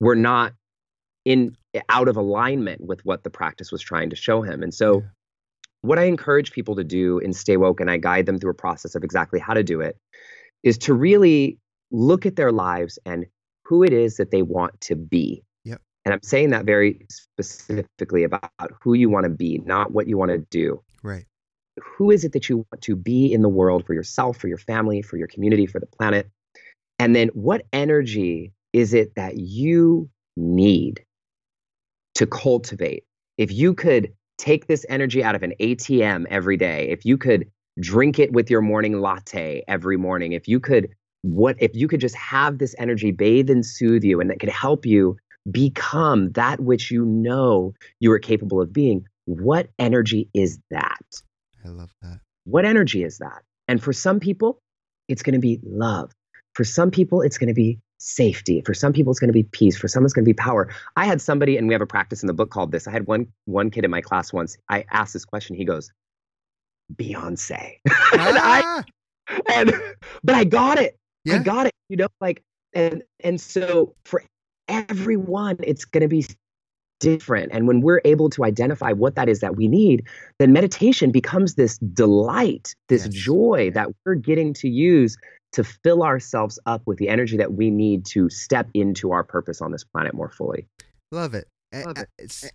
were 0.00 0.14
not 0.14 0.52
in 1.24 1.56
eh, 1.74 1.80
out 1.88 2.08
of 2.08 2.16
alignment 2.16 2.80
with 2.80 3.04
what 3.04 3.24
the 3.24 3.30
practice 3.30 3.72
was 3.72 3.82
trying 3.82 4.10
to 4.10 4.16
show 4.16 4.42
him. 4.42 4.62
And 4.62 4.72
so 4.72 5.00
Yeah. 5.00 5.08
what 5.82 5.98
I 5.98 6.04
encourage 6.04 6.52
people 6.52 6.76
to 6.76 6.84
do 6.84 7.18
in 7.18 7.32
Stay 7.32 7.56
Woke 7.56 7.80
and 7.80 7.90
I 7.90 7.96
guide 7.96 8.26
them 8.26 8.38
through 8.38 8.52
a 8.52 8.54
process 8.54 8.94
of 8.94 9.02
exactly 9.02 9.40
how 9.40 9.54
to 9.54 9.62
do 9.62 9.80
it 9.80 9.96
is 10.62 10.78
to 10.78 10.94
really 10.94 11.58
look 11.90 12.26
at 12.26 12.36
their 12.36 12.52
lives 12.52 12.98
and 13.04 13.26
who 13.64 13.82
it 13.82 13.92
is 13.92 14.16
that 14.16 14.30
they 14.30 14.42
want 14.42 14.80
to 14.82 14.94
be. 14.96 15.42
Yep. 15.64 15.80
And 16.04 16.14
I'm 16.14 16.22
saying 16.22 16.50
that 16.50 16.64
very 16.64 17.06
specifically 17.10 18.24
about 18.24 18.50
who 18.82 18.94
you 18.94 19.08
want 19.08 19.24
to 19.24 19.30
be, 19.30 19.60
not 19.64 19.92
what 19.92 20.06
you 20.06 20.16
want 20.18 20.30
to 20.30 20.38
do 20.38 20.82
Right. 21.02 21.26
Who 21.82 22.10
is 22.10 22.24
it 22.24 22.32
that 22.32 22.48
you 22.48 22.58
want 22.58 22.82
to 22.82 22.96
be 22.96 23.32
in 23.32 23.42
the 23.42 23.48
world 23.48 23.86
for 23.86 23.94
yourself, 23.94 24.36
for 24.36 24.48
your 24.48 24.58
family, 24.58 25.02
for 25.02 25.16
your 25.16 25.26
community, 25.26 25.66
for 25.66 25.80
the 25.80 25.86
planet? 25.86 26.28
And 26.98 27.14
then 27.14 27.28
what 27.28 27.66
energy 27.72 28.52
is 28.72 28.94
it 28.94 29.14
that 29.16 29.36
you 29.38 30.08
need 30.36 31.04
to 32.14 32.26
cultivate? 32.26 33.04
If 33.38 33.52
you 33.52 33.74
could 33.74 34.12
take 34.38 34.66
this 34.66 34.86
energy 34.88 35.22
out 35.22 35.34
of 35.34 35.42
an 35.42 35.54
ATM 35.60 36.26
every 36.30 36.56
day, 36.56 36.88
if 36.90 37.04
you 37.04 37.18
could 37.18 37.50
drink 37.80 38.18
it 38.18 38.32
with 38.32 38.50
your 38.50 38.60
morning 38.60 39.00
latte 39.00 39.64
every 39.66 39.96
morning, 39.96 40.32
if 40.32 40.46
you 40.46 40.60
could 40.60 40.88
what 41.22 41.56
if 41.58 41.74
you 41.74 41.88
could 41.88 42.00
just 42.00 42.14
have 42.14 42.58
this 42.58 42.74
energy 42.78 43.10
bathe 43.10 43.48
and 43.48 43.64
soothe 43.64 44.04
you 44.04 44.20
and 44.20 44.30
that 44.30 44.40
could 44.40 44.50
help 44.50 44.84
you 44.84 45.16
become 45.50 46.30
that 46.32 46.60
which 46.60 46.90
you 46.90 47.04
know 47.04 47.72
you 48.00 48.12
are 48.12 48.18
capable 48.18 48.60
of 48.60 48.72
being, 48.72 49.06
what 49.24 49.68
energy 49.78 50.28
is 50.34 50.58
that? 50.70 51.22
I 51.64 51.68
love 51.68 51.90
that. 52.02 52.20
What 52.44 52.64
energy 52.64 53.02
is 53.04 53.18
that? 53.18 53.42
And 53.68 53.82
for 53.82 53.92
some 53.92 54.20
people, 54.20 54.58
it's 55.08 55.22
going 55.22 55.34
to 55.34 55.40
be 55.40 55.60
love. 55.64 56.12
For 56.54 56.64
some 56.64 56.90
people, 56.90 57.22
it's 57.22 57.38
going 57.38 57.48
to 57.48 57.54
be 57.54 57.78
safety. 57.98 58.62
For 58.64 58.74
some 58.74 58.92
people, 58.92 59.10
it's 59.10 59.20
going 59.20 59.28
to 59.28 59.32
be 59.34 59.44
peace. 59.44 59.76
For 59.76 59.88
some, 59.88 60.04
it's 60.04 60.12
going 60.12 60.24
to 60.24 60.28
be 60.28 60.34
power. 60.34 60.68
I 60.96 61.06
had 61.06 61.20
somebody, 61.20 61.56
and 61.56 61.66
we 61.66 61.74
have 61.74 61.80
a 61.82 61.86
practice 61.86 62.22
in 62.22 62.26
the 62.26 62.34
book 62.34 62.50
called 62.50 62.70
this. 62.72 62.86
I 62.86 62.90
had 62.90 63.06
one 63.06 63.26
one 63.46 63.70
kid 63.70 63.84
in 63.84 63.90
my 63.90 64.00
class 64.00 64.32
once. 64.32 64.56
I 64.68 64.84
asked 64.90 65.14
this 65.14 65.24
question. 65.24 65.56
He 65.56 65.64
goes, 65.64 65.90
"Beyonce," 66.94 67.78
and 67.86 68.38
I 68.38 68.62
Ah! 68.64 68.84
and 69.52 69.72
but 70.22 70.34
I 70.34 70.44
got 70.44 70.78
it. 70.78 70.96
I 71.30 71.38
got 71.38 71.66
it. 71.66 71.72
You 71.88 71.96
know, 71.96 72.08
like 72.20 72.42
and 72.74 73.02
and 73.20 73.40
so 73.40 73.94
for 74.04 74.22
everyone, 74.68 75.56
it's 75.62 75.84
going 75.84 76.02
to 76.02 76.08
be 76.08 76.26
different. 77.00 77.50
And 77.52 77.66
when 77.66 77.80
we're 77.80 78.00
able 78.04 78.30
to 78.30 78.44
identify 78.44 78.92
what 78.92 79.14
that 79.16 79.28
is 79.28 79.40
that 79.40 79.56
we 79.56 79.68
need, 79.68 80.04
then 80.38 80.52
meditation 80.52 81.10
becomes 81.10 81.54
this 81.54 81.78
delight, 81.78 82.74
this 82.88 83.04
Yes. 83.06 83.14
joy 83.14 83.70
that 83.74 83.88
we're 84.04 84.14
getting 84.14 84.52
to 84.54 84.68
use 84.68 85.16
to 85.52 85.64
fill 85.64 86.02
ourselves 86.02 86.58
up 86.66 86.82
with 86.86 86.98
the 86.98 87.08
energy 87.08 87.36
that 87.36 87.54
we 87.54 87.70
need 87.70 88.04
to 88.06 88.28
step 88.28 88.68
into 88.74 89.12
our 89.12 89.22
purpose 89.22 89.60
on 89.60 89.70
this 89.70 89.84
planet 89.84 90.14
more 90.14 90.30
fully. 90.30 90.66
Love 91.12 91.34
it. 91.34 91.46
I- 91.72 91.82
Love 91.84 91.98
I- 91.98 92.00
it. 92.02 92.08
it's- 92.18 92.50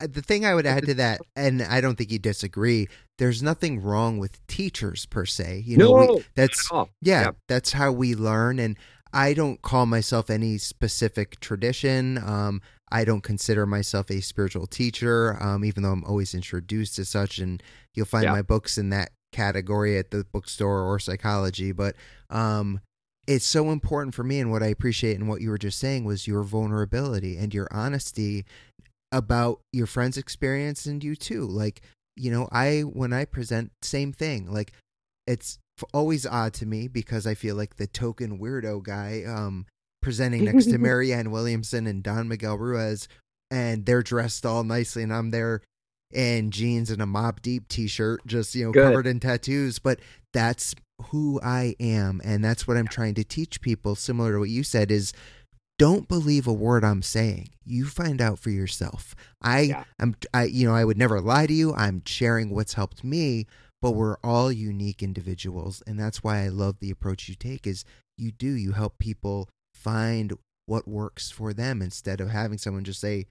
I- 0.00 0.06
the 0.06 0.22
thing 0.22 0.44
I 0.44 0.54
would 0.54 0.66
add 0.66 0.84
to 0.86 0.94
that, 0.94 1.20
and 1.36 1.62
I 1.62 1.80
don't 1.80 1.96
think 1.96 2.12
you 2.12 2.18
disagree. 2.18 2.88
There's 3.18 3.42
nothing 3.42 3.80
wrong 3.80 4.18
with 4.18 4.44
teachers 4.48 5.06
per 5.06 5.24
se. 5.24 5.62
You 5.66 5.76
know, 5.78 5.92
we- 5.92 6.06
No, 6.06 6.22
that's 6.34 6.68
yeah, 6.72 6.84
Yeah. 7.00 7.30
that's 7.48 7.72
how 7.72 7.90
we 7.92 8.14
learn. 8.14 8.58
And 8.58 8.76
I 9.12 9.32
don't 9.34 9.62
call 9.62 9.86
myself 9.86 10.28
any 10.30 10.58
specific 10.58 11.38
tradition. 11.40 12.18
Um, 12.18 12.60
I 12.90 13.04
don't 13.04 13.22
consider 13.22 13.66
myself 13.66 14.10
a 14.10 14.20
spiritual 14.20 14.66
teacher, 14.66 15.42
um, 15.42 15.64
even 15.64 15.82
though 15.82 15.92
I'm 15.92 16.04
always 16.04 16.34
introduced 16.34 16.98
as 16.98 17.08
such. 17.08 17.38
And 17.38 17.62
you'll 17.94 18.06
find 18.06 18.24
Yeah. 18.24 18.32
my 18.32 18.42
books 18.42 18.78
in 18.78 18.90
that 18.90 19.10
category 19.32 19.98
at 19.98 20.10
the 20.10 20.24
bookstore 20.32 20.82
or 20.82 20.98
psychology. 20.98 21.72
But 21.72 21.96
um, 22.30 22.80
it's 23.26 23.46
so 23.46 23.70
important 23.70 24.14
for 24.14 24.22
me. 24.22 24.38
And 24.38 24.50
what 24.50 24.62
I 24.62 24.66
appreciate 24.66 25.18
and 25.18 25.28
what 25.28 25.40
you 25.40 25.50
were 25.50 25.58
just 25.58 25.78
saying 25.78 26.04
was 26.04 26.26
your 26.26 26.42
vulnerability 26.42 27.36
and 27.36 27.52
your 27.52 27.68
honesty 27.72 28.44
about 29.10 29.60
your 29.72 29.86
friend's 29.86 30.16
experience 30.18 30.86
and 30.86 31.02
you 31.02 31.16
too. 31.16 31.46
Like, 31.46 31.80
you 32.16 32.30
know, 32.30 32.48
I, 32.52 32.80
when 32.82 33.12
I 33.12 33.24
present, 33.24 33.72
same 33.82 34.12
thing. 34.12 34.52
Like, 34.52 34.72
it's 35.26 35.58
always 35.92 36.26
odd 36.26 36.52
to 36.54 36.66
me 36.66 36.86
because 36.86 37.26
I 37.26 37.34
feel 37.34 37.56
like 37.56 37.76
the 37.76 37.86
token 37.86 38.38
weirdo 38.38 38.82
guy 38.84 39.24
um, 39.26 39.66
presenting 40.04 40.44
next 40.44 40.66
to 40.66 40.78
Marianne 40.78 41.30
Williamson 41.30 41.86
and 41.86 42.02
Don 42.02 42.28
Miguel 42.28 42.58
Ruiz, 42.58 43.08
and 43.50 43.86
they're 43.86 44.02
dressed 44.02 44.44
all 44.44 44.62
nicely, 44.62 45.02
and 45.02 45.12
I'm 45.12 45.30
there 45.30 45.62
in 46.12 46.50
jeans 46.50 46.90
and 46.90 47.02
a 47.02 47.06
Mobb 47.06 47.42
Deep 47.42 47.66
t-shirt, 47.66 48.20
just 48.26 48.54
you 48.54 48.66
know, 48.66 48.72
Good. 48.72 48.84
covered 48.84 49.06
in 49.06 49.18
tattoos. 49.18 49.80
But 49.80 49.98
that's 50.32 50.74
who 51.06 51.40
I 51.42 51.74
am, 51.80 52.20
and 52.22 52.44
that's 52.44 52.68
what 52.68 52.76
I'm 52.76 52.86
trying 52.86 53.14
to 53.14 53.24
teach 53.24 53.60
people. 53.62 53.96
Similar 53.96 54.34
to 54.34 54.38
what 54.40 54.50
you 54.50 54.62
said, 54.62 54.90
is 54.90 55.12
don't 55.78 56.06
believe 56.06 56.46
a 56.46 56.52
word 56.52 56.84
I'm 56.84 57.02
saying. 57.02 57.48
You 57.64 57.86
find 57.86 58.20
out 58.20 58.38
for 58.38 58.50
yourself. 58.50 59.16
I 59.42 59.60
Yeah. 59.60 59.84
I'm 59.98 60.14
I 60.32 60.44
you 60.44 60.68
know, 60.68 60.74
I 60.74 60.84
would 60.84 60.98
never 60.98 61.20
lie 61.20 61.46
to 61.46 61.54
you. 61.54 61.74
I'm 61.74 62.02
sharing 62.04 62.50
what's 62.50 62.74
helped 62.74 63.02
me, 63.02 63.46
but 63.82 63.92
we're 63.92 64.18
all 64.22 64.52
unique 64.52 65.02
individuals 65.02 65.82
and 65.86 65.98
that's 65.98 66.22
why 66.22 66.44
I 66.44 66.48
love 66.48 66.78
the 66.78 66.90
approach 66.90 67.28
you 67.28 67.34
take 67.34 67.66
is 67.66 67.84
you 68.16 68.30
do 68.30 68.46
you 68.46 68.72
help 68.72 68.98
people 68.98 69.48
find 69.84 70.32
what 70.66 70.88
works 70.88 71.30
for 71.30 71.52
them 71.52 71.82
instead 71.82 72.20
of 72.20 72.30
having 72.30 72.58
someone 72.58 72.84
just 72.84 73.00
say 73.00 73.26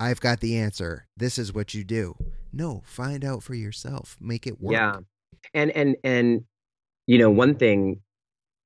I've 0.00 0.20
got 0.20 0.40
the 0.40 0.56
answer. 0.56 1.06
This 1.16 1.38
is 1.38 1.52
what 1.52 1.74
you 1.74 1.84
do. 1.84 2.16
No, 2.52 2.82
find 2.84 3.24
out 3.24 3.42
for 3.42 3.54
yourself. 3.54 4.16
Make 4.20 4.46
it 4.46 4.60
work. 4.60 4.72
Yeah. 4.72 4.96
And 5.54 5.70
and 5.70 5.96
and 6.02 6.44
you 7.06 7.18
know, 7.18 7.30
one 7.30 7.54
thing 7.54 8.00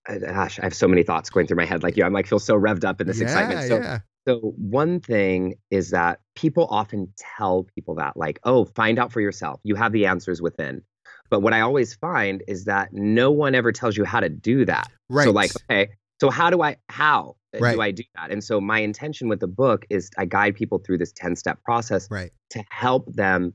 gosh, 0.08 0.58
I 0.58 0.64
have 0.64 0.74
so 0.74 0.88
many 0.88 1.02
thoughts 1.02 1.30
going 1.30 1.46
through 1.46 1.56
my 1.56 1.64
head 1.64 1.82
like 1.82 1.96
you. 1.96 2.04
I'm 2.04 2.12
like 2.12 2.26
feel 2.26 2.38
so 2.38 2.54
revved 2.54 2.84
up 2.84 3.00
in 3.00 3.06
this 3.06 3.18
yeah, 3.18 3.24
excitement. 3.24 3.68
So 3.68 3.76
yeah. 3.76 3.98
So 4.26 4.54
one 4.56 4.98
thing 5.00 5.54
is 5.70 5.90
that 5.90 6.18
people 6.34 6.66
often 6.68 7.12
tell 7.16 7.64
people 7.74 7.94
that, 7.96 8.16
like, 8.16 8.40
oh, 8.42 8.64
find 8.64 8.98
out 8.98 9.12
for 9.12 9.20
yourself. 9.20 9.60
You 9.62 9.76
have 9.76 9.92
the 9.92 10.06
answers 10.06 10.42
within. 10.42 10.82
But 11.30 11.40
what 11.40 11.52
I 11.52 11.60
always 11.60 11.94
find 11.94 12.42
is 12.48 12.64
that 12.64 12.92
no 12.92 13.30
one 13.30 13.54
ever 13.54 13.70
tells 13.70 13.96
you 13.96 14.04
how 14.04 14.20
to 14.20 14.28
do 14.28 14.64
that. 14.64 14.88
Right. 15.08 15.24
So 15.24 15.30
like, 15.30 15.52
okay, 15.70 15.90
so 16.20 16.30
how 16.30 16.50
do 16.50 16.62
I 16.62 16.76
how 16.88 17.36
Right. 17.58 17.74
do 17.74 17.80
I 17.80 17.90
do 17.90 18.02
that? 18.16 18.30
And 18.30 18.44
so 18.44 18.60
my 18.60 18.80
intention 18.80 19.28
with 19.28 19.40
the 19.40 19.46
book 19.46 19.86
is 19.88 20.10
I 20.18 20.26
guide 20.26 20.54
people 20.56 20.78
through 20.78 20.98
this 20.98 21.12
10-step 21.14 21.62
process 21.62 22.06
right. 22.10 22.30
to 22.50 22.62
help 22.70 23.10
them 23.14 23.54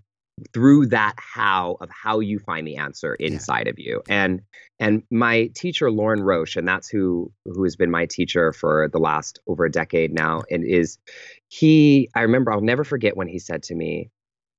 through 0.53 0.87
that 0.87 1.13
how 1.17 1.77
of 1.81 1.89
how 1.91 2.19
you 2.19 2.39
find 2.39 2.65
the 2.65 2.77
answer 2.77 3.15
Yeah. 3.19 3.27
inside 3.27 3.67
of 3.67 3.77
you 3.77 4.01
and 4.09 4.41
and 4.79 5.03
my 5.11 5.51
teacher 5.53 5.91
lorin 5.91 6.23
roche 6.23 6.55
and 6.55 6.67
that's 6.67 6.89
who 6.89 7.31
who 7.45 7.63
has 7.63 7.75
been 7.75 7.91
my 7.91 8.07
teacher 8.07 8.51
for 8.51 8.89
the 8.91 8.97
last 8.97 9.39
over 9.45 9.65
a 9.65 9.71
decade 9.71 10.11
now 10.11 10.41
and 10.49 10.63
is 10.65 10.97
he 11.49 12.09
i 12.15 12.21
remember 12.21 12.51
i'll 12.51 12.61
never 12.61 12.83
forget 12.83 13.15
when 13.15 13.27
he 13.27 13.37
said 13.37 13.61
to 13.61 13.75
me 13.75 14.09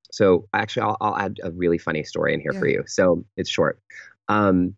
so 0.09 0.47
actually 0.53 0.83
i'll, 0.83 0.97
I'll 1.01 1.17
add 1.17 1.39
a 1.43 1.51
really 1.51 1.79
funny 1.79 2.03
story 2.03 2.33
in 2.33 2.39
here 2.39 2.53
for 2.53 2.67
you 2.67 2.83
so 2.87 3.25
it's 3.35 3.49
short 3.49 3.81
um 4.29 4.77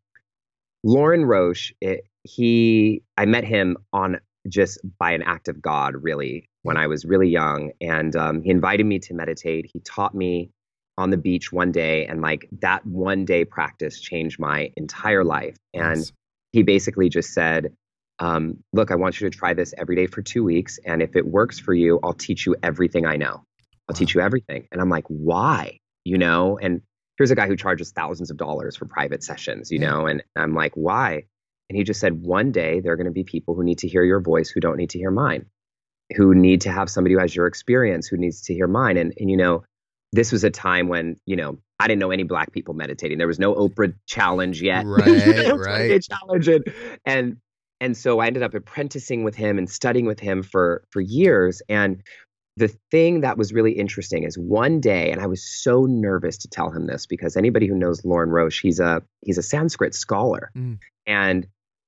Lorin 0.83 1.25
Roche, 1.25 1.73
it, 1.81 2.05
he, 2.25 3.03
I 3.17 3.25
met 3.25 3.43
him 3.43 3.77
on 3.93 4.19
just 4.47 4.79
by 4.99 5.11
an 5.11 5.21
act 5.23 5.47
of 5.47 5.61
God, 5.61 5.95
really, 5.95 6.49
when 6.63 6.77
I 6.77 6.87
was 6.87 7.05
really 7.05 7.29
young. 7.29 7.71
And 7.81 8.15
um, 8.15 8.41
he 8.41 8.49
invited 8.51 8.85
me 8.85 8.99
to 8.99 9.13
meditate. 9.13 9.69
He 9.71 9.79
taught 9.79 10.13
me 10.15 10.51
on 10.97 11.09
the 11.09 11.17
beach 11.17 11.51
one 11.51 11.71
day, 11.71 12.05
and 12.05 12.21
like 12.21 12.47
that 12.61 12.85
one 12.85 13.25
day 13.25 13.43
practice 13.45 13.99
changed 13.99 14.39
my 14.39 14.71
entire 14.77 15.23
life. 15.23 15.57
And 15.73 15.97
Nice. 15.97 16.13
he 16.51 16.63
basically 16.63 17.09
just 17.09 17.33
said, 17.33 17.73
um, 18.19 18.63
Look, 18.73 18.91
I 18.91 18.95
want 18.95 19.19
you 19.19 19.29
to 19.29 19.37
try 19.37 19.53
this 19.53 19.73
every 19.77 19.95
day 19.95 20.07
for 20.07 20.21
two 20.21 20.43
weeks. 20.43 20.79
And 20.85 21.01
if 21.01 21.15
it 21.15 21.25
works 21.25 21.59
for 21.59 21.73
you, 21.73 21.99
I'll 22.03 22.13
teach 22.13 22.45
you 22.45 22.55
everything 22.63 23.05
I 23.05 23.17
know. 23.17 23.43
I'll 23.89 23.95
teach 23.95 24.15
you 24.15 24.21
everything. 24.21 24.67
And 24.71 24.79
I'm 24.81 24.89
like, 24.89 25.05
Why? 25.07 25.79
You 26.05 26.17
know? 26.17 26.57
And 26.57 26.81
here's 27.17 27.31
a 27.31 27.35
guy 27.35 27.47
who 27.47 27.55
charges 27.55 27.91
thousands 27.91 28.31
of 28.31 28.37
dollars 28.37 28.75
for 28.75 28.85
private 28.85 29.23
sessions, 29.23 29.71
you 29.71 29.79
Yeah. 29.79 29.89
know? 29.89 30.05
And 30.07 30.23
I'm 30.35 30.53
like, 30.53 30.73
Why? 30.75 31.25
And 31.69 31.77
he 31.77 31.83
just 31.83 31.99
said, 31.99 32.21
One 32.21 32.51
day 32.51 32.79
there 32.79 32.93
are 32.93 32.95
going 32.97 33.05
to 33.05 33.11
be 33.11 33.23
people 33.23 33.55
who 33.55 33.63
need 33.63 33.79
to 33.79 33.87
hear 33.87 34.03
your 34.03 34.19
voice 34.21 34.49
who 34.49 34.59
don't 34.59 34.77
need 34.77 34.91
to 34.91 34.99
hear 34.99 35.11
mine, 35.11 35.45
who 36.15 36.35
need 36.35 36.61
to 36.61 36.71
have 36.71 36.89
somebody 36.89 37.13
who 37.15 37.19
has 37.19 37.35
your 37.35 37.47
experience 37.47 38.07
who 38.07 38.17
needs 38.17 38.41
to 38.43 38.53
hear 38.53 38.67
mine. 38.67 38.97
And, 38.97 39.13
and 39.17 39.29
you 39.29 39.37
know, 39.37 39.63
this 40.11 40.31
was 40.31 40.43
a 40.43 40.49
time 40.51 40.87
when, 40.87 41.17
you 41.25 41.35
know, 41.35 41.57
I 41.79 41.87
didn't 41.87 41.99
know 41.99 42.11
any 42.11 42.23
black 42.23 42.53
people 42.53 42.73
meditating. 42.73 43.17
There 43.17 43.27
was 43.27 43.39
no 43.39 43.53
Oprah 43.53 43.93
challenge 44.07 44.61
yet. 44.61 44.85
Right, 44.87 45.51
right. 45.57 46.01
challenge. 46.01 46.47
And, 46.47 46.63
and 47.05 47.37
and 47.81 47.97
so 47.97 48.19
I 48.19 48.27
ended 48.27 48.41
up 48.41 48.53
apprenticing 48.53 49.25
with 49.25 49.35
him 49.35 49.57
and 49.57 49.69
studying 49.69 50.05
with 50.05 50.19
him 50.19 50.43
for 50.43 50.83
for 50.91 51.01
years. 51.01 51.61
And 51.67 52.01
the 52.55 52.69
thing 52.89 53.21
that 53.21 53.37
was 53.37 53.51
really 53.51 53.73
interesting 53.73 54.23
is 54.23 54.37
one 54.37 54.79
day, 54.79 55.11
and 55.11 55.19
I 55.19 55.25
was 55.27 55.43
so 55.43 55.85
nervous 55.85 56.37
to 56.37 56.47
tell 56.47 56.71
him 56.71 56.87
this 56.87 57.05
because 57.05 57.35
anybody 57.35 57.67
who 57.67 57.75
knows 57.75 58.05
Lorin 58.05 58.29
Roche, 58.29 58.61
he's 58.61 58.79
a 58.79 59.01
he's 59.21 59.37
a 59.37 59.43
Sanskrit 59.43 59.93
scholar, 59.93 60.51
Mm. 60.55 60.77
and 61.05 61.47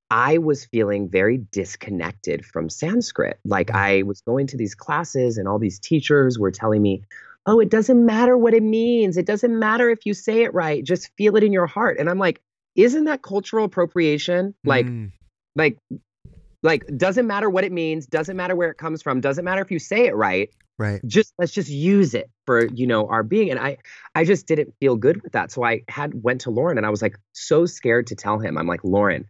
I 0.09 0.37
was 0.37 0.65
feeling 0.65 1.09
very 1.09 1.37
disconnected 1.37 2.45
from 2.45 2.69
Sanskrit. 2.69 3.39
Like 3.43 3.71
I 3.71 4.03
was 4.03 4.21
going 4.21 4.47
to 4.47 4.57
these 4.57 4.75
classes, 4.75 5.37
and 5.37 5.47
all 5.47 5.59
these 5.59 5.79
teachers 5.79 6.39
were 6.39 6.51
telling 6.51 6.81
me, 6.81 7.03
"Oh, 7.45 7.59
it 7.59 7.69
doesn't 7.69 8.05
matter 8.05 8.37
what 8.37 8.53
it 8.53 8.63
means. 8.63 9.17
It 9.17 9.25
doesn't 9.25 9.57
matter 9.57 9.89
if 9.89 10.05
you 10.05 10.13
say 10.13 10.43
it 10.43 10.53
right. 10.53 10.83
Just 10.83 11.11
feel 11.17 11.35
it 11.35 11.43
in 11.43 11.51
your 11.51 11.67
heart." 11.67 11.97
And 11.99 12.09
I'm 12.09 12.19
like, 12.19 12.41
"Isn't 12.75 13.05
that 13.05 13.21
cultural 13.21 13.65
appropriation? 13.65 14.53
Like." 14.63 14.85
Mm, 14.85 15.11
like 15.57 15.77
like 16.63 16.85
doesn't 16.97 17.27
matter 17.27 17.49
what 17.49 17.63
it 17.63 17.71
means 17.71 18.05
doesn't 18.05 18.37
matter 18.37 18.55
where 18.55 18.69
it 18.69 18.77
comes 18.77 19.01
from 19.01 19.19
doesn't 19.21 19.45
matter 19.45 19.61
if 19.61 19.71
you 19.71 19.79
say 19.79 20.05
it 20.05 20.15
right 20.15 20.49
right. 20.77 21.01
just 21.05 21.33
let's 21.37 21.51
just 21.51 21.69
use 21.69 22.13
it 22.13 22.29
for 22.45 22.67
you 22.67 22.87
know 22.87 23.07
our 23.07 23.23
being 23.23 23.49
and 23.49 23.59
i 23.59 23.77
i 24.15 24.23
just 24.23 24.47
didn't 24.47 24.73
feel 24.79 24.95
good 24.95 25.21
with 25.23 25.33
that 25.33 25.51
so 25.51 25.63
i 25.63 25.81
had 25.87 26.23
went 26.23 26.41
to 26.41 26.49
lorin 26.49 26.77
and 26.77 26.85
i 26.85 26.89
was 26.89 27.01
like 27.01 27.17
so 27.33 27.65
scared 27.65 28.07
to 28.07 28.15
tell 28.15 28.39
him 28.39 28.57
i'm 28.57 28.67
like 28.67 28.83
lorin 28.83 29.25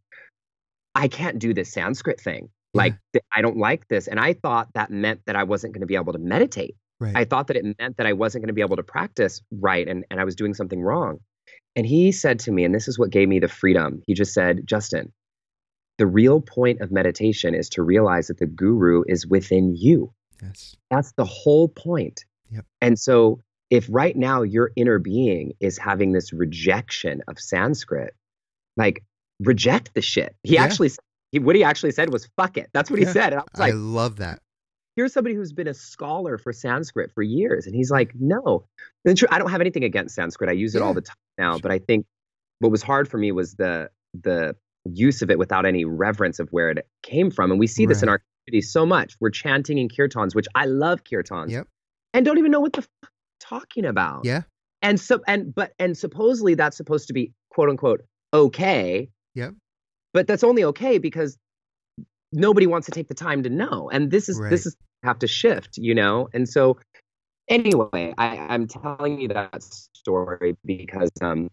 i 0.98 1.08
can't 1.08 1.40
do 1.40 1.54
this 1.54 1.72
sanskrit 1.72 2.20
thing 2.20 2.50
like 2.74 2.96
th- 3.14 3.24
i 3.36 3.42
don't 3.42 3.58
like 3.58 3.88
this 3.88 4.08
and 4.08 4.20
i 4.20 4.34
thought 4.34 4.68
that 4.74 4.92
meant 4.92 5.22
that 5.26 5.36
i 5.36 5.44
wasn't 5.44 5.74
going 5.74 5.82
to 5.82 5.88
be 5.88 5.96
able 5.96 6.14
to 6.14 6.20
meditate 6.20 6.76
Right. 7.00 7.16
I 7.16 7.26
thought 7.26 7.48
that 7.48 7.58
it 7.58 7.66
meant 7.80 7.98
that 7.98 8.08
I 8.08 8.14
wasn't 8.14 8.44
going 8.44 8.48
to 8.48 8.54
be 8.54 8.62
able 8.62 8.76
to 8.78 8.84
practice 8.84 9.42
right 9.52 9.88
and, 9.88 10.04
and 10.10 10.20
I 10.20 10.24
was 10.24 10.36
doing 10.36 10.54
something 10.54 10.82
wrong. 10.82 11.20
And 11.76 11.86
he 11.86 12.12
said 12.12 12.40
to 12.40 12.52
me, 12.52 12.64
and 12.64 12.74
this 12.74 12.88
is 12.88 12.98
what 12.98 13.12
gave 13.12 13.30
me 13.30 13.40
the 13.40 13.48
freedom, 13.48 14.02
he 14.08 14.16
just 14.16 14.34
said, 14.34 14.66
Justin, 14.66 15.14
the 16.00 16.08
real 16.08 16.42
point 16.42 16.82
of 16.82 16.92
meditation 16.92 17.54
is 17.54 17.70
to 17.70 17.84
realize 17.84 18.28
that 18.28 18.40
the 18.40 18.48
guru 18.48 19.04
is 19.08 19.28
within 19.28 19.76
you. 19.76 20.12
yes. 20.42 20.76
That's 20.90 21.12
the 21.14 21.26
whole 21.26 21.68
point. 21.68 22.26
Yep. 22.52 22.66
And 22.82 22.98
so 22.98 23.42
if 23.70 23.86
right 23.92 24.16
now 24.16 24.42
your 24.42 24.72
inner 24.76 24.98
being 24.98 25.54
is 25.60 25.78
having 25.78 26.14
this 26.14 26.34
rejection 26.34 27.22
of 27.28 27.40
Sanskrit, 27.40 28.16
like 28.76 29.04
reject 29.40 29.94
the 29.94 30.02
shit. 30.02 30.36
He 30.44 30.56
Yeah. 30.56 30.64
actually 30.64 30.92
he, 31.32 31.40
what 31.40 31.56
he 31.56 31.64
actually 31.64 31.92
said 31.92 32.12
was 32.12 32.28
fuck 32.38 32.58
it. 32.58 32.70
That's 32.74 32.90
what 32.90 33.00
he 33.00 33.06
said. 33.06 33.34
And 33.34 33.42
I 33.42 33.44
was 33.54 33.62
I 33.62 33.72
love 33.72 34.16
that. 34.18 34.40
here's 34.96 35.14
somebody 35.14 35.36
who's 35.36 35.52
been 35.54 35.68
a 35.68 35.74
scholar 35.74 36.38
for 36.38 36.52
Sanskrit 36.54 37.12
for 37.14 37.22
years. 37.22 37.68
And 37.68 37.76
he's 37.76 37.92
like, 37.92 38.14
no. 38.18 38.66
And 39.06 39.20
I 39.30 39.38
don't 39.38 39.52
have 39.52 39.62
anything 39.62 39.84
against 39.84 40.16
Sanskrit. 40.16 40.50
I 40.50 40.54
use 40.54 40.74
it 40.74 40.82
all 40.82 40.94
the 40.94 41.02
time 41.02 41.16
now. 41.38 41.60
But 41.60 41.72
I 41.72 41.80
think 41.80 42.06
what 42.60 42.72
was 42.72 42.82
hard 42.82 43.08
for 43.08 43.18
me 43.18 43.32
was 43.32 43.56
the 43.56 43.90
the 44.20 44.56
use 44.86 45.22
of 45.22 45.30
it 45.30 45.38
without 45.38 45.66
any 45.66 45.84
reverence 45.86 46.40
of 46.40 46.48
where 46.52 46.70
it 46.70 46.88
came 47.04 47.30
from. 47.30 47.52
And 47.52 47.60
we 47.60 47.68
see 47.68 47.86
this 47.86 48.02
in 48.02 48.10
our 48.10 48.22
community 48.48 48.66
so 48.66 48.86
much. 48.86 49.16
We're 49.20 49.30
chanting 49.30 49.78
in 49.78 49.90
kirtans, 49.90 50.34
which 50.34 50.48
I 50.56 50.64
love 50.66 51.04
kirtans, 51.04 51.52
Yep. 51.52 51.68
and 52.14 52.26
don't 52.26 52.38
even 52.38 52.52
know 52.52 52.62
what 52.62 52.72
the 52.74 52.82
fuck 52.82 53.12
talking 53.42 53.84
about. 53.86 54.24
Yeah. 54.26 54.44
And 54.82 54.98
so 55.00 55.20
and 55.28 55.54
but 55.54 55.74
and 55.78 55.98
supposedly 55.98 56.56
that's 56.56 56.78
supposed 56.78 57.08
to 57.08 57.14
be 57.14 57.34
quote 57.52 57.70
unquote 57.70 58.02
okay. 58.34 59.10
Yep. 59.38 59.54
But 60.14 60.26
that's 60.26 60.44
only 60.44 60.64
okay 60.64 60.98
because 60.98 61.38
nobody 62.34 62.66
wants 62.66 62.88
to 62.88 62.92
take 62.92 63.08
the 63.08 63.14
time 63.14 63.44
to 63.44 63.50
know. 63.52 63.88
And 63.92 64.10
this 64.10 64.30
is 64.30 64.40
Right. 64.40 64.50
this 64.50 64.66
is 64.66 64.76
have 65.04 65.20
to 65.20 65.28
shift, 65.28 65.78
you 65.78 65.94
know? 65.94 66.28
And 66.34 66.50
so 66.50 66.80
anyway, 67.48 68.16
I, 68.18 68.40
I'm 68.50 68.68
telling 68.68 69.22
you 69.22 69.28
that 69.28 69.62
story 69.62 70.58
because 70.66 71.12
um 71.22 71.52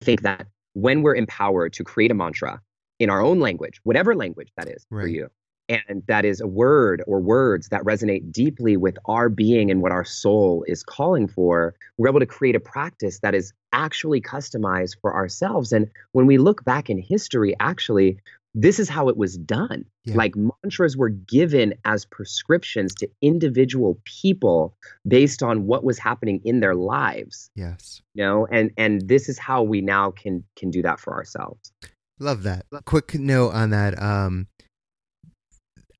I 0.00 0.04
think 0.04 0.22
that 0.22 0.46
when 0.74 1.02
we're 1.02 1.16
empowered 1.16 1.72
to 1.72 1.82
create 1.82 2.12
a 2.12 2.14
mantra 2.14 2.60
in 3.00 3.10
our 3.10 3.20
own 3.20 3.40
language, 3.40 3.80
whatever 3.82 4.14
language 4.14 4.52
that 4.56 4.68
is 4.68 4.86
for 4.88 5.08
you, 5.08 5.28
and 5.68 6.02
that 6.06 6.24
is 6.24 6.40
a 6.40 6.46
word 6.46 7.02
or 7.06 7.20
words 7.20 7.68
that 7.68 7.82
resonate 7.82 8.32
deeply 8.32 8.76
with 8.76 8.96
our 9.04 9.28
being 9.28 9.70
and 9.70 9.82
what 9.82 9.92
our 9.92 10.04
soul 10.04 10.64
is 10.66 10.82
calling 10.82 11.28
for, 11.28 11.74
we're 11.96 12.08
able 12.08 12.20
to 12.20 12.26
create 12.26 12.56
a 12.56 12.60
practice 12.60 13.20
that 13.20 13.34
is 13.34 13.52
actually 13.72 14.20
customized 14.20 14.96
for 15.00 15.14
ourselves. 15.14 15.72
And 15.72 15.88
when 16.12 16.26
we 16.26 16.38
look 16.38 16.64
back 16.64 16.88
in 16.88 16.98
history, 16.98 17.54
actually, 17.60 18.18
this 18.54 18.78
is 18.78 18.88
how 18.88 19.08
it 19.08 19.16
was 19.16 19.36
done. 19.36 19.84
Yeah. 20.04 20.16
Like 20.16 20.34
mantras 20.34 20.96
were 20.96 21.10
given 21.10 21.74
as 21.84 22.06
prescriptions 22.06 22.94
to 22.94 23.08
individual 23.20 24.00
people 24.04 24.74
based 25.06 25.42
on 25.42 25.66
what 25.66 25.84
was 25.84 25.98
happening 25.98 26.40
in 26.44 26.60
their 26.60 26.74
lives 26.74 27.50
Yes. 27.54 28.00
you 28.14 28.24
know 28.24 28.46
and 28.50 28.70
and 28.78 29.06
this 29.06 29.28
is 29.28 29.38
how 29.38 29.62
we 29.62 29.82
now 29.82 30.12
can 30.12 30.44
can 30.56 30.70
do 30.70 30.80
that 30.80 30.98
for 30.98 31.12
ourselves 31.12 31.72
Love 32.20 32.42
that. 32.42 32.66
Quick 32.84 33.14
note 33.14 33.50
on 33.50 33.70
that. 33.70 34.00
Um, 34.02 34.48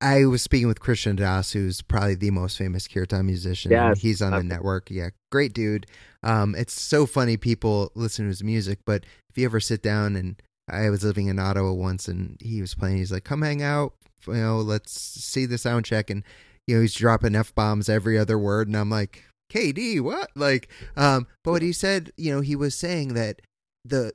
I 0.01 0.27
was 0.27 0.43
speaking 0.43 0.69
with 0.69 0.81
Krishna 0.81 1.15
Das, 1.15 1.53
who's 1.53 1.83
probably 1.83 2.15
the 2.15 2.31
most 2.31 2.57
famous 2.57 2.87
kirtan 2.87 3.27
musician. 3.27 3.73
Yeah, 3.73 3.95
He's 3.97 4.23
on 4.23 4.33
the 4.33 4.45
network. 4.45 4.91
Yeah, 4.91 5.11
great 5.33 5.53
dude. 5.53 5.87
Um, 6.23 6.55
it's 6.55 6.81
so 6.81 7.05
funny 7.05 7.37
people 7.37 7.91
listen 7.95 8.25
to 8.25 8.29
his 8.29 8.45
music, 8.45 8.79
but 8.87 9.05
if 9.31 9.37
you 9.37 9.45
ever 9.45 9.61
sit 9.61 9.83
down 9.83 10.15
and 10.15 10.41
I 10.71 10.91
was 10.91 11.03
living 11.03 11.27
in 11.27 11.39
Ottawa 11.39 11.73
once 11.73 12.07
and 12.07 12.37
he 12.41 12.61
was 12.61 12.75
playing, 12.75 12.99
he's 12.99 13.11
like, 13.11 13.25
come 13.25 13.43
hang 13.43 13.63
out, 13.63 13.95
you 14.27 14.35
know, 14.35 14.59
let's 14.59 15.01
see 15.01 15.47
the 15.47 15.59
sound 15.59 15.85
check. 15.85 16.11
And, 16.11 16.23
you 16.67 16.77
know, 16.77 16.83
he's 16.83 16.95
dropping 16.95 17.35
F 17.35 17.55
bombs 17.55 17.89
every 17.89 18.19
other 18.19 18.39
word. 18.39 18.69
And 18.69 18.77
I'm 18.77 18.91
like, 18.91 19.25
KD, 19.53 20.01
what? 20.01 20.31
Like, 20.37 20.69
um, 20.97 21.27
but 21.43 21.53
what 21.53 21.63
he 21.63 21.73
said, 21.73 22.13
you 22.17 22.33
know, 22.33 22.41
he 22.41 22.55
was 22.55 22.75
saying 22.75 23.15
that 23.15 23.43
the, 23.85 24.13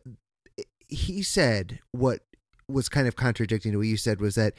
he 0.88 1.23
said 1.23 1.79
what 1.91 2.21
was 2.69 2.88
kind 2.88 3.07
of 3.07 3.15
contradicting 3.15 3.71
to 3.71 3.79
what 3.79 3.88
you 3.88 3.97
said 3.97 4.21
was 4.21 4.36
that 4.36 4.53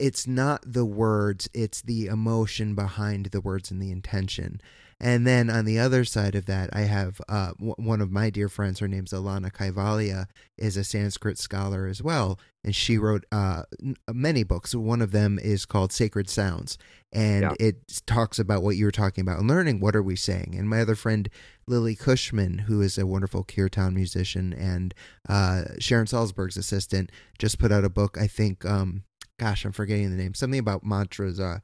it's 0.00 0.26
not 0.26 0.62
the 0.66 0.84
words, 0.84 1.48
it's 1.54 1.82
the 1.82 2.06
emotion 2.06 2.74
behind 2.74 3.26
the 3.26 3.40
words 3.40 3.70
and 3.70 3.80
the 3.80 3.90
intention. 3.92 4.60
And 5.02 5.26
then 5.26 5.48
on 5.48 5.64
the 5.64 5.78
other 5.78 6.04
side 6.04 6.34
of 6.34 6.44
that, 6.44 6.68
I 6.74 6.80
have 6.82 7.22
uh, 7.26 7.52
w- 7.52 7.74
one 7.78 8.02
of 8.02 8.10
my 8.12 8.28
dear 8.28 8.50
friends. 8.50 8.80
Her 8.80 8.88
name's 8.88 9.12
Alanna 9.12 9.50
Kaivalya, 9.50 10.26
is 10.58 10.76
a 10.76 10.84
Sanskrit 10.84 11.38
scholar 11.38 11.86
as 11.86 12.02
well, 12.02 12.38
and 12.62 12.76
she 12.76 12.98
wrote 12.98 13.24
uh, 13.32 13.62
n- 13.82 13.96
many 14.12 14.42
books. 14.42 14.74
One 14.74 15.00
of 15.00 15.12
them 15.12 15.38
is 15.38 15.64
called 15.64 15.90
Sacred 15.90 16.28
Sounds, 16.28 16.76
and 17.14 17.42
Yeah. 17.44 17.54
it 17.58 18.02
talks 18.06 18.38
about 18.38 18.62
what 18.62 18.76
you 18.76 18.84
were 18.84 18.90
talking 18.90 19.22
about 19.22 19.38
and 19.38 19.48
learning 19.48 19.80
what 19.80 19.96
are 19.96 20.02
we 20.02 20.16
saying. 20.16 20.54
And 20.58 20.68
my 20.68 20.82
other 20.82 20.94
friend 20.94 21.30
Lily 21.66 21.96
Cushman, 21.96 22.58
who 22.68 22.82
is 22.82 22.98
a 22.98 23.06
wonderful 23.06 23.42
kirtan 23.42 23.94
musician 23.94 24.52
and 24.52 24.92
uh, 25.26 25.62
Sharon 25.78 26.08
Salzberg's 26.08 26.58
assistant, 26.58 27.10
just 27.38 27.58
put 27.58 27.72
out 27.72 27.84
a 27.86 27.88
book. 27.90 28.18
I 28.20 28.26
think, 28.26 28.66
um, 28.66 29.04
gosh, 29.40 29.64
I'm 29.64 29.72
forgetting 29.72 30.10
the 30.10 30.22
name. 30.22 30.34
Something 30.34 30.60
about 30.60 30.84
mantras, 30.84 31.40
uh, 31.40 31.58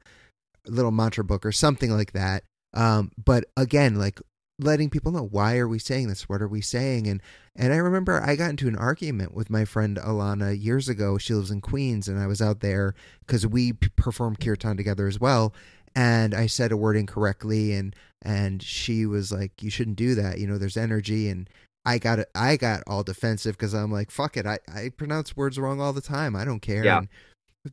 a 0.67 0.71
little 0.71 0.91
mantra 0.91 1.23
book 1.23 1.45
or 1.45 1.51
something 1.51 1.91
like 1.91 2.11
that. 2.13 2.43
Um, 2.73 3.11
but 3.23 3.45
again, 3.55 3.95
like 3.95 4.19
letting 4.59 4.89
people 4.89 5.11
know 5.11 5.23
why 5.29 5.57
are 5.57 5.67
we 5.67 5.77
saying 5.77 6.07
this? 6.07 6.27
What 6.27 6.41
are 6.41 6.47
we 6.47 6.61
saying? 6.61 7.07
And 7.07 7.21
and 7.55 7.71
I 7.73 7.77
remember 7.77 8.21
I 8.21 8.35
got 8.35 8.49
into 8.49 8.67
an 8.67 8.75
argument 8.75 9.33
with 9.33 9.49
my 9.49 9.63
friend 9.65 9.97
Alanna 9.97 10.59
years 10.61 10.89
ago. 10.89 11.17
She 11.17 11.33
lives 11.33 11.51
in 11.51 11.61
Queens, 11.61 12.07
and 12.07 12.19
I 12.19 12.27
was 12.27 12.41
out 12.41 12.59
there 12.61 12.93
because 13.25 13.45
we 13.47 13.73
p- 13.73 13.89
perform 13.95 14.35
kirtan 14.35 14.75
together 14.77 15.07
as 15.07 15.19
well. 15.19 15.53
And 15.95 16.33
I 16.35 16.47
said 16.47 16.71
a 16.71 16.77
word 16.77 16.97
incorrectly, 16.97 17.73
and 17.73 17.95
and 18.23 18.61
she 18.61 19.05
was 19.05 19.31
like, 19.31 19.61
"You 19.61 19.69
shouldn't 19.69 19.95
do 19.97 20.15
that. 20.15 20.39
You 20.39 20.47
know, 20.47 20.57
there's 20.57 20.77
energy." 20.77 21.29
And 21.29 21.49
I 21.85 21.97
got. 21.99 22.19
I 22.35 22.57
got 22.57 22.83
all 22.85 23.03
defensive 23.03 23.55
because 23.57 23.73
I'm 23.73 23.91
like, 23.91 24.11
"Fuck 24.11 24.35
it. 24.37 24.45
I 24.45 24.59
I 24.67 24.89
pronounce 24.89 25.37
words 25.37 25.57
wrong 25.57 25.79
all 25.79 25.93
the 25.93 26.01
time. 26.01 26.35
I 26.35 26.43
don't 26.45 26.59
care." 26.61 26.83
Yeah. 26.83 26.97
And- 26.99 27.09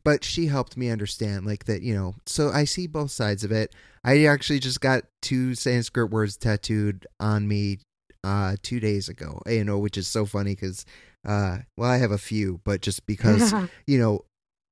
but 0.03 0.25
she 0.25 0.47
helped 0.47 0.77
me 0.77 0.91
understand 0.91 1.47
like 1.47 1.65
that 1.65 1.83
you 1.83 1.95
know 1.95 2.15
so 2.27 2.51
i 2.51 2.65
see 2.65 2.87
both 2.87 3.11
sides 3.11 3.45
of 3.45 3.53
it 3.53 3.75
i 4.05 4.25
actually 4.25 4.59
just 4.59 4.81
got 4.81 5.05
two 5.23 5.55
sanskrit 5.55 6.11
words 6.11 6.37
tattooed 6.37 7.07
on 7.21 7.47
me 7.47 7.79
uh 8.25 8.57
two 8.63 8.81
days 8.81 9.09
ago 9.09 9.41
you 9.47 9.63
know 9.65 9.79
which 9.79 9.97
is 9.97 10.09
so 10.09 10.25
funny 10.27 10.55
because 10.55 10.85
Uh, 11.27 11.61
well, 11.79 11.89
I 11.91 11.97
have 11.97 12.11
a 12.11 12.19
few, 12.19 12.61
but 12.65 12.83
just 12.83 13.07
because 13.07 13.55
you 13.87 13.97
know, 13.99 14.27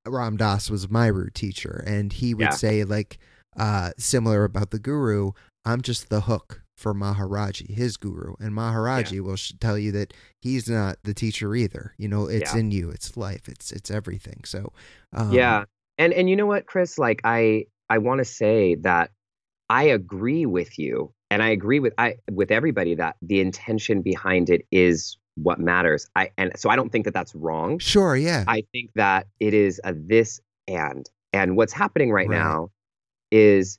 Ram 0.06 0.36
Dass 0.36 0.68
was 0.68 0.90
my 0.90 1.06
root 1.06 1.34
teacher, 1.34 1.82
and 1.86 2.12
he 2.12 2.34
would 2.34 2.48
Yeah. 2.50 2.56
say 2.56 2.84
like 2.84 3.18
uh, 3.56 3.92
similar 3.96 4.44
about 4.44 4.70
the 4.70 4.78
guru. 4.78 5.32
I'm 5.64 5.80
just 5.80 6.10
the 6.10 6.20
hook 6.22 6.60
for 6.76 6.94
Maharaji, 6.94 7.70
his 7.70 7.96
guru, 7.96 8.34
and 8.40 8.52
Maharaji 8.54 9.20
will 9.20 9.36
tell 9.60 9.78
you 9.78 9.92
that 9.92 10.12
he's 10.40 10.68
not 10.68 10.96
the 11.04 11.14
teacher 11.14 11.54
either. 11.54 11.94
You 11.98 12.08
know, 12.08 12.26
it's 12.26 12.52
Yeah. 12.54 12.60
in 12.60 12.70
you, 12.70 12.90
it's 12.90 13.16
life, 13.16 13.48
it's 13.48 13.70
it's 13.72 13.90
everything. 13.90 14.42
So, 14.44 14.72
um, 15.12 15.32
yeah 15.32 15.64
and 15.98 16.12
and 16.14 16.30
you 16.30 16.34
know 16.36 16.46
what 16.46 16.64
chris 16.64 16.98
like 16.98 17.20
i 17.22 17.66
i 17.90 17.98
want 17.98 18.18
to 18.18 18.24
say 18.24 18.74
that 18.76 19.10
i 19.68 19.82
agree 19.84 20.46
with 20.46 20.78
you 20.78 21.12
and 21.30 21.42
i 21.42 21.48
agree 21.50 21.80
with 21.80 21.92
i 21.98 22.14
with 22.30 22.50
everybody 22.50 22.94
that 22.94 23.14
the 23.20 23.40
intention 23.40 24.00
behind 24.00 24.48
it 24.48 24.66
is 24.72 25.18
what 25.34 25.60
matters 25.60 26.08
i 26.16 26.30
and 26.38 26.50
so 26.56 26.70
i 26.70 26.76
don't 26.76 26.90
think 26.90 27.04
that 27.04 27.12
that's 27.12 27.34
wrong 27.34 27.78
sure, 27.78 28.16
yeah, 28.16 28.44
i 28.48 28.62
think 28.72 28.90
that 28.94 29.26
it 29.38 29.52
is 29.52 29.78
a 29.84 29.92
this 29.92 30.40
and 30.66 31.10
and 31.34 31.56
what's 31.58 31.74
happening 31.74 32.10
right, 32.10 32.26
Right. 32.28 32.38
now 32.38 32.70
is 33.30 33.78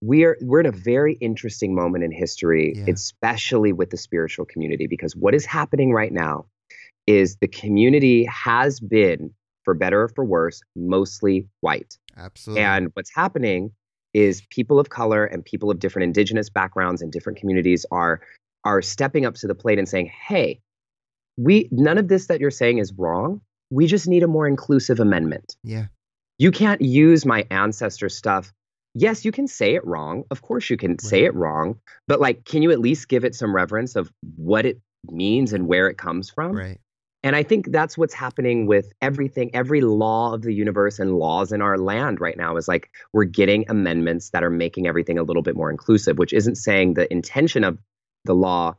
we're 0.00 0.36
we're 0.40 0.60
in 0.60 0.66
a 0.66 0.72
very 0.72 1.14
interesting 1.14 1.74
moment 1.74 2.04
in 2.04 2.12
history 2.12 2.74
Yeah. 2.76 2.84
especially 2.92 3.72
with 3.72 3.90
the 3.90 3.96
spiritual 3.96 4.44
community 4.44 4.86
because 4.86 5.16
what 5.16 5.34
is 5.34 5.44
happening 5.44 5.92
right 5.92 6.12
now 6.12 6.46
is 7.06 7.36
the 7.40 7.48
community 7.48 8.24
has 8.26 8.80
been 8.80 9.32
for 9.64 9.74
better 9.74 10.02
or 10.02 10.08
for 10.08 10.24
worse 10.24 10.60
mostly 10.76 11.46
white 11.60 11.98
absolutely. 12.16 12.62
and 12.62 12.90
what's 12.94 13.12
happening 13.14 13.72
is 14.14 14.42
people 14.50 14.78
of 14.80 14.88
color 14.88 15.24
and 15.24 15.44
people 15.44 15.70
of 15.70 15.78
different 15.78 16.04
indigenous 16.04 16.48
backgrounds 16.48 17.02
and 17.02 17.12
different 17.12 17.38
communities 17.38 17.84
are 17.90 18.20
are 18.64 18.82
stepping 18.82 19.24
up 19.26 19.34
to 19.34 19.46
the 19.46 19.54
plate 19.54 19.78
and 19.78 19.88
saying, 19.88 20.06
"Hey, 20.26 20.60
we 21.36 21.68
none 21.70 21.96
of 21.98 22.08
this 22.08 22.26
that 22.26 22.40
you're 22.40 22.50
saying 22.50 22.78
is 22.78 22.92
wrong. 22.94 23.40
We 23.70 23.86
just 23.86 24.08
need 24.08 24.22
a 24.22 24.26
more 24.26 24.48
inclusive 24.48 24.98
amendment. 24.98 25.56
yeah, 25.62 25.86
You 26.38 26.50
can't 26.50 26.80
use 26.80 27.24
my 27.26 27.46
ancestor 27.50 28.08
stuff. 28.08 28.52
Yes, 28.98 29.24
you 29.24 29.32
can 29.32 29.46
say 29.46 29.74
it 29.74 29.86
wrong. 29.86 30.24
Of 30.30 30.42
course 30.42 30.68
you 30.70 30.76
can 30.76 30.98
say 30.98 31.24
it 31.24 31.34
wrong, 31.34 31.78
but 32.06 32.20
like 32.20 32.44
can 32.44 32.62
you 32.62 32.70
at 32.70 32.80
least 32.80 33.08
give 33.08 33.24
it 33.24 33.34
some 33.34 33.54
reverence 33.54 33.96
of 33.96 34.10
what 34.36 34.66
it 34.66 34.80
means 35.10 35.52
and 35.52 35.66
where 35.68 35.88
it 35.88 35.98
comes 35.98 36.30
from? 36.30 36.54
right, 36.56 36.78
And 37.22 37.36
I 37.36 37.42
think 37.42 37.70
that's 37.70 37.96
what's 37.98 38.14
happening 38.14 38.66
with 38.66 38.92
everything, 39.00 39.50
every 39.54 39.80
law 39.80 40.34
of 40.34 40.42
the 40.42 40.52
universe 40.52 40.98
and 40.98 41.16
laws 41.16 41.52
in 41.52 41.62
our 41.62 41.78
land 41.78 42.20
right 42.20 42.36
now 42.36 42.56
is 42.56 42.68
like 42.68 42.90
we're 43.12 43.24
getting 43.24 43.64
amendments 43.68 44.30
that 44.30 44.42
are 44.44 44.50
making 44.50 44.86
everything 44.86 45.18
a 45.18 45.22
little 45.22 45.42
bit 45.42 45.56
more 45.56 45.70
inclusive, 45.70 46.18
which 46.18 46.32
isn't 46.32 46.56
saying 46.56 46.94
the 46.94 47.10
intention 47.12 47.64
of 47.64 47.78
the 48.24 48.34
law 48.34 48.74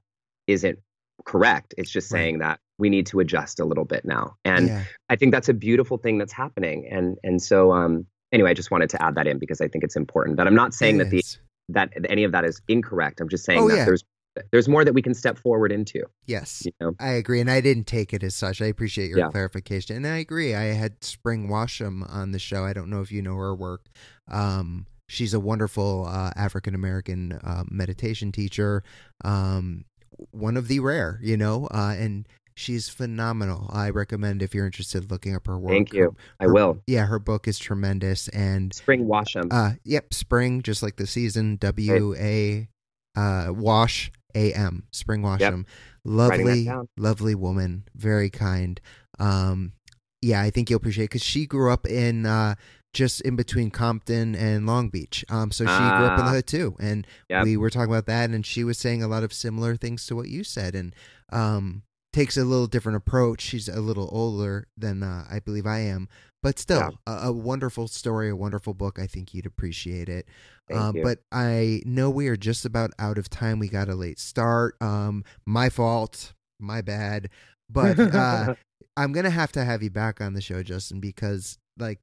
isn't 0.47 0.79
correct. 1.25 1.73
It's 1.77 1.91
just 1.91 2.11
Right. 2.11 2.21
saying 2.21 2.39
that 2.39 2.59
we 2.77 2.89
need 2.89 3.05
to 3.07 3.19
adjust 3.19 3.59
a 3.59 3.65
little 3.65 3.85
bit 3.85 4.05
now. 4.05 4.35
And 4.45 4.67
yeah, 4.67 4.85
I 5.09 5.15
think 5.15 5.33
that's 5.33 5.49
a 5.49 5.53
beautiful 5.53 5.97
thing 5.97 6.17
that's 6.17 6.33
happening. 6.33 6.87
And 6.89 7.17
and 7.23 7.41
so 7.41 7.71
um 7.71 8.05
anyway, 8.31 8.51
I 8.51 8.53
just 8.53 8.71
wanted 8.71 8.89
to 8.91 9.01
add 9.01 9.15
that 9.15 9.27
in 9.27 9.39
because 9.39 9.61
I 9.61 9.67
think 9.67 9.83
it's 9.83 9.95
important. 9.95 10.37
That 10.37 10.47
I'm 10.47 10.55
not 10.55 10.73
saying 10.73 10.97
that 10.97 11.09
the 11.09 11.23
that 11.69 11.91
any 12.09 12.23
of 12.23 12.31
that 12.31 12.45
is 12.45 12.61
incorrect. 12.67 13.21
I'm 13.21 13.29
just 13.29 13.45
saying 13.45 13.59
Oh, 13.59 13.67
that 13.69 13.75
yeah. 13.77 13.85
there's 13.85 14.03
there's 14.51 14.69
more 14.69 14.85
that 14.85 14.93
we 14.93 15.01
can 15.01 15.13
step 15.13 15.37
forward 15.37 15.71
into, 15.71 16.03
yes, 16.25 16.61
you 16.65 16.71
know. 16.79 16.93
I 16.99 17.09
agree, 17.09 17.41
and 17.41 17.49
I 17.51 17.59
didn't 17.61 17.87
take 17.87 18.13
it 18.13 18.23
as 18.23 18.35
such. 18.35 18.61
I 18.61 18.65
appreciate 18.67 19.09
your 19.09 19.17
Yeah. 19.19 19.27
clarification, 19.29 19.97
and 19.97 20.07
I 20.07 20.17
agree. 20.17 20.55
I 20.55 20.65
had 20.65 21.03
Spring 21.03 21.49
Washam 21.49 22.09
on 22.09 22.31
the 22.31 22.39
show. 22.39 22.63
I 22.63 22.71
don't 22.71 22.89
know 22.89 23.01
if 23.01 23.11
you 23.11 23.21
know 23.21 23.35
her 23.35 23.53
work. 23.53 23.87
Um, 24.29 24.85
she's 25.09 25.33
a 25.33 25.39
wonderful 25.39 26.05
uh, 26.07 26.31
African 26.37 26.73
American 26.73 27.33
uh, 27.43 27.63
meditation 27.69 28.31
teacher, 28.31 28.83
um, 29.25 29.83
one 30.31 30.55
of 30.57 30.67
the 30.69 30.79
rare, 30.79 31.19
you 31.21 31.35
know, 31.35 31.67
uh, 31.71 31.95
and 31.97 32.27
she's 32.59 32.89
phenomenal. 32.89 33.69
I 33.73 33.89
recommend 33.89 34.41
if 34.43 34.53
you're 34.53 34.65
interested 34.65 35.09
looking 35.09 35.35
up 35.35 35.47
her 35.47 35.57
work. 35.57 35.71
Thank 35.71 35.93
you. 35.93 36.15
I 36.39 36.47
will. 36.47 36.81
Yeah, 36.87 37.05
her 37.05 37.19
book 37.19 37.47
is 37.47 37.57
tremendous, 37.57 38.27
and 38.29 38.73
Spring 38.73 39.05
Washam. 39.05 39.47
uh, 39.51 39.75
yep, 39.83 40.13
spring, 40.13 40.61
just 40.61 40.83
like 40.83 40.97
the 40.97 41.07
season. 41.07 41.57
W 41.57 42.15
A 42.17 42.67
uh, 43.15 43.47
wash 43.49 44.11
A 44.35 44.53
M. 44.53 44.83
Spring 44.91 45.23
Yep. 45.23 45.39
Washam. 45.39 45.65
Writing 46.05 46.45
Lovely, 46.45 46.69
lovely 46.97 47.35
woman. 47.35 47.83
Very 47.95 48.29
kind. 48.29 48.79
Um, 49.19 49.73
yeah, 50.21 50.41
I 50.41 50.49
think 50.49 50.69
you'll 50.69 50.77
appreciate 50.77 51.05
because 51.05 51.23
she 51.23 51.45
grew 51.45 51.71
up 51.71 51.85
in 51.85 52.25
uh, 52.25 52.55
just 52.93 53.21
in 53.21 53.35
between 53.35 53.69
Compton 53.69 54.33
and 54.35 54.65
Long 54.65 54.89
Beach. 54.89 55.23
Um, 55.29 55.51
so 55.51 55.63
she 55.65 55.69
grew 55.71 55.77
up 56.07 56.19
in 56.19 56.25
the 56.25 56.31
Ah. 56.31 56.33
hood 56.35 56.47
too, 56.47 56.75
and 56.79 57.05
Yep. 57.29 57.43
we 57.45 57.57
were 57.57 57.69
talking 57.69 57.91
about 57.91 58.05
that, 58.07 58.29
and 58.31 58.45
she 58.45 58.63
was 58.63 58.77
saying 58.77 59.03
a 59.03 59.07
lot 59.07 59.23
of 59.23 59.31
similar 59.33 59.75
things 59.75 60.05
to 60.07 60.15
what 60.15 60.27
you 60.29 60.43
said, 60.43 60.73
and 60.75 60.95
um, 61.31 61.83
takes 62.13 62.37
a 62.37 62.43
little 62.43 62.67
different 62.67 62.97
approach. 62.97 63.41
She's 63.41 63.67
a 63.67 63.81
little 63.81 64.09
older 64.11 64.67
than 64.77 65.03
uh, 65.03 65.25
I 65.29 65.39
believe 65.39 65.65
I 65.65 65.79
am, 65.79 66.07
but 66.41 66.57
still 66.59 66.79
a, 67.05 67.11
a 67.27 67.31
wonderful 67.31 67.87
story, 67.87 68.29
a 68.29 68.35
wonderful 68.35 68.73
book. 68.73 68.99
I 68.99 69.07
think 69.07 69.33
you'd 69.33 69.45
appreciate 69.45 70.09
it. 70.09 70.27
Um, 70.73 70.95
you. 70.95 71.03
but 71.03 71.19
I 71.31 71.81
know 71.85 72.09
we 72.09 72.27
are 72.27 72.37
just 72.37 72.65
about 72.65 72.91
out 72.99 73.17
of 73.17 73.29
time. 73.29 73.59
We 73.59 73.69
got 73.69 73.89
a 73.89 73.95
late 73.95 74.19
start. 74.19 74.75
Um, 74.81 75.23
my 75.45 75.69
fault. 75.69 76.33
My 76.59 76.81
bad. 76.81 77.29
But 77.69 77.99
uh, 77.99 78.55
I'm 78.97 79.11
gonna 79.13 79.29
have 79.29 79.51
to 79.53 79.63
have 79.63 79.81
you 79.83 79.89
back 79.89 80.21
on 80.21 80.33
the 80.33 80.41
show, 80.41 80.61
Justin, 80.63 80.99
because 80.99 81.57
like 81.77 81.99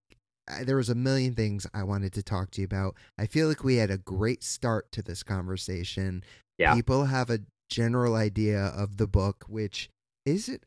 I- 0.48 0.64
there 0.64 0.76
was 0.76 0.88
a 0.88 0.94
million 0.94 1.34
things 1.34 1.66
I 1.74 1.82
wanted 1.82 2.12
to 2.14 2.22
talk 2.22 2.50
to 2.52 2.60
you 2.60 2.64
about. 2.64 2.94
I 3.18 3.26
feel 3.26 3.48
like 3.48 3.64
we 3.64 3.76
had 3.76 3.90
a 3.90 3.98
great 3.98 4.42
start 4.42 4.90
to 4.92 5.02
this 5.02 5.22
conversation. 5.22 6.24
Yeah. 6.58 6.74
People 6.74 7.04
have 7.04 7.28
a 7.30 7.40
general 7.68 8.14
idea 8.14 8.66
of 8.66 8.96
the 8.96 9.06
book, 9.06 9.44
which 9.48 9.90
is 10.26 10.48
it 10.50 10.64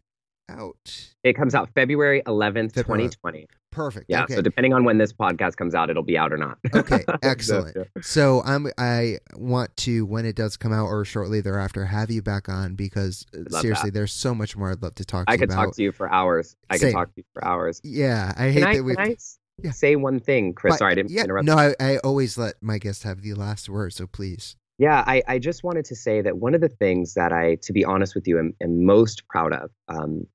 out? 0.50 1.12
it 1.24 1.34
comes 1.34 1.54
out 1.54 1.70
February 1.76 2.24
11th, 2.26 2.74
February 2.74 3.04
2020. 3.04 3.48
Perfect. 3.72 4.08
Yeah. 4.10 4.24
Okay. 4.24 4.34
So 4.34 4.42
depending 4.42 4.74
on 4.74 4.84
when 4.84 4.98
this 4.98 5.14
podcast 5.14 5.56
comes 5.58 5.76
out, 5.76 5.92
it'll 5.92 6.02
be 6.02 6.18
out 6.18 6.34
or 6.34 6.38
not. 6.38 6.58
Okay, 6.76 7.04
So, 7.06 7.16
excellent. 7.22 7.78
yeah. 7.78 7.84
So 8.02 8.42
I'm 8.44 8.66
I 8.80 9.20
want 9.36 9.78
to 9.78 10.06
when 10.08 10.26
it 10.26 10.36
does 10.36 10.58
come 10.58 10.74
out 10.74 10.88
or 10.88 11.06
shortly 11.06 11.40
thereafter 11.42 11.86
have 11.86 12.10
you 12.10 12.24
back 12.24 12.50
on 12.50 12.74
because 12.74 13.28
uh, 13.54 13.60
seriously 13.60 13.92
there's 13.92 14.12
so 14.12 14.34
much 14.34 14.58
more 14.58 14.72
I'd 14.72 14.82
love 14.82 14.96
to 14.96 15.06
talk 15.06 15.28
to 15.28 15.32
I 15.32 15.36
you 15.36 15.40
could 15.40 15.52
about. 15.52 15.66
talk 15.66 15.76
to 15.76 15.84
you 15.84 15.92
for 15.92 16.12
hours. 16.12 16.56
I 16.72 16.78
Same. 16.78 16.88
could 16.90 16.94
talk 16.96 17.08
to 17.10 17.14
you 17.18 17.24
for 17.34 17.46
hours. 17.46 17.80
yeah, 17.84 18.34
I 18.36 18.50
hate 18.50 18.54
Can 18.62 18.64
I, 18.64 18.76
that 18.78 18.84
we 18.84 18.96
can 18.96 19.06
I 19.06 19.16
Yeah. 19.62 19.72
say 19.72 19.96
one 19.98 20.20
thing, 20.20 20.54
Chris? 20.56 20.78
Sorry, 20.80 20.94
I 20.94 20.96
didn't 20.96 21.12
yeah, 21.12 21.26
interrupt. 21.26 21.46
No, 21.46 21.58
I, 21.58 21.76
I 21.80 21.98
always 21.98 22.40
let 22.40 22.56
my 22.64 22.80
guests 22.80 23.04
have 23.04 23.22
the 23.22 23.36
last 23.36 23.70
word, 23.70 23.94
so 23.94 24.08
please. 24.08 24.56
Yeah, 24.80 25.04
I, 25.06 25.22
I 25.28 25.40
just 25.40 25.64
wanted 25.64 25.84
to 25.86 25.96
say 25.96 26.22
that 26.22 26.38
one 26.38 26.56
of 26.56 26.62
the 26.62 26.70
things 26.70 27.14
that 27.16 27.34
I, 27.34 27.56
to 27.64 27.74
be 27.74 27.84
honest 27.84 28.16
with 28.16 28.28
you, 28.28 28.40
am, 28.40 28.56
am 28.64 28.86
most 28.86 29.28
proud 29.28 29.52
of 29.52 29.72
um, 29.90 30.26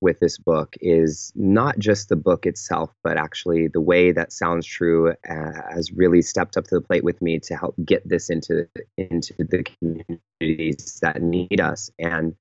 with 0.00 0.18
this 0.18 0.38
book 0.38 0.74
is 0.80 1.32
not 1.36 1.78
just 1.78 2.08
the 2.08 2.16
book 2.16 2.46
itself, 2.46 2.92
but 3.04 3.16
actually 3.16 3.68
the 3.68 3.80
way 3.80 4.10
that 4.10 4.32
Sounds 4.32 4.66
True 4.66 5.12
uh, 5.30 5.52
has 5.72 5.92
really 5.92 6.20
stepped 6.20 6.56
up 6.56 6.64
to 6.64 6.74
the 6.74 6.80
plate 6.80 7.04
with 7.04 7.22
me 7.22 7.38
to 7.38 7.56
help 7.56 7.76
get 7.84 8.06
this 8.08 8.28
into 8.28 8.68
into 8.98 9.34
the 9.38 9.64
communities 9.78 10.98
that 11.00 11.22
need 11.22 11.60
us 11.60 11.88
and 12.00 12.34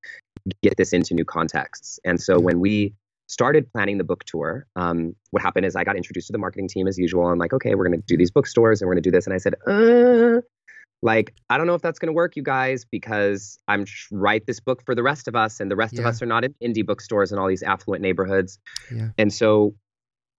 get 0.64 0.78
this 0.78 0.93
into 0.93 1.14
new 1.14 1.26
contexts. 1.26 2.00
And 2.04 2.20
so 2.20 2.39
when 2.39 2.60
we 2.60 2.96
started 3.28 3.72
planning 3.72 4.00
the 4.00 4.04
book 4.04 4.24
tour, 4.24 4.66
um, 4.76 5.16
what 5.30 5.43
happened 5.43 5.68
is 5.68 5.76
I 5.76 5.84
got 5.84 5.96
introduced 5.96 6.28
to 6.28 6.34
the 6.34 6.39
marketing 6.39 6.70
team 6.70 6.88
as 6.88 6.98
usual. 6.98 7.28
I'm 7.28 7.38
like, 7.38 7.54
okay, 7.54 7.76
we're 7.76 7.88
going 7.88 8.00
to 8.00 8.06
do 8.06 8.18
these 8.18 8.32
bookstores 8.32 8.82
and 8.82 8.88
we're 8.88 8.96
going 8.96 9.04
to 9.04 9.10
do 9.10 9.16
this. 9.16 9.28
And 9.28 9.34
I 9.34 9.38
said, 9.38 9.56
uh, 9.68 10.41
like, 11.02 11.34
I 11.50 11.58
don't 11.58 11.68
know 11.68 11.76
if 11.76 11.82
that's 11.82 12.00
going 12.00 12.08
to 12.08 12.14
work, 12.14 12.36
you 12.36 12.43
guys, 12.43 12.86
because 12.86 13.58
I'm 13.68 13.86
tr- 13.86 14.08
write 14.12 14.46
this 14.48 14.60
book 14.60 14.82
for 14.86 14.96
the 14.96 15.04
rest 15.04 15.28
of 15.28 15.36
us, 15.36 15.60
and 15.60 15.70
the 15.70 15.76
rest 15.76 16.00
of 16.00 16.06
us 16.06 16.22
are 16.22 16.26
not 16.26 16.43
in 16.46 16.56
indie 16.64 16.86
bookstores 16.86 17.32
in 17.32 17.38
all 17.38 17.48
these 17.48 17.64
affluent 17.64 18.02
neighborhoods. 18.02 18.58
Yeah. 18.93 19.10
And 19.18 19.32
so, 19.34 19.76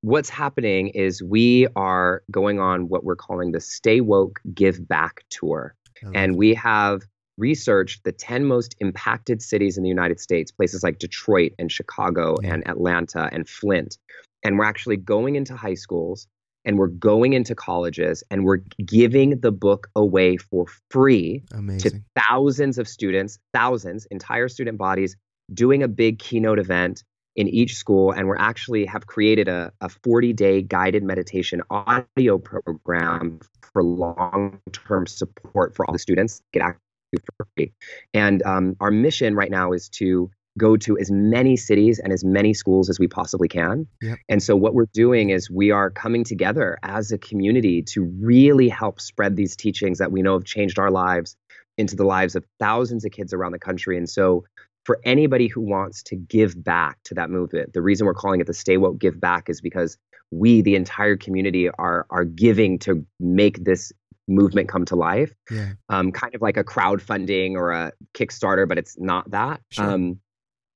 what's 0.02 0.28
happening 0.28 0.88
is 0.88 1.22
we 1.22 1.66
are 1.76 2.22
going 2.30 2.60
on 2.60 2.88
what 2.88 3.04
we're 3.04 3.16
calling 3.16 3.52
the 3.52 3.60
Stay 3.60 4.00
Woke 4.00 4.40
Give 4.54 4.86
Back 4.86 5.24
tour 5.30 5.74
and 6.14 6.36
we 6.36 6.52
have 6.54 7.02
researched 7.38 8.04
the 8.04 8.12
10 8.12 8.44
most 8.44 8.76
impacted 8.80 9.40
cities 9.42 9.76
in 9.78 9.82
the 9.82 9.88
United 9.88 10.20
States, 10.20 10.52
places 10.52 10.82
like 10.82 10.98
Detroit 10.98 11.52
and 11.58 11.72
Chicago 11.72 12.36
Yeah. 12.42 12.54
and 12.54 12.68
Atlanta 12.68 13.28
and 13.32 13.48
Flint. 13.48 13.96
And 14.44 14.58
we're 14.58 14.66
actually 14.66 14.98
going 14.98 15.36
into 15.36 15.56
high 15.56 15.74
schools 15.74 16.28
and 16.66 16.78
we're 16.78 16.88
going 16.88 17.32
into 17.32 17.54
colleges 17.54 18.24
and 18.30 18.44
we're 18.44 18.60
giving 18.84 19.38
the 19.40 19.52
book 19.52 19.88
away 19.94 20.36
for 20.36 20.66
free 20.90 21.44
to 21.78 21.90
thousands 22.16 22.76
of 22.76 22.88
students, 22.88 23.38
thousands, 23.54 24.06
entire 24.06 24.48
student 24.48 24.76
bodies, 24.76 25.16
doing 25.54 25.84
a 25.84 25.88
big 25.88 26.18
keynote 26.18 26.58
event 26.58 27.04
in 27.36 27.48
each 27.48 27.76
school. 27.76 28.10
And 28.10 28.26
we're 28.26 28.36
actually 28.36 28.84
have 28.86 29.06
created 29.06 29.46
a, 29.46 29.72
a 29.80 29.88
40 29.88 30.32
day 30.32 30.60
guided 30.60 31.04
meditation 31.04 31.62
audio 31.70 32.38
program 32.38 33.38
for 33.72 33.82
long 33.84 34.58
term 34.72 35.06
support 35.06 35.76
for 35.76 35.86
all 35.86 35.92
the 35.92 35.98
students. 36.00 36.42
Get 36.52 36.62
access 36.62 36.80
to 37.14 37.22
for 37.38 37.46
free. 37.56 37.72
And 38.12 38.42
um, 38.42 38.76
our 38.80 38.90
mission 38.90 39.36
right 39.36 39.50
now 39.50 39.72
is 39.72 39.88
to 39.90 40.30
go 40.58 40.76
to 40.76 40.98
as 40.98 41.10
many 41.10 41.56
cities 41.56 41.98
and 41.98 42.12
as 42.12 42.24
many 42.24 42.54
schools 42.54 42.88
as 42.88 42.98
we 42.98 43.08
possibly 43.08 43.48
can. 43.48 43.86
Yep. 44.02 44.18
And 44.28 44.42
so 44.42 44.56
what 44.56 44.74
we're 44.74 44.88
doing 44.92 45.30
is 45.30 45.50
we 45.50 45.70
are 45.70 45.90
coming 45.90 46.24
together 46.24 46.78
as 46.82 47.12
a 47.12 47.18
community 47.18 47.82
to 47.82 48.04
really 48.20 48.68
help 48.68 49.00
spread 49.00 49.36
these 49.36 49.56
teachings 49.56 49.98
that 49.98 50.12
we 50.12 50.22
know 50.22 50.34
have 50.34 50.44
changed 50.44 50.78
our 50.78 50.90
lives 50.90 51.36
into 51.78 51.96
the 51.96 52.04
lives 52.04 52.34
of 52.34 52.44
thousands 52.58 53.04
of 53.04 53.12
kids 53.12 53.34
around 53.34 53.52
the 53.52 53.58
country. 53.58 53.96
And 53.96 54.08
so 54.08 54.44
for 54.84 55.00
anybody 55.04 55.48
who 55.48 55.60
wants 55.60 56.02
to 56.04 56.16
give 56.16 56.62
back 56.62 56.98
to 57.04 57.14
that 57.14 57.28
movement, 57.28 57.72
the 57.72 57.82
reason 57.82 58.06
we're 58.06 58.14
calling 58.14 58.40
it 58.40 58.46
the 58.46 58.54
Stay 58.54 58.76
Woke 58.76 58.98
Give 58.98 59.20
Back 59.20 59.48
is 59.48 59.60
because 59.60 59.98
we, 60.30 60.62
the 60.62 60.74
entire 60.74 61.16
community, 61.16 61.68
are 61.68 62.06
are 62.10 62.24
giving 62.24 62.78
to 62.80 63.04
make 63.20 63.64
this 63.64 63.92
movement 64.28 64.68
come 64.68 64.84
to 64.86 64.96
life. 64.96 65.32
Yeah. 65.50 65.72
Um, 65.88 66.12
kind 66.12 66.34
of 66.34 66.42
like 66.42 66.56
a 66.56 66.64
crowdfunding 66.64 67.54
or 67.54 67.72
a 67.72 67.92
Kickstarter, 68.14 68.68
but 68.68 68.78
it's 68.78 68.98
not 68.98 69.30
that. 69.30 69.60
Sure. 69.70 69.90
Um, 69.90 70.20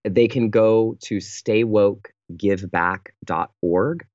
they 0.05 0.29
can 0.29 0.51
go 0.51 0.97
to 1.03 1.19
staywokegiveback.org 1.19 4.07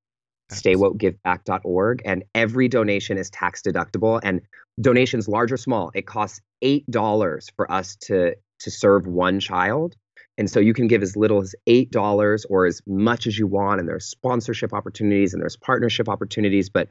staywokegiveback.org 0.51 2.01
and 2.05 2.23
every 2.33 2.67
donation 2.67 3.17
is 3.17 3.29
tax 3.29 3.61
deductible. 3.61 4.19
And 4.23 4.41
donations 4.79 5.27
large 5.27 5.51
or 5.51 5.57
small 5.57 5.91
it 5.93 6.05
costs 6.05 6.41
eight 6.61 6.89
dollars 6.89 7.49
for 7.55 7.71
us 7.71 7.95
to 8.01 8.36
to 8.59 8.71
serve 8.71 9.07
one 9.07 9.39
child. 9.39 9.95
And 10.38 10.49
so 10.49 10.59
you 10.59 10.73
can 10.73 10.88
give 10.88 11.01
as 11.01 11.15
little 11.15 11.41
as 11.41 11.55
eight 11.65 11.91
dollars 11.91 12.45
or 12.49 12.65
as 12.65 12.81
much 12.86 13.27
as 13.27 13.38
you 13.38 13.47
want. 13.47 13.79
And 13.79 13.88
there's 13.88 14.05
sponsorship 14.05 14.73
opportunities 14.73 15.33
and 15.33 15.41
there's 15.41 15.57
partnership 15.57 16.09
opportunities 16.09 16.69
but 16.69 16.89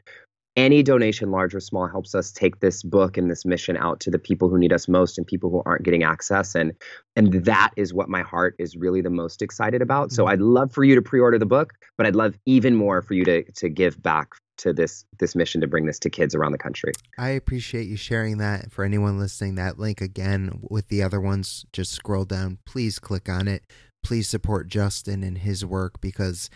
any 0.56 0.82
donation 0.82 1.30
large 1.30 1.54
or 1.54 1.60
small 1.60 1.88
helps 1.88 2.14
us 2.14 2.30
take 2.30 2.60
this 2.60 2.82
book 2.82 3.16
and 3.16 3.30
this 3.30 3.44
mission 3.44 3.76
out 3.76 3.98
to 4.00 4.10
the 4.10 4.18
people 4.18 4.48
who 4.48 4.58
need 4.58 4.72
us 4.72 4.86
most 4.88 5.18
and 5.18 5.26
people 5.26 5.50
who 5.50 5.62
aren't 5.66 5.82
getting 5.82 6.02
access 6.04 6.54
and 6.54 6.72
and 7.16 7.32
that 7.44 7.70
is 7.76 7.92
what 7.92 8.08
my 8.08 8.22
heart 8.22 8.54
is 8.58 8.76
really 8.76 9.00
the 9.00 9.10
most 9.10 9.42
excited 9.42 9.82
about 9.82 10.12
so 10.12 10.24
Mhm. 10.24 10.28
i'd 10.30 10.40
love 10.40 10.72
for 10.72 10.84
you 10.84 10.94
to 10.94 11.02
pre-order 11.02 11.38
the 11.38 11.46
book 11.46 11.72
but 11.96 12.06
i'd 12.06 12.14
love 12.14 12.38
even 12.46 12.76
more 12.76 13.02
for 13.02 13.14
you 13.14 13.24
to 13.24 13.42
to 13.52 13.68
give 13.68 14.00
back 14.02 14.34
to 14.56 14.72
this 14.72 15.04
this 15.18 15.34
mission 15.34 15.60
to 15.60 15.66
bring 15.66 15.86
this 15.86 15.98
to 15.98 16.08
kids 16.08 16.34
around 16.34 16.52
the 16.52 16.58
country 16.58 16.92
I 17.18 17.30
appreciate 17.30 17.84
you 17.88 17.96
sharing 17.96 18.38
that. 18.38 18.72
For 18.72 18.84
anyone 18.84 19.18
listening, 19.18 19.54
that 19.56 19.78
link 19.78 20.00
again 20.00 20.60
with 20.62 20.88
the 20.88 21.02
other 21.02 21.20
ones, 21.20 21.64
just 21.72 21.92
scroll 21.92 22.24
down. 22.24 22.58
Please 22.66 22.98
click 22.98 23.28
on 23.28 23.46
it. 23.48 23.62
Please 24.04 24.28
support 24.28 24.66
Justin 24.68 25.22
and 25.22 25.38
his 25.38 25.64
work 25.64 26.00
because, 26.00 26.50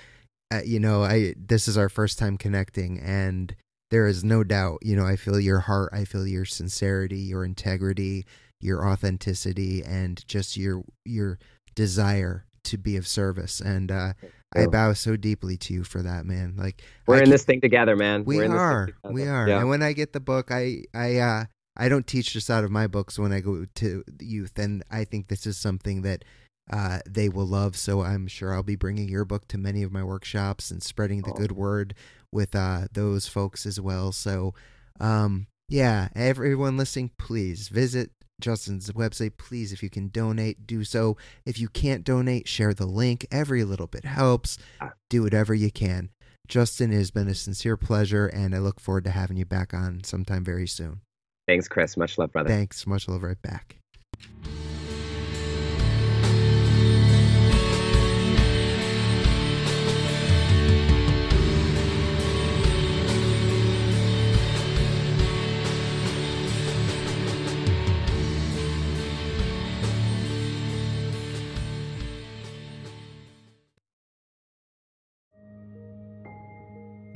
uh, 0.52 0.60
you 0.64 0.78
know, 0.80 1.02
I 1.04 1.34
this 1.36 1.68
is 1.68 1.76
our 1.78 1.88
first 1.88 2.18
time 2.18 2.36
connecting, 2.38 2.98
and 3.00 3.54
there 3.90 4.06
is 4.06 4.22
no 4.24 4.44
doubt. 4.44 4.78
You 4.82 4.96
know, 4.96 5.06
I 5.06 5.16
feel 5.16 5.40
your 5.40 5.60
heart. 5.60 5.90
I 5.92 6.04
feel 6.04 6.26
your 6.26 6.44
sincerity, 6.44 7.18
your 7.18 7.44
integrity, 7.44 8.26
your 8.60 8.86
authenticity, 8.88 9.82
and 9.84 10.22
just 10.28 10.56
your 10.56 10.82
your 11.04 11.38
desire 11.74 12.44
to 12.64 12.76
be 12.76 12.96
of 12.96 13.06
service. 13.06 13.60
And 13.60 13.90
uh, 13.90 14.12
I 14.54 14.66
bow 14.66 14.92
so 14.92 15.16
deeply 15.16 15.56
to 15.58 15.72
you 15.74 15.84
for 15.84 16.02
that, 16.02 16.26
man. 16.26 16.54
Like 16.56 16.82
we're 17.06 17.16
I 17.16 17.18
in 17.18 17.24
can- 17.24 17.30
this 17.30 17.44
thing 17.44 17.60
together 17.60 17.96
man 17.96 18.24
we 18.24 18.36
we're 18.36 18.44
in 18.44 18.50
this 18.50 18.58
thing 18.58 18.66
are. 18.66 19.12
We 19.12 19.26
are. 19.26 19.48
yeah. 19.48 19.60
And 19.60 19.68
when 19.68 19.82
I 19.82 19.92
get 19.92 20.12
the 20.12 20.20
book, 20.20 20.50
I 20.50 20.84
I 20.94 21.16
uh 21.18 21.44
I 21.76 21.88
don't 21.88 22.06
teach 22.06 22.34
this 22.34 22.50
out 22.50 22.64
of 22.64 22.70
my 22.72 22.88
books 22.88 23.18
when 23.18 23.32
I 23.32 23.40
go 23.40 23.64
to 23.76 24.04
youth, 24.20 24.58
and 24.58 24.82
I 24.90 25.04
think 25.04 25.28
this 25.28 25.46
is 25.46 25.56
something 25.56 26.02
that 26.02 26.24
uh, 26.70 26.98
they 27.08 27.28
will 27.28 27.46
love. 27.46 27.76
So 27.76 28.02
I'm 28.02 28.26
sure 28.26 28.52
I'll 28.52 28.64
be 28.64 28.74
bringing 28.76 29.08
your 29.08 29.24
book 29.24 29.46
to 29.48 29.58
many 29.58 29.82
of 29.84 29.92
my 29.92 30.02
workshops 30.02 30.70
and 30.72 30.82
spreading 30.82 31.22
the 31.22 31.30
Oh. 31.30 31.34
good 31.36 31.52
word 31.52 31.94
with 32.32 32.54
uh, 32.54 32.88
those 32.92 33.26
folks 33.26 33.66
as 33.66 33.80
well. 33.80 34.12
So, 34.12 34.54
um, 35.00 35.46
yeah, 35.68 36.08
everyone 36.14 36.76
listening, 36.76 37.10
please 37.18 37.68
visit 37.68 38.10
Justin's 38.40 38.90
website. 38.92 39.36
Please, 39.36 39.72
if 39.72 39.82
you 39.82 39.90
can 39.90 40.08
donate, 40.08 40.66
do 40.66 40.84
so. 40.84 41.16
If 41.44 41.58
you 41.58 41.68
can't 41.68 42.04
donate, 42.04 42.46
share 42.48 42.72
the 42.72 42.86
link. 42.86 43.26
Every 43.30 43.64
little 43.64 43.86
bit 43.88 44.04
helps. 44.04 44.58
Ah. 44.80 44.92
Do 45.10 45.22
whatever 45.22 45.54
you 45.54 45.70
can. 45.70 46.10
Justin, 46.46 46.92
it 46.92 46.96
has 46.96 47.10
been 47.10 47.28
a 47.28 47.34
sincere 47.34 47.76
pleasure, 47.76 48.26
and 48.26 48.54
I 48.54 48.58
look 48.58 48.80
forward 48.80 49.04
to 49.04 49.10
having 49.10 49.36
you 49.36 49.44
back 49.44 49.74
on 49.74 50.02
sometime 50.04 50.44
very 50.44 50.66
soon. 50.66 51.00
thanks 51.46 51.68
chris 51.68 51.96
much 51.96 52.16
love 52.18 52.32
brother 52.32 52.48
Thanks. 52.48 52.86
Much 52.86 53.08
love 53.08 53.22
right 53.22 53.40
back. 53.42 53.76